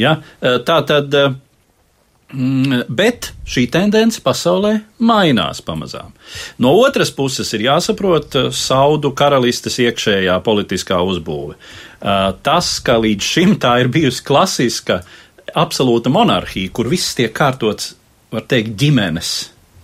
Ja? 0.00 0.18
Tā 0.40 0.82
tad. 0.88 1.18
Mm, 2.32 2.86
bet 2.88 3.28
šī 3.44 3.66
tendence 3.68 4.20
pasaulē 4.24 4.78
mainās 5.04 5.60
pamazām. 5.64 6.14
No 6.64 6.70
otras 6.80 7.10
puses, 7.12 7.50
ir 7.52 7.66
jāsaprot 7.66 8.36
uh, 8.40 8.46
Saudu 8.56 9.10
karalistes 9.12 9.76
iekšējā 9.84 10.38
politiskā 10.46 10.96
uzbūve. 11.04 11.58
Uh, 11.58 12.30
tas, 12.40 12.78
ka 12.80 12.96
līdz 13.02 13.32
šim 13.34 13.52
tā 13.60 13.74
ir 13.82 13.90
bijusi 13.92 14.24
klasiska, 14.24 15.02
absolūta 15.52 16.12
monarhija, 16.12 16.72
kur 16.72 16.88
viss 16.88 17.12
tiek 17.18 17.34
kārtots, 17.36 17.92
var 18.32 18.46
teikt, 18.48 18.72
ģimenes, 18.80 19.34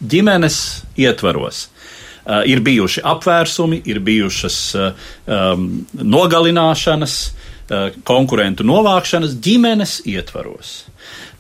ģimenes 0.01 0.62
ietvaros. 0.96 1.66
Uh, 2.24 2.40
ir 2.49 2.64
bijuši 2.64 3.05
apvērsumi, 3.12 3.82
ir 3.92 4.01
bijušas 4.05 4.59
um, 4.78 5.68
nogalināšanas, 6.01 7.20
konkurentu 8.09 8.64
novākšanas 8.64 9.34
ģimenes 9.44 9.99
ietvaros. 10.09 10.70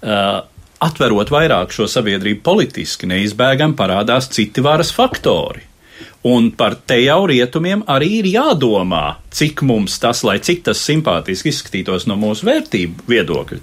Uh, 0.04 0.42
atverot 0.84 1.30
vairāk 1.32 1.72
šo 1.74 1.88
sabiedrību 1.90 2.42
politiski, 2.46 3.08
neizbēgami 3.10 3.76
parādās 3.78 4.30
citi 4.34 4.62
varas 4.64 4.92
faktori. 4.94 5.64
Un 6.28 6.50
par 6.58 6.74
te 6.86 6.98
jau 7.00 7.20
rietumiem 7.30 7.84
arī 7.90 8.18
ir 8.20 8.28
jādomā, 8.32 9.18
cik 9.34 9.62
mums 9.66 9.98
tas, 10.02 10.24
lai 10.26 10.38
cik 10.42 10.64
tas 10.66 10.80
simpātiski 10.82 11.52
izskatītos 11.52 12.08
no 12.10 12.18
mūsu 12.18 12.46
vērtību 12.48 13.06
viedokļa. 13.10 13.60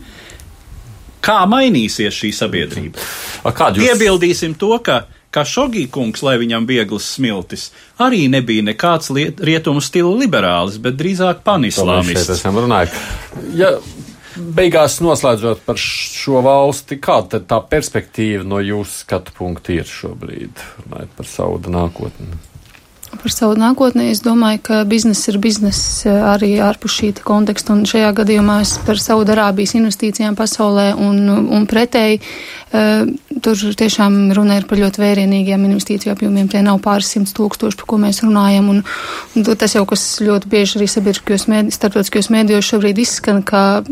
Kā 1.26 1.42
mainīsies 1.50 2.16
šī 2.16 2.32
sabiedrība? 2.38 3.02
Jūs... 3.44 3.82
Piebildīsim 3.82 4.56
to, 4.62 4.72
ka 4.86 5.06
Kašogī 5.36 5.90
kungs, 5.92 6.22
lai 6.24 6.38
viņam 6.40 6.68
viegls 6.70 7.10
smiltis, 7.18 7.68
arī 8.00 8.30
nebija 8.32 8.64
nekāds 8.64 9.12
rietumu 9.12 9.84
stila 9.84 10.14
liberālis, 10.22 10.78
bet 10.80 10.96
drīzāk 11.00 11.44
panislāmists. 11.44 12.46
Ja 13.58 13.74
beigās 14.36 15.00
noslēdzot 15.04 15.64
par 15.66 15.80
šo 15.82 16.42
valsti, 16.46 17.00
kāda 17.04 17.42
tā 17.44 17.62
perspektīva 17.70 18.46
no 18.48 18.60
jūsu 18.64 19.04
skatu 19.06 19.36
punkta 19.38 19.76
ir 19.76 19.88
šobrīd, 19.90 20.66
runājot 20.84 21.16
par 21.18 21.32
savu 21.32 21.62
nākotni? 21.72 22.55
Par 23.22 23.34
savu 23.34 23.56
nākotni 23.60 24.10
es 24.12 24.22
domāju, 24.26 24.62
ka 24.68 24.82
bizness 24.90 25.30
ir 25.32 25.40
bizness 25.42 26.06
eh, 26.06 26.16
arī 26.34 26.56
ārpus 26.64 26.98
šī 27.00 27.12
konteksta, 27.26 27.76
un 27.76 27.86
šajā 27.90 28.12
gadījumā 28.20 28.60
es 28.66 28.76
par 28.86 29.02
Saudarābijas 29.02 29.76
investīcijām 29.80 30.38
pasaulē 30.40 30.92
un, 30.96 31.24
un 31.30 31.68
pretēji. 31.70 32.22
Uh, 32.76 33.08
tur 33.46 33.60
tiešām 33.78 34.34
runa 34.36 34.58
ir 34.60 34.66
par 34.68 34.80
ļoti 34.80 35.02
vērienīgiem 35.02 35.66
investīciju 35.68 36.14
apjomiem. 36.14 36.48
Tie 36.52 36.62
nav 36.66 36.80
pāris 36.84 37.12
simts 37.14 37.36
tūkstoši, 37.38 37.78
par 37.80 37.88
ko 37.92 38.00
mēs 38.02 38.22
runājam. 38.26 38.70
Un, 38.74 38.82
un 39.36 39.46
tas 39.60 39.76
jau, 39.76 39.84
kas 39.88 40.04
ļoti 40.24 40.50
bieži 40.52 40.80
arī 40.80 40.88
sabiedriskajos 40.92 41.46
mēdī, 41.52 41.76
starptautiskajos 41.76 42.32
mēdījos 42.34 42.72
šobrīd 42.72 43.02
izskan, 43.04 43.42
ka 43.46 43.84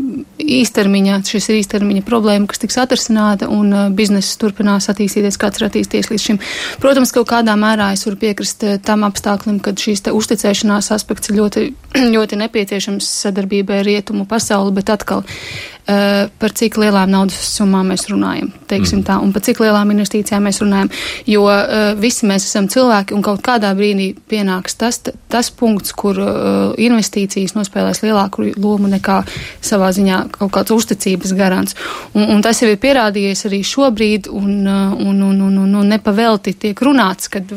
īstermiņā 0.42 1.20
šis 1.28 1.48
ir 1.50 1.60
īstermiņa 1.62 2.04
problēma, 2.08 2.48
kas 2.50 2.62
tiks 2.64 2.80
atrisināta 2.82 3.48
un 3.52 3.70
uh, 3.72 3.86
bizness 3.94 4.36
turpinās 4.40 4.90
attīstīties, 4.92 5.38
kāds 5.40 5.62
ir 5.62 5.68
attīstījies 5.68 6.10
līdz 6.12 6.26
šim. 6.28 6.42
Protams, 6.82 7.14
kaut 7.14 7.30
kādā 7.30 7.56
mērā 7.60 7.92
es 7.94 8.04
varu 8.08 8.20
piekrist 8.20 8.66
tam 8.84 9.06
apstāklim, 9.14 9.60
kad 9.62 9.78
šīs 9.80 10.04
uzticēšanās 10.10 10.90
aspekts 10.94 11.30
ir 11.30 11.38
ļoti, 11.38 11.68
ļoti 12.16 12.40
nepieciešams 12.42 13.08
sadarbībai 13.24 13.80
ar 13.80 13.88
rietumu 13.88 14.26
pasauli, 14.30 14.74
bet 14.74 14.90
atkal 14.92 15.24
par 15.84 16.54
cik 16.56 16.78
lielām 16.80 17.10
naudas 17.12 17.36
summām 17.56 17.90
mēs 17.92 18.06
runājam, 18.08 18.48
teiksim 18.70 19.02
mm. 19.02 19.06
tā, 19.08 19.18
un 19.20 19.32
par 19.34 19.42
cik 19.44 19.58
lielām 19.60 19.90
investīcijām 19.92 20.46
mēs 20.48 20.62
runājam, 20.62 20.88
jo 21.28 21.42
uh, 21.44 21.92
visi 22.00 22.24
mēs 22.28 22.46
esam 22.48 22.70
cilvēki, 22.72 23.12
un 23.16 23.24
kaut 23.24 23.42
kādā 23.44 23.74
brīdī 23.76 24.12
pienāks 24.30 24.78
tas, 24.80 25.00
tas 25.28 25.50
punkts, 25.52 25.92
kur 25.92 26.16
uh, 26.22 26.72
investīcijas 26.80 27.52
nospēlēs 27.58 28.00
lielāku 28.04 28.46
lomu 28.56 28.88
nekā 28.94 29.18
savā 29.64 29.90
ziņā 29.94 30.20
kaut 30.38 30.52
kāds 30.54 30.72
uzticības 30.72 31.34
garants. 31.36 31.76
Un, 32.14 32.30
un 32.32 32.40
tas 32.44 32.62
jau 32.62 32.70
ir 32.72 32.80
pierādījies 32.80 33.44
arī 33.50 33.60
šobrīd, 33.66 34.30
un, 34.32 34.64
un, 34.64 35.20
un, 35.28 35.42
un, 35.48 35.58
un, 35.66 35.76
un 35.82 35.92
nepavelti 35.92 36.54
tiek 36.64 36.80
runāts, 36.86 37.28
kad 37.32 37.50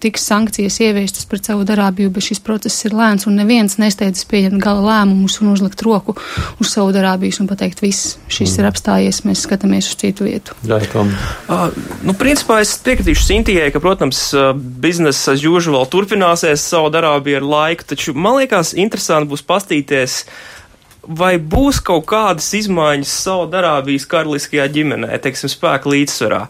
tiks 0.00 0.26
sankcijas 0.30 0.80
ieviestas 0.80 1.28
pret 1.28 1.50
savu 1.50 1.66
darābiju, 1.68 2.14
bet 2.14 2.30
šis 2.30 2.40
process 2.44 2.88
ir 2.88 2.96
lēns, 2.96 3.28
un 3.28 3.36
neviens 3.40 3.76
nesteidzas 3.82 4.24
pieņemt 4.30 4.62
gala 4.62 4.84
lēmumus 4.86 5.40
un 5.42 5.52
uzlikt 5.52 5.82
roku 5.84 6.16
uz 6.60 6.72
savu 6.72 6.94
darābijas 6.96 7.42
un 7.42 7.50
pateikt, 7.50 7.65
pateikt, 7.66 7.82
viss 7.82 8.16
šis 8.30 8.54
mm. 8.54 8.60
ir 8.60 8.68
apstājies, 8.70 9.22
mēs 9.26 9.44
skatāmies 9.46 9.90
uz 9.90 9.98
citu 9.98 10.26
vietu. 10.26 10.54
Jā. 10.66 10.78
Uh, 11.50 11.70
nu, 12.06 12.14
principā 12.18 12.60
es 12.62 12.76
piekritīšu 12.84 13.26
Sintijai, 13.26 13.70
ka, 13.74 13.82
protams, 13.82 14.28
biznesa 14.54 15.34
as 15.34 15.44
usual 15.46 15.86
turpināsies 15.90 16.62
savu 16.62 16.92
darābiju 16.94 17.40
ar 17.40 17.48
laiku, 17.54 17.88
taču 17.92 18.14
man 18.14 18.40
liekas 18.40 18.74
interesanti 18.76 19.30
būs 19.32 19.44
pastīties, 19.46 20.22
vai 21.06 21.36
būs 21.38 21.78
kaut 21.86 22.06
kādas 22.10 22.48
izmaiņas 22.58 23.12
Saudarābijas 23.26 24.08
karaliskajā 24.10 24.66
ģimenē, 24.74 25.12
teiksim, 25.22 25.50
spēka 25.50 25.92
līdzsvarā. 25.92 26.40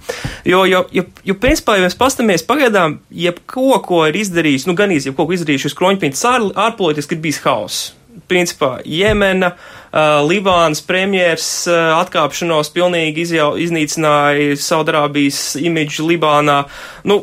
Jo, 0.48 0.62
jo, 0.68 0.86
jo, 0.96 1.04
jo 1.28 1.36
principā, 1.40 1.76
ja 1.76 1.84
mēs 1.84 1.98
pastamies 1.98 2.46
pagaidām, 2.46 3.02
jebko, 3.12 3.76
ko 3.84 4.06
ir 4.08 4.16
izdarījis, 4.22 4.64
nu, 4.68 4.76
gan 4.78 4.96
īsi, 4.96 5.10
jebko, 5.10 5.28
ko 5.28 5.36
izdarījis 5.36 5.68
šis 5.68 5.76
kroņpīns 5.76 6.24
ārpolitiski, 6.32 7.18
ir 7.18 7.24
bijis 7.28 7.44
hauss 7.44 7.92
principā 8.26 8.78
Jemena, 8.88 9.52
uh, 9.52 9.85
Libānas 10.26 10.82
premjers 10.84 11.46
uh, 11.70 11.96
atkāpšanos 12.00 12.72
pilnīgi 12.74 13.24
izjau, 13.24 13.54
iznīcināja 13.60 14.58
Saudarābijas 14.60 15.56
imidžu 15.60 16.08
Libānā. 16.10 16.64
Nu, 17.08 17.22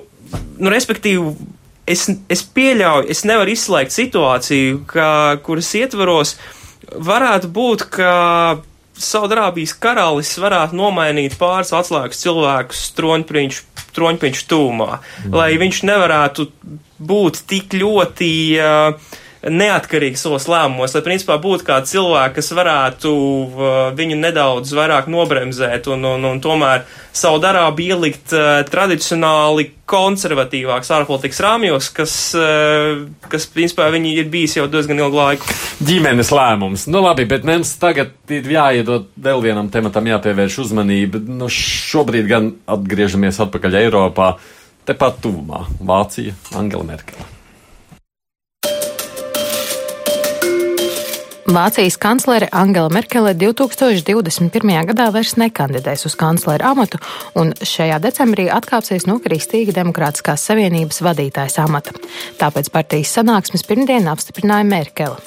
nu, 0.58 0.72
respektīvi, 0.74 1.34
es, 1.90 2.08
es 2.32 2.44
pieļauju, 2.56 3.10
es 3.14 3.24
nevaru 3.28 3.54
izslēgt 3.54 3.96
situāciju, 3.96 4.84
ka, 4.90 5.08
kuras 5.46 5.72
ietvaros 5.78 6.38
varētu 6.94 7.52
būt, 7.54 7.88
ka 7.94 8.14
Saudarābijas 8.94 9.74
karalis 9.82 10.36
varētu 10.38 10.78
nomainīt 10.78 11.38
pāris 11.40 11.74
atslēgas 11.74 12.22
cilvēkus 12.22 12.84
troņprinču, 12.98 13.64
troņprinču 13.98 14.46
tūmā, 14.52 14.92
mm. 15.00 15.34
lai 15.34 15.50
viņš 15.62 15.82
nevarētu 15.90 16.48
būt 17.04 17.42
tik 17.50 17.74
ļoti 17.82 18.32
uh, 18.62 19.18
neatkarīgi 19.44 20.20
savos 20.20 20.46
lēmumos, 20.48 20.94
lai 20.96 21.04
principā 21.04 21.36
būtu 21.42 21.66
kādi 21.68 21.92
cilvēki, 21.92 22.36
kas 22.38 22.52
varētu 22.56 23.12
uh, 23.12 23.72
viņu 23.96 24.18
nedaudz 24.22 24.72
vairāk 24.76 25.10
nobremzēt 25.12 25.90
un, 25.92 26.06
un, 26.08 26.28
un 26.30 26.40
tomēr 26.44 26.86
savu 27.14 27.42
darābu 27.44 27.84
ielikt 27.84 28.34
uh, 28.36 28.62
tradicionāli 28.70 29.70
konservatīvāks 29.90 30.94
ārpolitikas 30.96 31.42
rāmjos, 31.44 31.92
kas, 31.96 32.16
uh, 32.40 33.04
kas, 33.28 33.50
principā, 33.52 33.90
viņi 33.94 34.16
ir 34.22 34.32
bijis 34.32 34.56
jau 34.62 34.70
diezgan 34.72 35.04
ilgu 35.04 35.20
laiku. 35.20 35.60
Ģimenes 35.84 36.32
lēmums. 36.34 36.88
Nu 36.94 37.04
labi, 37.04 37.28
bet 37.30 37.46
mums 37.48 37.76
tagad 37.82 38.16
ir 38.32 38.48
jāiedod 38.56 39.12
vēl 39.20 39.44
vienam 39.44 39.70
tematam 39.74 40.08
jāpievērš 40.14 40.62
uzmanība. 40.68 41.22
Nu 41.28 41.52
šobrīd 41.52 42.32
gan 42.32 42.54
atgriežamies 42.72 43.44
atpakaļ 43.44 43.80
Eiropā, 43.84 44.34
tepat 44.88 45.20
tuvumā- 45.24 45.66
Vācija, 45.92 46.36
Angela 46.56 46.88
Merkele. 46.88 47.33
Vācijas 51.54 52.00
kanclere 52.02 52.48
Angela 52.52 52.90
Merkele 52.90 53.36
2021. 53.38 54.72
gadā 54.90 55.06
vairs 55.14 55.36
nekandidēs 55.38 56.08
uz 56.10 56.16
kanclera 56.18 56.72
amatu, 56.74 56.98
un 57.38 57.52
šajā 57.54 58.00
decembrī 58.02 58.48
atkāpsies 58.50 59.06
no 59.06 59.20
Kristīga 59.22 59.76
Demokrātiskās 59.76 60.48
Savienības 60.50 61.04
vadītājas 61.06 61.60
amata. 61.62 61.94
Tāpēc 62.42 62.72
partijas 62.74 63.14
sanāksmes 63.20 63.68
pirmdien 63.70 64.10
apstiprināja 64.10 64.66
Merkele. 64.66 65.22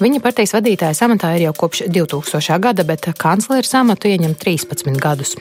Viņa 0.00 0.22
partijas 0.24 0.54
vadītāja 0.56 0.96
amatā 1.06 1.34
ir 1.36 1.48
jau 1.48 1.54
kopš 1.64 1.84
2000. 1.88 2.58
gada, 2.60 2.84
bet 2.84 3.10
kanclera 3.18 3.80
amatu 3.80 4.08
ieņem 4.08 4.34
13 4.40 4.96
gadus. 5.00 5.36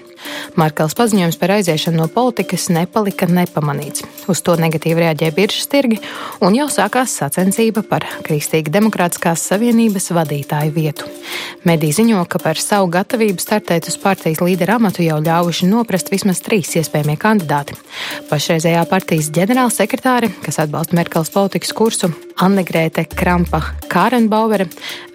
Markels 0.60 0.96
paziņojums 1.00 1.38
par 1.40 1.54
aiziešanu 1.56 2.02
no 2.02 2.08
politikas 2.12 2.68
nepalika 2.74 3.28
nepamanīts. 3.30 4.04
Uz 4.30 4.42
to 4.44 4.56
negatīvi 4.60 5.06
reaģēja 5.06 5.36
biržas 5.36 5.70
tirgi, 5.72 6.00
un 6.44 6.58
jau 6.58 6.68
sākās 6.72 7.14
sacensība 7.22 7.84
par 7.88 8.06
Kristīga 8.26 8.74
Demokrātiskās 8.76 9.46
Savienības 9.52 10.12
vadītāju 10.16 10.76
vietu. 10.76 11.08
Mediji 11.68 12.00
ziņo, 12.02 12.24
ka 12.30 12.42
par 12.44 12.60
savu 12.60 12.90
gatavību 12.94 13.42
startēt 13.44 13.90
uz 13.92 13.98
partijas 14.02 14.44
līdera 14.44 14.78
amatu 14.80 15.06
jau 15.06 15.20
ļāvuši 15.24 15.70
noprast 15.72 16.12
vismaz 16.12 16.44
trīs 16.46 16.76
iespējamie 16.80 17.18
kandidāti. 17.20 17.78
Pašreizējā 18.30 18.84
partijas 18.90 19.32
ģenerālsekretāre, 19.36 20.34
kas 20.46 20.60
atbalsta 20.64 21.00
Merkels 21.00 21.32
politikas 21.34 21.76
kursu, 21.76 22.12
Annegrēte 22.40 23.04
Krampa 23.12 23.62
Kārenbauvere, 24.20 24.66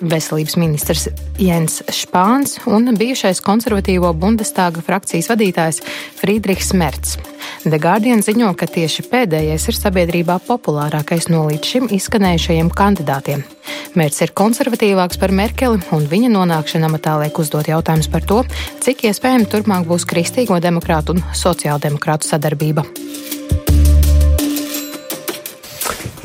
veselības 0.00 0.54
ministrs 0.56 1.02
Jens 1.36 1.82
Špāns 1.92 2.54
un 2.64 2.88
bijušais 2.96 3.42
konservatīvo 3.44 4.14
Bundestāga 4.16 4.80
frakcijas 4.80 5.28
vadītājs 5.28 5.82
Friedrichs 6.16 6.72
Merts. 6.72 7.18
The 7.66 7.76
Guardian 7.76 8.24
ziņo, 8.24 8.54
ka 8.56 8.64
tieši 8.64 9.04
pēdējais 9.10 9.68
ir 9.68 9.76
sabiedrībā 9.76 10.38
populārākais 10.46 11.28
no 11.28 11.42
līdz 11.50 11.68
šim 11.74 11.92
izskanējušajiem 11.98 12.72
kandidātiem. 12.72 13.44
Mērķis 13.92 14.24
ir 14.24 14.32
konservatīvāks 14.40 15.20
par 15.20 15.36
Merkeli, 15.36 15.84
un 15.92 16.08
viņa 16.08 16.32
nonākšana 16.38 16.88
amatā 16.88 17.18
liek 17.20 17.44
uzdot 17.44 17.68
jautājumus 17.68 18.08
par 18.08 18.24
to, 18.24 18.40
cik 18.80 19.04
iespējami 19.10 19.52
turpmāk 19.52 19.84
būs 19.90 20.08
kristīgo 20.08 20.56
demokrātu 20.64 21.18
un 21.18 21.24
sociāldemokrātu 21.44 22.32
sadarbība. 22.32 22.88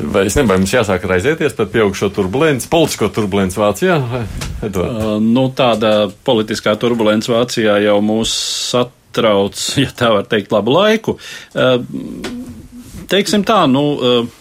Vai 0.00 0.24
es 0.26 0.34
nezinu, 0.36 0.48
vai 0.48 0.58
mums 0.62 0.72
jāsāk 0.72 1.04
raizēties 1.08 1.54
par 1.58 1.68
pieaugušo 1.72 2.08
turbulenci, 2.16 2.68
politisko 2.72 3.10
turbulenci 3.12 3.60
Vācijā? 3.60 3.96
Uh, 4.00 5.18
nu, 5.20 5.48
tāda 5.56 6.08
politiskā 6.24 6.74
turbulence 6.80 7.30
Vācijā 7.30 7.76
jau 7.84 7.98
mūs 8.04 8.32
satrauc, 8.72 9.60
ja 9.84 9.92
tā 9.96 10.12
var 10.14 10.28
teikt, 10.30 10.54
labu 10.54 10.76
laiku. 10.78 11.16
Uh, 11.52 11.80
teiksim 13.12 13.44
tā, 13.46 13.64
nu. 13.70 13.86
Uh, 13.96 14.36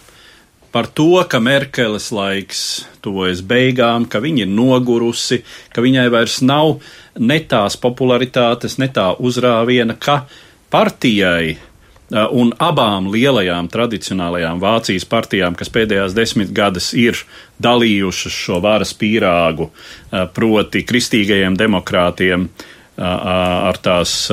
par 0.72 0.86
to, 0.94 1.12
ka 1.26 1.42
Merkeles 1.42 2.12
laiks 2.14 2.60
tuvojas 3.04 3.42
beigām, 3.42 4.06
ka 4.06 4.22
viņa 4.22 4.46
ir 4.46 4.52
nogurusi, 4.54 5.42
ka 5.74 5.82
viņai 5.82 6.06
vairs 6.14 6.40
nav 6.46 6.78
ne 7.20 7.40
tās 7.50 7.76
popularitātes, 7.82 8.78
ne 8.78 8.88
tā 8.94 9.10
uzrāviena, 9.18 9.98
ka 9.98 10.22
partijai 10.70 11.58
un 12.10 12.54
abām 12.58 13.12
lielajām 13.14 13.68
tradicionālajām 13.70 14.62
Vācijas 14.62 15.06
partijām, 15.10 15.56
kas 15.56 15.70
pēdējās 15.74 16.16
desmit 16.18 16.54
gadus 16.56 16.92
ir 16.98 17.20
dalījušas 17.62 18.40
šo 18.46 18.60
varas 18.64 18.96
pīrāgu, 18.98 19.70
uh, 19.70 20.26
proti 20.34 20.84
kristīgajiem 20.90 21.58
demokrātiem 21.60 22.48
uh, 22.48 22.70
ar 23.00 23.78
tās, 23.82 24.32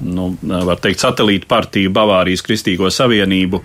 nu, 0.00 0.28
var 0.40 0.80
teikt, 0.80 1.02
satelītu 1.02 1.48
partiju 1.48 1.92
Bavārijas 1.92 2.44
Kristīgo 2.46 2.90
Savienību 2.92 3.60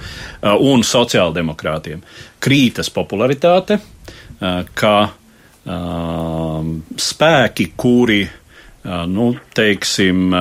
un 0.66 0.84
sociāldemokrātiem. 0.84 2.01
Krītas 2.43 2.89
popularitāte, 2.93 3.80
kā 4.76 4.97
spēki, 7.08 7.68
kuri, 7.80 8.24
nu, 9.08 9.30
teiksim, 9.56 10.36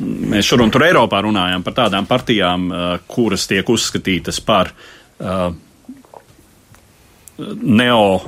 mēs 0.00 0.46
šur 0.48 0.64
un 0.64 0.70
tur 0.72 0.86
Eiropā 0.86 1.22
runājam 1.24 1.64
par 1.64 1.76
tādām 1.84 2.06
partijām, 2.08 2.70
uh, 2.70 2.94
kuras 3.06 3.46
tiek 3.50 3.68
uzskatītas 3.68 4.40
par 4.44 4.72
uh, 4.72 5.50
neo, 7.62 8.20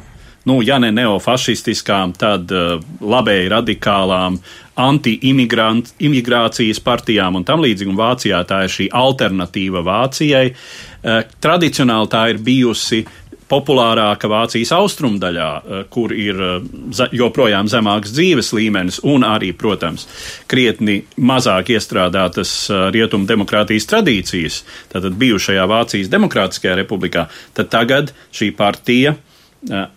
nu, 0.45 0.59
ja 0.63 0.79
ne 0.83 0.91
neofašistiskām, 0.95 2.15
tad 2.19 2.53
uh, 2.53 2.77
labēji 3.01 3.51
radikālām, 3.53 4.39
anti-imigrācijas 4.85 6.81
partijām 6.83 7.39
un 7.39 7.45
tam 7.47 7.63
līdzīgi. 7.63 7.93
Un 7.93 8.01
Vācijā 8.01 8.41
tā 8.49 8.65
ir 8.67 8.73
šī 8.75 8.89
alternatīva 8.91 9.85
Vācijai. 9.87 10.49
Uh, 10.51 11.23
tradicionāli 11.41 12.11
tā 12.11 12.27
ir 12.33 12.43
bijusi 12.43 13.05
populārāka 13.51 14.29
Vācijas 14.31 14.73
austrumdaļā, 14.75 15.49
eh, 15.49 15.83
kur 15.93 16.13
ir 16.13 16.41
eh, 16.41 17.03
joprojām 17.13 17.69
zemāks 17.71 18.15
dzīves 18.15 18.53
līmenis 18.57 19.01
un 19.05 19.27
arī, 19.27 19.53
protams, 19.57 20.07
krietni 20.51 21.03
mazāk 21.19 21.75
iestrādātas 21.75 22.55
eh, 22.71 22.89
rietumu 22.95 23.29
demokrātijas 23.29 23.89
tradīcijas, 23.91 24.63
tātad 24.93 25.19
bijušajā 25.21 25.69
Vācijas 25.69 26.11
Demokrātiskajā 26.13 26.79
republikā, 26.81 27.29
tad 27.55 27.71
tagad 27.73 28.15
šī 28.35 28.53
partija 28.57 29.17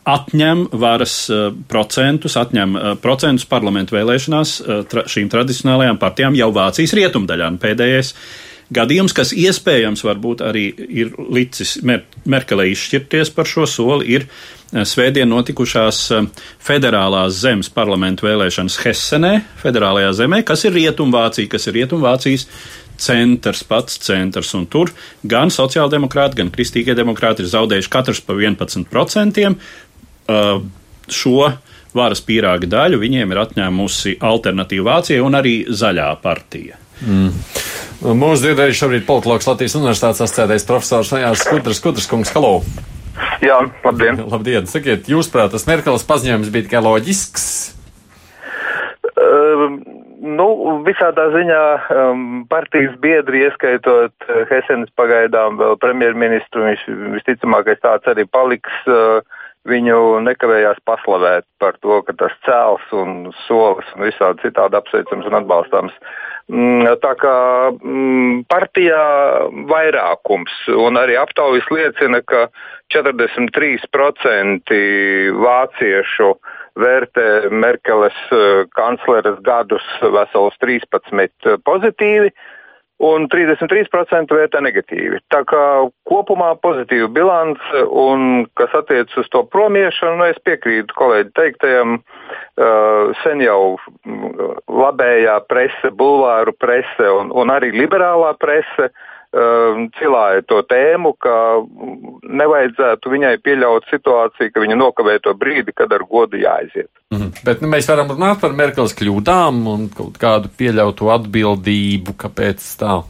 atņem 0.08 0.62
varas 0.80 1.14
procentus, 1.68 2.38
atņem 2.40 2.78
procentus 3.04 3.44
parlamentu 3.52 3.98
vēlēšanās 3.98 4.54
šīm 5.12 5.28
tradicionālajām 5.34 6.00
partijām 6.00 6.38
jau 6.40 6.48
Vācijas 6.56 6.96
rietumdaļā. 6.96 7.50
Pēdējais 7.60 8.14
gadījums, 8.74 9.16
kas 9.16 9.34
iespējams 9.36 10.04
varbūt 10.06 10.44
arī 10.46 10.68
ir 10.76 11.14
licis 11.34 11.78
Mer 11.88 12.06
Merkelē 12.28 12.68
izšķirties 12.74 13.32
par 13.36 13.50
šo 13.50 13.68
soli, 13.70 14.18
ir 14.18 14.28
Svētdien 14.68 15.30
notikušās 15.32 16.02
federālās 16.60 17.38
zemes 17.40 17.70
parlamentu 17.72 18.26
vēlēšanas 18.28 18.76
Hessenē, 18.84 19.30
federālajā 19.62 20.10
zemē, 20.18 20.42
kas 20.44 20.66
ir 20.68 20.76
Rietumvācija, 20.76 21.48
kas 21.54 21.70
ir 21.70 21.78
Rietumvācijas 21.78 22.44
centrs, 23.00 23.62
pats 23.64 24.02
centrs, 24.04 24.52
un 24.58 24.66
tur 24.68 24.92
gan 25.24 25.54
sociāldemokrāti, 25.54 26.42
gan 26.42 26.52
kristīgie 26.52 26.98
demokrāti 26.98 27.46
ir 27.46 27.52
zaudējuši 27.54 27.94
katrs 27.94 28.20
pa 28.26 28.36
11%. 28.36 29.48
Uh, 30.28 30.66
šo 31.08 31.46
varas 31.96 32.22
pīrāga 32.26 32.68
daļu 32.68 33.00
viņiem 33.00 33.32
ir 33.32 33.42
atņēmusi 33.46 34.18
alternatīva 34.20 34.98
Vācija 34.98 35.24
un 35.24 35.40
arī 35.40 35.62
zaļā 35.72 36.10
partija. 36.20 36.87
Mm. 37.06 37.34
Mūsu 38.18 38.44
dzirdējuši 38.44 38.80
šobrīd 38.82 39.06
politologs 39.08 39.48
Latvijas 39.50 39.76
Universitātes 39.78 40.22
asociētais 40.24 40.66
profesors 40.70 41.14
Jānis 41.14 41.44
Skudrs, 41.46 41.80
Skudrs 41.82 42.10
kungs, 42.10 42.34
halo! 42.36 42.60
Jā, 43.42 43.58
labdien! 43.86 44.22
labdien. 44.30 44.68
Sakiet, 44.70 45.10
jūs 45.10 45.30
prāt, 45.34 45.52
tas 45.54 45.66
Merkeles 45.70 46.06
paziņojums 46.06 46.52
bija 46.54 46.68
tikai 46.68 46.82
loģisks? 46.86 47.48
Um, 49.18 49.80
nu, 50.22 50.48
visādā 50.86 51.28
ziņā 51.34 51.64
um, 51.94 52.28
partijas 52.50 52.94
biedri, 53.02 53.48
ieskaitot 53.48 54.14
uh, 54.30 54.44
Hesenes 54.52 54.94
pagaidām 54.98 55.58
vēl 55.62 55.78
premjerministru, 55.82 56.68
viņš 56.70 56.86
visticamākais 57.18 57.82
tāds 57.86 58.14
arī 58.14 58.28
paliks. 58.30 58.78
Uh, 58.86 59.26
viņu 59.68 60.22
nekavējās 60.24 60.78
paslavēt 60.88 61.44
par 61.60 61.76
to, 61.84 61.98
ka 62.08 62.14
tas 62.16 62.36
cēls 62.46 62.94
un 62.96 63.34
solis 63.44 63.90
un 63.98 64.06
visādi 64.06 64.46
citādi 64.46 64.78
apsveicams 64.80 65.28
un 65.28 65.36
atbalstāms. 65.42 65.98
Mm, 65.98 66.37
tā 66.48 67.14
kā 67.20 67.38
mm, 67.76 68.46
partijā 68.48 69.04
vairākums 69.68 70.52
un 70.72 70.96
arī 70.96 71.18
aptaujas 71.20 71.68
liecina, 71.72 72.22
ka 72.24 72.48
43% 72.94 74.72
vāciešu 75.44 76.30
vērtē 76.78 77.50
Merkeles 77.52 78.18
eh, 78.32 78.66
kancleres 78.78 79.40
gadus 79.44 79.84
vesels 80.02 80.56
13 80.64 81.58
pozitīvi 81.66 82.32
un 82.98 83.28
33% 83.30 84.34
vērtē 84.34 84.62
negatīvi. 84.64 85.20
Tā 85.30 85.44
kā 85.50 85.64
kopumā 86.10 86.56
pozitīva 86.64 87.10
bilance, 87.14 87.84
un 87.92 88.48
kas 88.58 88.74
attiec 88.78 89.12
uz 89.20 89.28
to 89.34 89.44
promiešanu, 89.54 90.18
nu, 90.22 90.32
es 90.32 90.40
piekrītu 90.48 90.98
kolēģi 90.98 91.36
teiktajam, 91.38 92.00
sen 93.24 93.42
jau 93.44 93.78
labējā 94.66 95.36
prese, 95.46 95.92
bulvāru 95.94 96.56
prese 96.58 97.12
un, 97.20 97.30
un 97.30 97.54
arī 97.54 97.70
liberālā 97.76 98.32
prese 98.42 98.90
Um, 99.38 99.90
cilāja 100.00 100.40
to 100.48 100.62
tēmu, 100.64 101.10
ka 101.20 101.60
nevajadzētu 102.24 103.12
viņai 103.12 103.34
pieļaut 103.44 103.90
situāciju, 103.92 104.54
ka 104.54 104.62
viņa 104.64 104.78
nokavē 104.80 105.18
to 105.20 105.34
brīdi, 105.36 105.74
kad 105.76 105.92
ar 105.92 106.06
godu 106.08 106.40
jāaiziet. 106.40 106.88
Mm 107.12 107.18
-hmm. 107.18 107.44
Bet 107.44 107.62
nu, 107.62 107.68
mēs 107.68 107.90
varam 107.92 108.08
runāt 108.08 108.40
par 108.40 108.56
Merkels 108.56 108.96
kļūdām 108.96 109.60
un 109.74 109.90
kaut 109.98 110.16
kādu 110.18 110.48
pieļautu 110.48 111.12
atbildību, 111.18 112.16
kāpēc 112.24 112.64
tā. 112.80 113.04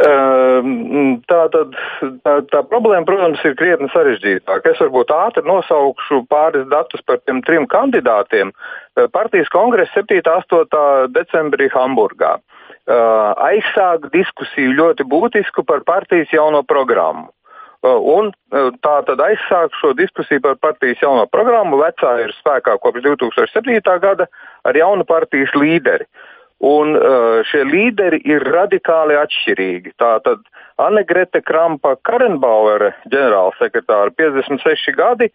Um, 0.00 1.18
tā, 1.28 1.42
tad, 1.52 1.74
tā, 2.24 2.36
tā 2.48 2.62
problēma, 2.64 3.04
protams, 3.04 3.42
ir 3.44 3.52
krietni 3.58 3.90
sarežģītāka. 3.92 4.72
Es 4.72 4.80
varbūt 4.80 5.12
ātri 5.12 5.44
nosaukšu 5.44 6.22
pāris 6.32 6.64
datus 6.70 7.04
par 7.04 7.20
tiem 7.26 7.42
trim 7.44 7.68
kandidātiem. 7.68 8.54
Partijas 9.12 9.52
kongresa 9.52 10.00
7. 10.00 10.22
un 10.24 10.64
8. 10.72 11.12
decembrī 11.12 11.68
Hamburgā. 11.74 12.38
Uh, 12.82 13.30
aizsāk 13.38 14.08
diskusiju 14.10 14.72
ļoti 14.74 15.04
būtisku 15.06 15.62
par 15.62 15.84
partijas 15.86 16.32
jauno 16.34 16.64
programmu. 16.66 17.28
Uh, 17.82 17.94
un 17.94 18.32
uh, 18.32 18.72
tā 18.82 18.96
tad 19.06 19.22
aizsāk 19.22 19.76
šo 19.78 19.92
diskusiju 19.94 20.42
par 20.42 20.56
partijas 20.58 21.04
jauno 21.04 21.28
programmu. 21.30 21.78
Vecā 21.78 22.16
ir 22.24 22.34
spēkā 22.40 22.74
kopš 22.82 23.04
2007. 23.06 23.78
gada 24.02 24.26
ar 24.66 24.78
jaunu 24.78 25.06
partijas 25.06 25.54
līderi. 25.54 26.08
Un 26.62 26.94
šie 27.50 27.64
līderi 27.66 28.20
ir 28.28 28.44
radikāli 28.46 29.16
atšķirīgi. 29.18 29.96
Tātad 29.98 30.44
Annegrete 30.78 31.42
Krampa 31.42 31.96
Karenbauere, 32.06 32.92
ģenerālsekretāra, 33.10 34.12
56 34.14 34.94
gadi, 34.94 35.28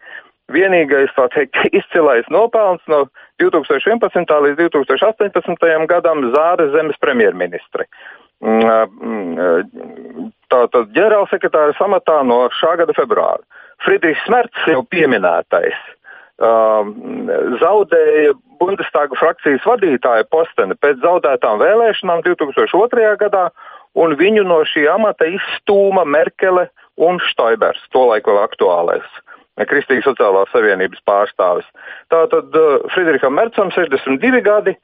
vienīgais 0.52 1.12
teikt, 1.34 1.58
izcilais 1.78 2.28
nopelns 2.32 2.80
no 2.88 3.04
2011. 3.42 4.32
līdz 4.46 4.62
2018. 4.72 5.68
gadam 5.90 6.24
Zāra 6.34 6.70
zemes 6.72 6.96
premjerministri. 7.02 7.84
Mm, 8.38 8.64
mm, 9.02 10.32
tātad 10.52 10.92
ģenerālsekretāra 10.94 11.74
samatā 11.78 12.20
no 12.26 12.44
šā 12.60 12.76
gada 12.80 12.94
februāra. 12.96 13.42
Friedrichs 13.84 14.24
Smerts 14.26 14.66
jau 14.70 14.82
pieminētais 14.90 15.76
zaudēja 16.38 18.34
Bundestāga 18.58 19.16
frakcijas 19.18 19.64
vadītāja 19.66 20.26
posteni 20.30 20.74
pēc 20.78 21.00
zaudētām 21.02 21.58
vēlēšanām 21.62 22.22
2002. 22.26 23.16
gadā, 23.18 23.48
un 23.98 24.14
viņu 24.18 24.44
no 24.46 24.60
šī 24.66 24.86
amata 24.90 25.26
izstūma 25.30 26.04
Merkele 26.06 26.68
un 26.98 27.18
Štoibers, 27.30 27.80
tolaik 27.94 28.26
vēl 28.26 28.42
aktuālais. 28.42 29.06
Kristīgas 29.66 30.06
sociālās 30.06 30.50
savienības 30.54 31.00
pārstāvis. 31.08 31.66
Tātad 32.14 32.54
uh, 32.54 32.78
Friderikam 32.94 33.34
Mercam 33.34 33.72
62 33.74 34.42
gadi. 34.46 34.76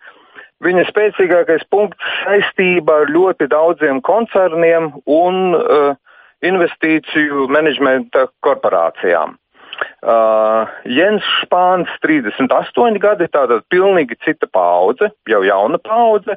Viņa 0.65 0.87
spēcīgākais 0.89 1.63
punkts 1.71 2.03
saistība 2.25 3.03
ar 3.03 3.13
ļoti 3.13 3.47
daudziem 3.53 4.01
koncerniem 4.03 4.91
un 5.07 5.55
uh, 5.55 5.95
investīciju 6.43 7.47
menedžmenta 7.53 8.27
korporācijām. 8.43 9.37
Uh, 10.05 10.69
Jens 10.85 11.25
Špāns 11.41 11.89
38 12.05 13.01
gadi, 13.01 13.29
tātad 13.33 13.65
pilnīgi 13.73 14.19
cita 14.25 14.47
paudze, 14.53 15.09
jau 15.31 15.41
jauna 15.47 15.81
paudze, 15.81 16.37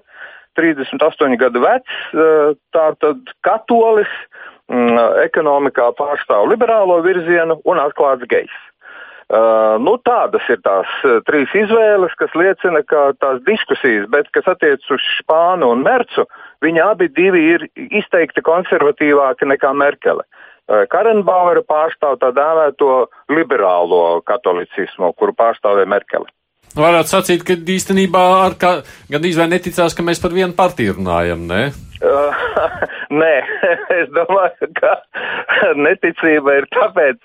38 0.55 1.35
gadu 1.41 1.61
vecs, 1.65 1.97
uh, 2.15 2.53
tātad 2.71 3.35
katolis, 3.43 4.13
Mm, 4.67 4.97
ekonomikā 5.23 5.93
pārstāv 5.95 6.49
liberālo 6.51 6.97
virzienu 7.05 7.55
un 7.63 7.79
atklāts 7.79 8.27
gejs. 8.27 8.55
Uh, 9.27 9.75
nu, 9.83 9.97
tādas 10.07 10.43
ir 10.51 10.59
tās 10.63 10.91
uh, 11.03 11.17
trīs 11.27 11.51
izvēles, 11.55 12.13
kas 12.19 12.35
liecina, 12.35 12.79
ka 12.87 13.09
tās 13.19 13.41
diskusijas, 13.47 14.07
bet 14.11 14.27
kas 14.35 14.47
attiecas 14.47 14.91
uz 14.95 15.07
Spānu 15.17 15.71
un 15.73 15.83
Mercu, 15.83 16.23
viņi 16.63 16.83
abi 16.83 17.09
ir 17.43 17.67
izteikti 17.75 18.43
konservatīvāki 18.43 19.47
nekā 19.51 19.73
Merkele. 19.75 20.23
Uh, 20.23 20.46
Karenbauera 20.67 21.63
pārstāv 21.63 22.17
tā 22.21 22.33
dēvēto 22.35 23.07
liberālo 23.31 24.19
katolicismu, 24.27 25.13
kuru 25.15 25.35
pārstāvēja 25.37 25.89
Merkele. 25.89 26.27
Varētu 26.77 27.09
sacīt, 27.09 27.43
ka 27.47 27.55
īstenībā 27.55 28.23
ar 28.43 28.57
kā, 28.59 28.71
gandrīz 29.09 29.37
vai 29.39 29.47
neticās, 29.53 29.95
ka 29.95 30.03
mēs 30.05 30.19
par 30.21 30.35
vienu 30.35 30.53
partiju 30.57 30.97
runājam, 30.99 31.47
ne? 31.49 31.69
Uh, 32.03 32.43
nē, 33.21 33.33
es 33.99 34.11
domāju, 34.13 34.69
ka 34.77 34.97
neticība 35.87 36.59
ir 36.59 36.67
tāpēc, 36.75 37.17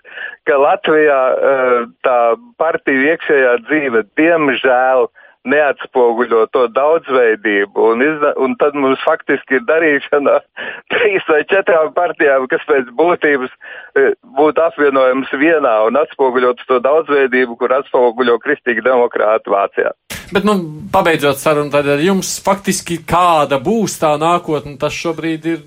ka 0.49 0.61
Latvijā 0.63 1.19
uh, 1.33 1.75
tā 2.07 2.21
partiju 2.63 3.11
iekšējā 3.11 3.59
dzīve 3.67 4.07
diemžēl 4.21 5.09
uh, 5.09 5.13
neatspoguļo 5.49 6.45
to 6.55 6.67
daudzveidību. 6.77 7.87
Un, 7.93 8.05
izda, 8.05 8.33
un 8.43 8.55
tad 8.61 8.77
mums 8.79 9.03
faktiski 9.07 9.59
ir 9.59 9.67
darīšana 9.69 10.39
trīs 10.95 11.27
vai 11.31 11.43
četrām 11.51 11.93
partijām, 11.97 12.47
kas 12.53 12.65
pēc 12.69 12.91
būtības 12.99 13.53
e, 13.53 14.13
būtu 14.39 14.67
apvienojams 14.69 15.35
vienā 15.43 15.77
un 15.89 15.99
atspoguļot 16.03 16.65
to 16.69 16.81
daudzveidību, 16.87 17.59
kur 17.61 17.75
atspoguļo 17.81 18.39
kristīgi 18.45 18.85
demokrāti 18.87 19.53
Vācijā. 19.53 19.93
Bet, 20.33 20.47
nu, 20.49 20.57
pabeidzot 20.93 21.41
sarunu, 21.41 21.71
tad 21.73 21.89
jums 22.01 22.39
faktiski 22.45 23.03
kāda 23.09 23.59
būs 23.61 23.99
tā 24.01 24.15
nākotne, 24.21 24.79
tas 24.81 24.97
šobrīd 24.97 25.49
ir 25.51 25.63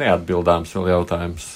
neatbildāms 0.00 0.76
vēl 0.76 0.92
jautājums. 0.92 1.48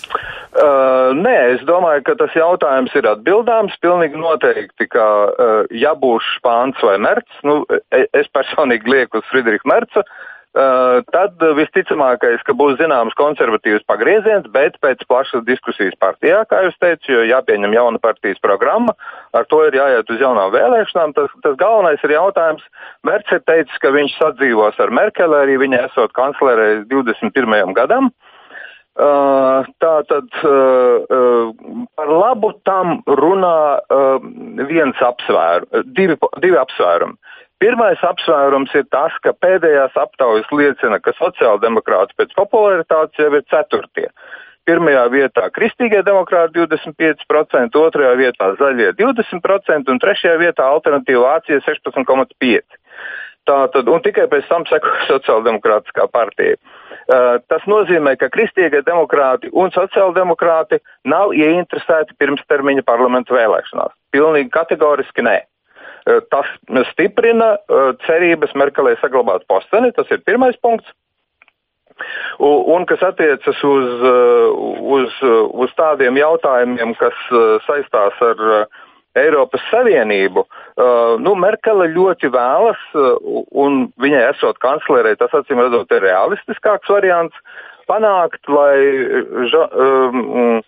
Uh, 0.54 1.10
nē, 1.18 1.34
es 1.56 1.62
domāju, 1.66 2.04
ka 2.06 2.14
tas 2.18 2.34
jautājums 2.38 2.92
ir 2.94 3.08
atbildāms. 3.10 3.74
Pilnīgi 3.82 4.18
noteikti, 4.18 4.86
ka 4.90 5.06
uh, 5.30 5.72
ja 5.74 5.94
būs 5.98 6.26
Spāns 6.38 6.78
vai 6.86 6.94
Merts, 7.02 7.40
nu, 7.46 7.62
e, 7.70 8.04
es 8.14 8.30
personīgi 8.34 8.90
lieku 8.90 9.18
uz 9.18 9.26
Friedricha 9.32 9.66
Merca, 9.70 10.04
uh, 10.06 10.33
tad 10.54 11.40
visticamākais, 11.58 12.42
ka 12.46 12.54
būs 12.54 12.76
zināms 12.78 13.16
konservatīvs 13.18 13.82
pagrieziens, 13.90 14.46
bet 14.54 14.76
pēc 14.84 15.02
plašas 15.10 15.42
diskusijas 15.48 15.96
partijā, 15.98 16.44
kā 16.46 16.60
jūs 16.66 16.76
teicat, 16.78 17.08
jo 17.10 17.24
jāpieņem 17.26 17.74
jauna 17.74 17.98
partijas 17.98 18.38
programma, 18.44 18.94
ar 19.34 19.48
to 19.50 19.64
ir 19.66 19.74
jāiet 19.74 20.10
uz 20.14 20.22
jaunām 20.22 20.52
vēlēšanām. 20.54 21.16
Tas, 21.16 21.32
tas 21.42 21.58
galvenais 21.58 22.04
ir 22.06 22.14
jautājums. 22.14 22.62
Merts 23.02 23.34
ir 23.34 23.42
teicis, 23.48 23.80
ka 23.82 23.90
viņš 23.94 24.14
sadzīvos 24.20 24.78
ar 24.78 24.94
Merkeli, 24.94 25.40
arī 25.42 25.58
viņa 25.64 25.88
esot 25.88 26.14
kanclerē 26.14 26.84
21. 26.92 27.74
gadam. 27.74 28.12
Uh, 28.94 29.66
tā 29.82 29.94
tad 30.06 30.30
uh, 30.46 31.02
uh, 31.10 31.48
par 31.98 32.12
labu 32.14 32.52
tam 32.62 33.00
runā 33.10 33.80
viens 34.70 35.00
apsvērums, 35.02 35.88
divi, 35.98 36.14
divi 36.38 36.60
apsvērumi. 36.60 37.18
Pirmais 37.62 38.00
apsvērums 38.02 38.72
ir 38.74 38.86
tas, 38.92 39.14
ka 39.22 39.32
pēdējās 39.40 39.94
aptaujas 40.00 40.48
liecina, 40.52 40.98
ka 41.00 41.14
sociāldemokrāti 41.18 42.16
pēc 42.18 42.34
popularitātes 42.36 43.20
jau 43.20 43.30
ir 43.30 43.44
ceturtie. 43.50 44.08
Pirmajā 44.64 45.04
vietā 45.12 45.50
kristīgie 45.52 46.00
demokrāti 46.06 46.56
25%, 46.56 47.76
otrajā 47.78 48.14
vietā 48.16 48.48
zaļie 48.58 48.94
20% 48.98 49.92
un 49.92 50.00
trešajā 50.00 50.38
vietā 50.40 50.66
alternatīva 50.72 51.34
Vācija 51.34 51.60
16,5%. 51.66 52.80
Tātad, 53.44 53.88
un 53.92 54.00
tikai 54.00 54.24
pēc 54.32 54.46
tam 54.48 54.64
seko 54.64 54.92
sociāldemokrātiskā 55.12 56.08
partija. 56.08 56.56
Uh, 57.04 57.36
tas 57.52 57.64
nozīmē, 57.68 58.16
ka 58.16 58.30
kristīgie 58.32 58.80
demokrāti 58.86 59.52
un 59.52 59.68
sociāldemokrāti 59.74 60.80
nav 61.12 61.36
ieinteresēti 61.36 62.16
pirmstermiņa 62.16 62.86
parlamentu 62.88 63.36
vēlēšanās. 63.36 63.92
Pilnīgi 64.16 64.48
kategoriski 64.54 65.26
nē. 65.28 65.42
Uh, 65.44 65.53
tas 66.32 66.50
stiprina 66.92 67.54
uh, 67.56 67.94
cerības 68.04 68.52
Merkelē 68.58 68.96
saglabāt 69.00 69.46
posteni, 69.50 69.92
tas 69.96 70.10
ir 70.12 70.24
pirmais 70.26 70.58
punkts. 70.62 70.90
Un, 72.42 72.82
kas 72.90 73.04
attiecas 73.06 73.60
uz, 73.62 73.90
uz, 74.96 75.12
uz 75.62 75.74
tādiem 75.78 76.16
jautājumiem, 76.18 76.90
kas 76.98 77.20
saistās 77.68 78.18
ar 78.18 78.40
Eiropas 79.14 79.62
Savienību. 79.70 80.42
Nu, 81.22 81.36
Merkele 81.38 81.86
ļoti 81.94 82.32
vēlas, 82.34 82.80
un 83.54 83.84
viņai 84.02 84.24
esot 84.32 84.58
kanclerē, 84.64 85.14
tas 85.20 85.34
acīm 85.38 85.62
redzot 85.62 85.94
ir 85.94 86.02
realistiskāks 86.02 86.90
variants, 86.90 87.38
panākt, 87.86 88.42
lai 88.50 89.46
ža, 89.52 89.64
um, 89.70 90.58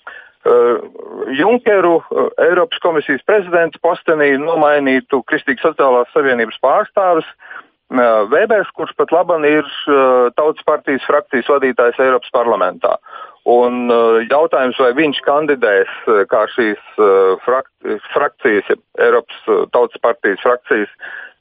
Junkeru 1.37 1.97
uh, 1.99 2.29
Eiropas 2.43 2.81
komisijas 2.85 3.25
prezidenta 3.27 3.81
postenī 3.83 4.35
nomainītu 4.41 5.23
Kristīgas 5.27 5.71
sociālās 5.71 6.11
savienības 6.15 6.59
pārstāvis. 6.63 7.27
Uh, 7.27 8.27
Vēbers, 8.33 8.67
kurš 8.75 8.97
pat 8.99 9.13
laban 9.15 9.45
ir 9.47 9.63
uh, 9.63 10.27
Tautas 10.35 10.65
partijas 10.67 11.05
frakcijas 11.07 11.47
vadītājs 11.47 12.01
Eiropas 12.03 12.33
parlamentā. 12.35 12.97
Un 13.47 13.87
uh, 13.95 14.19
jautājums, 14.27 14.79
vai 14.83 14.91
viņš 14.99 15.21
kandidēs 15.23 15.93
uh, 16.11 16.25
kā 16.27 16.49
šīs 16.51 16.83
uh, 16.99 17.39
frak 17.45 17.71
frakcijas, 18.11 18.67
Eiropas 18.99 19.71
Tautas 19.71 20.03
partijas 20.03 20.43
frakcijas 20.43 20.91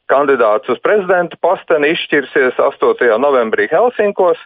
kandidāts 0.06 0.70
uz 0.70 0.78
prezidenta 0.86 1.38
posteni, 1.42 1.96
izšķirsies 1.96 2.62
8. 2.62 3.10
novembrī 3.18 3.66
Helsinkos, 3.72 4.38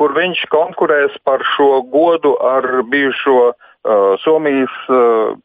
kur 0.00 0.14
viņš 0.16 0.46
konkurēs 0.48 1.12
par 1.28 1.42
šo 1.44 1.82
godu 1.92 2.30
ar 2.40 2.64
bijušo 2.88 3.50
Somijas 4.24 4.74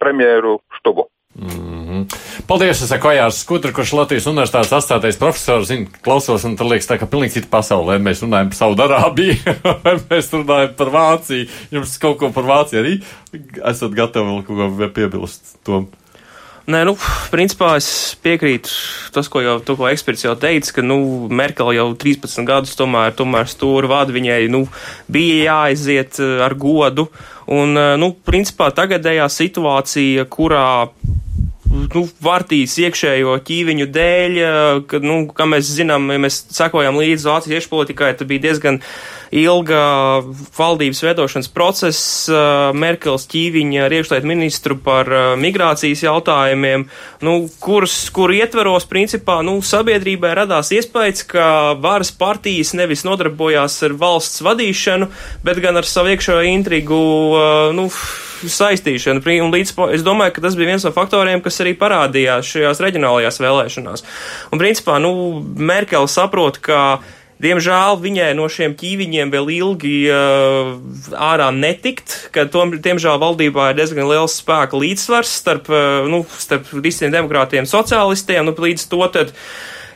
premjeru 0.01 0.57
Štubu. 0.79 1.07
Mm. 1.33 2.05
Paldies, 2.45 2.81
es 2.83 2.91
saku 2.91 3.09
Ojārs 3.09 3.39
Skudra, 3.41 3.71
kurš 3.73 3.95
Latvijas 3.97 4.27
universitātes 4.29 4.73
atstātais 4.75 5.17
profesors, 5.17 5.69
zina, 5.71 5.89
klausos, 6.05 6.45
un 6.45 6.57
tad 6.59 6.69
liekas 6.69 6.89
tā, 6.89 6.99
ka 7.01 7.07
pilnīgi 7.09 7.39
cita 7.39 7.49
pasaulē. 7.55 7.97
Mēs 8.03 8.21
runājam 8.25 8.51
par 8.51 8.59
Saudarābiju, 8.59 9.55
vai 9.85 9.95
mēs 10.11 10.29
runājam 10.35 10.77
par 10.77 10.93
Vāciju. 10.93 11.49
Jums 11.73 11.97
kaut 12.03 12.19
ko 12.21 12.29
par 12.35 12.49
Vāciju 12.51 12.83
arī 12.83 12.95
esat 13.63 13.97
gatavi 13.97 14.29
vēl 14.29 14.45
kaut 14.45 14.61
ko 14.61 14.89
piebilst 14.93 15.57
tom? 15.65 15.89
Nē, 16.63 16.85
nu, 16.87 16.93
principā 17.27 17.73
es 17.75 17.87
piekrītu 18.23 18.71
tas, 19.11 19.27
ko 19.27 19.41
jau 19.43 19.57
to, 19.59 19.73
ko 19.75 19.89
eksperts 19.89 20.23
jau 20.23 20.31
teica, 20.39 20.77
ka, 20.77 20.85
nu, 20.85 21.27
Merkel 21.27 21.73
jau 21.75 21.89
13 21.99 22.47
gadus 22.47 22.77
tomēr, 22.79 23.11
tomēr 23.19 23.49
stūra 23.51 23.89
vada, 23.91 24.15
viņai, 24.15 24.45
nu, 24.53 24.61
bija 25.11 25.41
jāaiziet 25.49 26.21
eh, 26.23 26.37
ar 26.45 26.55
godu. 26.55 27.09
Un, 27.47 27.77
eh, 27.77 27.95
nu, 27.99 28.13
principā 28.25 28.69
tagadējā 28.75 29.27
situācija, 29.31 30.25
kurā 30.31 30.89
nu, 31.93 32.05
vartīs 32.23 32.77
iekšējo 32.83 33.33
ķīviņu 33.47 33.87
dēļ, 33.93 34.39
ka, 34.87 35.01
nu, 35.03 35.23
kā 35.33 35.47
mēs 35.49 35.71
zinām, 35.73 36.11
ja 36.13 36.21
mēs 36.21 36.43
sekojam 36.53 36.99
līdzi 37.01 37.29
Vācijas 37.29 37.63
iekšpolitikai, 37.63 38.13
tad 38.19 38.29
bija 38.29 38.45
diezgan 38.47 38.79
ilga 39.33 40.21
valdības 40.57 41.01
veidošanas 41.03 41.49
process, 41.53 42.01
Merkels 42.77 43.25
ķīviņa 43.31 43.85
ar 43.87 43.95
iekšlietu 43.97 44.29
ministru 44.29 44.77
par 44.83 45.09
migrācijas 45.41 46.03
jautājumiem, 46.05 46.85
nu, 47.25 47.35
kurus, 47.63 47.95
kur 48.13 48.33
ietveros, 48.35 48.85
principā, 48.89 49.39
nu, 49.45 49.57
sabiedrībai 49.65 50.35
radās 50.43 50.69
iespējas, 50.75 51.25
ka 51.33 51.47
varas 51.81 52.13
partijas 52.13 52.75
nevis 52.77 53.05
nodarbojās 53.07 53.79
ar 53.87 53.97
valsts 53.97 54.43
vadīšanu, 54.45 55.09
bet 55.45 55.63
gan 55.63 55.81
ar 55.81 55.89
savu 55.89 56.13
iekšējo 56.13 56.45
intrigu, 56.53 57.01
nu, 57.73 57.89
saistīšana. 58.43 59.23
Un 59.43 59.53
līdz, 59.53 59.73
es 59.95 60.05
domāju, 60.05 60.35
ka 60.35 60.45
tas 60.45 60.57
bija 60.59 60.73
viens 60.73 60.85
no 60.85 60.93
faktoriem, 60.95 61.41
kas 61.43 61.61
arī 61.63 61.75
parādījās 61.79 62.53
šajās 62.53 62.81
reģionālajās 62.83 63.41
vēlēšanās. 63.43 64.07
Un, 64.51 64.61
principā, 64.61 64.99
nu, 65.03 65.13
Merkel 65.57 66.09
saprot, 66.11 66.59
ka 66.63 66.83
Diemžēl 67.43 67.97
viņai 67.99 68.29
no 68.37 68.47
šiem 68.51 68.75
ķīviņiem 68.79 69.31
vēl 69.33 69.49
ilgi 69.57 69.93
uh, 70.07 70.73
ārā 71.11 71.49
netikt, 71.51 72.15
ka 72.35 72.45
tom, 72.51 72.71
diemžēl 72.79 73.19
valdībā 73.19 73.71
ir 73.71 73.79
diezgan 73.81 74.07
liels 74.07 74.37
spēka 74.39 74.79
līdzsvars 74.79 75.33
starp, 75.41 75.67
uh, 75.73 76.07
nu, 76.07 76.21
starp 76.39 76.71
visiem 76.85 77.11
demokrātiem 77.11 77.65
un 77.65 77.69
sociālistiem. 77.69 78.47
Nu, 78.47 78.55
līdz 78.55 78.87
to 78.91 79.01
tad 79.11 79.33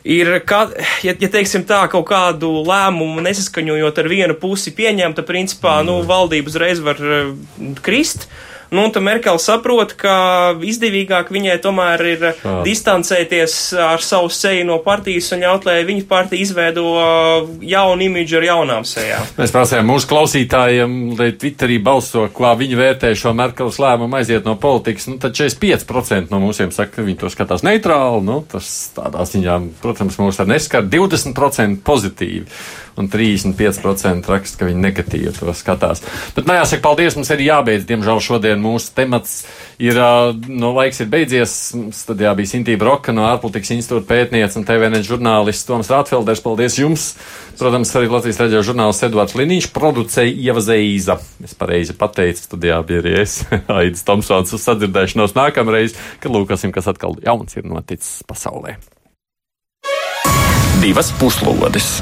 ir, 0.03 0.33
kā, 0.47 0.65
ja, 1.07 1.15
ja 1.15 1.31
teiksim 1.31 1.63
tā, 1.69 1.85
kaut 1.91 2.09
kādu 2.11 2.51
lēmumu 2.67 3.23
nesaskaņojot 3.23 4.03
ar 4.03 4.11
vienu 4.11 4.35
pusi 4.41 4.75
pieņemta, 4.75 5.23
principā, 5.27 5.79
nu, 5.87 6.01
mm. 6.01 6.11
valdība 6.11 6.51
uzreiz 6.51 6.83
var 6.83 6.99
uh, 6.99 7.31
krist. 7.85 8.27
Uh, 8.27 8.56
Nu, 8.71 8.83
un 8.83 8.91
tad 8.91 9.03
Merkel 9.05 9.39
saprot, 9.39 9.93
ka 9.99 10.15
izdevīgāk 10.65 11.29
viņai 11.31 11.57
tomēr 11.63 12.03
ir 12.11 12.25
Šādi. 12.41 12.63
distancēties 12.67 13.55
ar 13.79 14.03
savu 14.03 14.29
seju 14.33 14.65
no 14.67 14.77
partijas 14.83 15.31
un 15.35 15.43
ļaut, 15.45 15.67
lai 15.67 15.77
viņa 15.87 16.05
partija 16.09 16.43
izveido 16.43 16.85
jaunu 17.63 18.07
imidžu 18.07 18.39
ar 18.41 18.47
jaunām 18.49 18.87
sejām. 18.87 19.27
Mēs 19.37 19.53
prasījām 19.55 19.87
mūsu 19.87 20.09
klausītājiem, 20.11 20.97
lai 21.19 21.29
Twitterī 21.39 21.79
balso, 21.83 22.27
kā 22.33 22.53
viņi 22.59 22.79
vērtē 22.79 23.13
šo 23.17 23.33
Merkeles 23.37 23.79
lēmumu 23.83 24.19
aiziet 24.19 24.47
no 24.47 24.57
politikas. 24.59 25.07
Nu, 25.11 25.19
tad 25.21 25.37
45% 25.37 26.33
no 26.33 26.41
mūsiem 26.43 26.73
saka, 26.75 26.97
ka 26.97 27.07
viņi 27.07 27.21
to 27.23 27.31
skatās 27.33 27.63
neitrāli. 27.67 28.25
Nu, 28.27 28.41
tas 28.51 28.67
tādā 28.97 29.23
ziņā, 29.27 29.59
protams, 29.83 30.19
mūs 30.19 30.41
ar 30.43 30.51
neskar 30.51 30.83
20% 30.87 31.81
pozitīvi 31.87 32.45
un 32.97 33.09
35% 33.13 34.31
raksta, 34.31 34.57
ka 34.57 34.67
viņi 34.69 34.81
negatīvi 34.81 35.33
to 35.37 35.53
skatās. 35.53 36.01
Bet, 36.35 36.47
nu, 36.49 36.55
jāsaka, 36.57 36.81
paldies, 36.81 37.17
mums 37.17 37.29
ir 37.33 37.43
jābeidz. 37.45 37.85
Diemžēl 37.89 38.21
šodien 38.25 38.56
mūsu 38.61 38.91
temats 38.97 39.39
ir, 39.81 39.97
no 40.47 40.71
laiks 40.75 41.01
ir 41.03 41.09
beidzies. 41.11 41.55
Studijā 41.95 42.33
bija 42.37 42.51
Sintība 42.53 42.89
Roka 42.89 43.15
no 43.15 43.27
ārpolitikas 43.29 43.73
institūta 43.75 44.07
pētniece 44.09 44.59
un 44.59 44.67
TVN 44.67 44.99
žurnālists 45.05 45.67
Toms 45.67 45.91
Rātfelders. 45.93 46.43
Paldies 46.45 46.79
jums! 46.81 47.07
Protams, 47.57 47.93
arī 47.97 48.11
Latvijas 48.11 48.41
raidījuma 48.43 48.67
žurnālists 48.67 49.07
Edvards 49.07 49.37
Liniņš 49.37 49.69
producēja 49.75 50.35
Ieva 50.47 50.61
Zeiza. 50.61 51.17
Es 51.43 51.57
pareizi 51.57 51.95
pateicu, 51.97 52.43
studijā 52.45 52.77
bija 52.85 53.01
arī 53.01 53.15
es, 53.23 53.39
Aidis 53.79 54.05
Tomsons, 54.07 54.53
uz 54.53 54.67
sadzirdēšanos 54.67 55.37
nākamreiz, 55.37 55.97
kad 56.21 56.33
lūkosim, 56.33 56.75
kas 56.75 56.91
atkal 56.93 57.17
jauns 57.25 57.57
ir 57.57 57.65
noticis 57.65 58.21
pasaulē. 58.29 58.77
Divas 60.83 61.09
puslodes! 61.17 61.97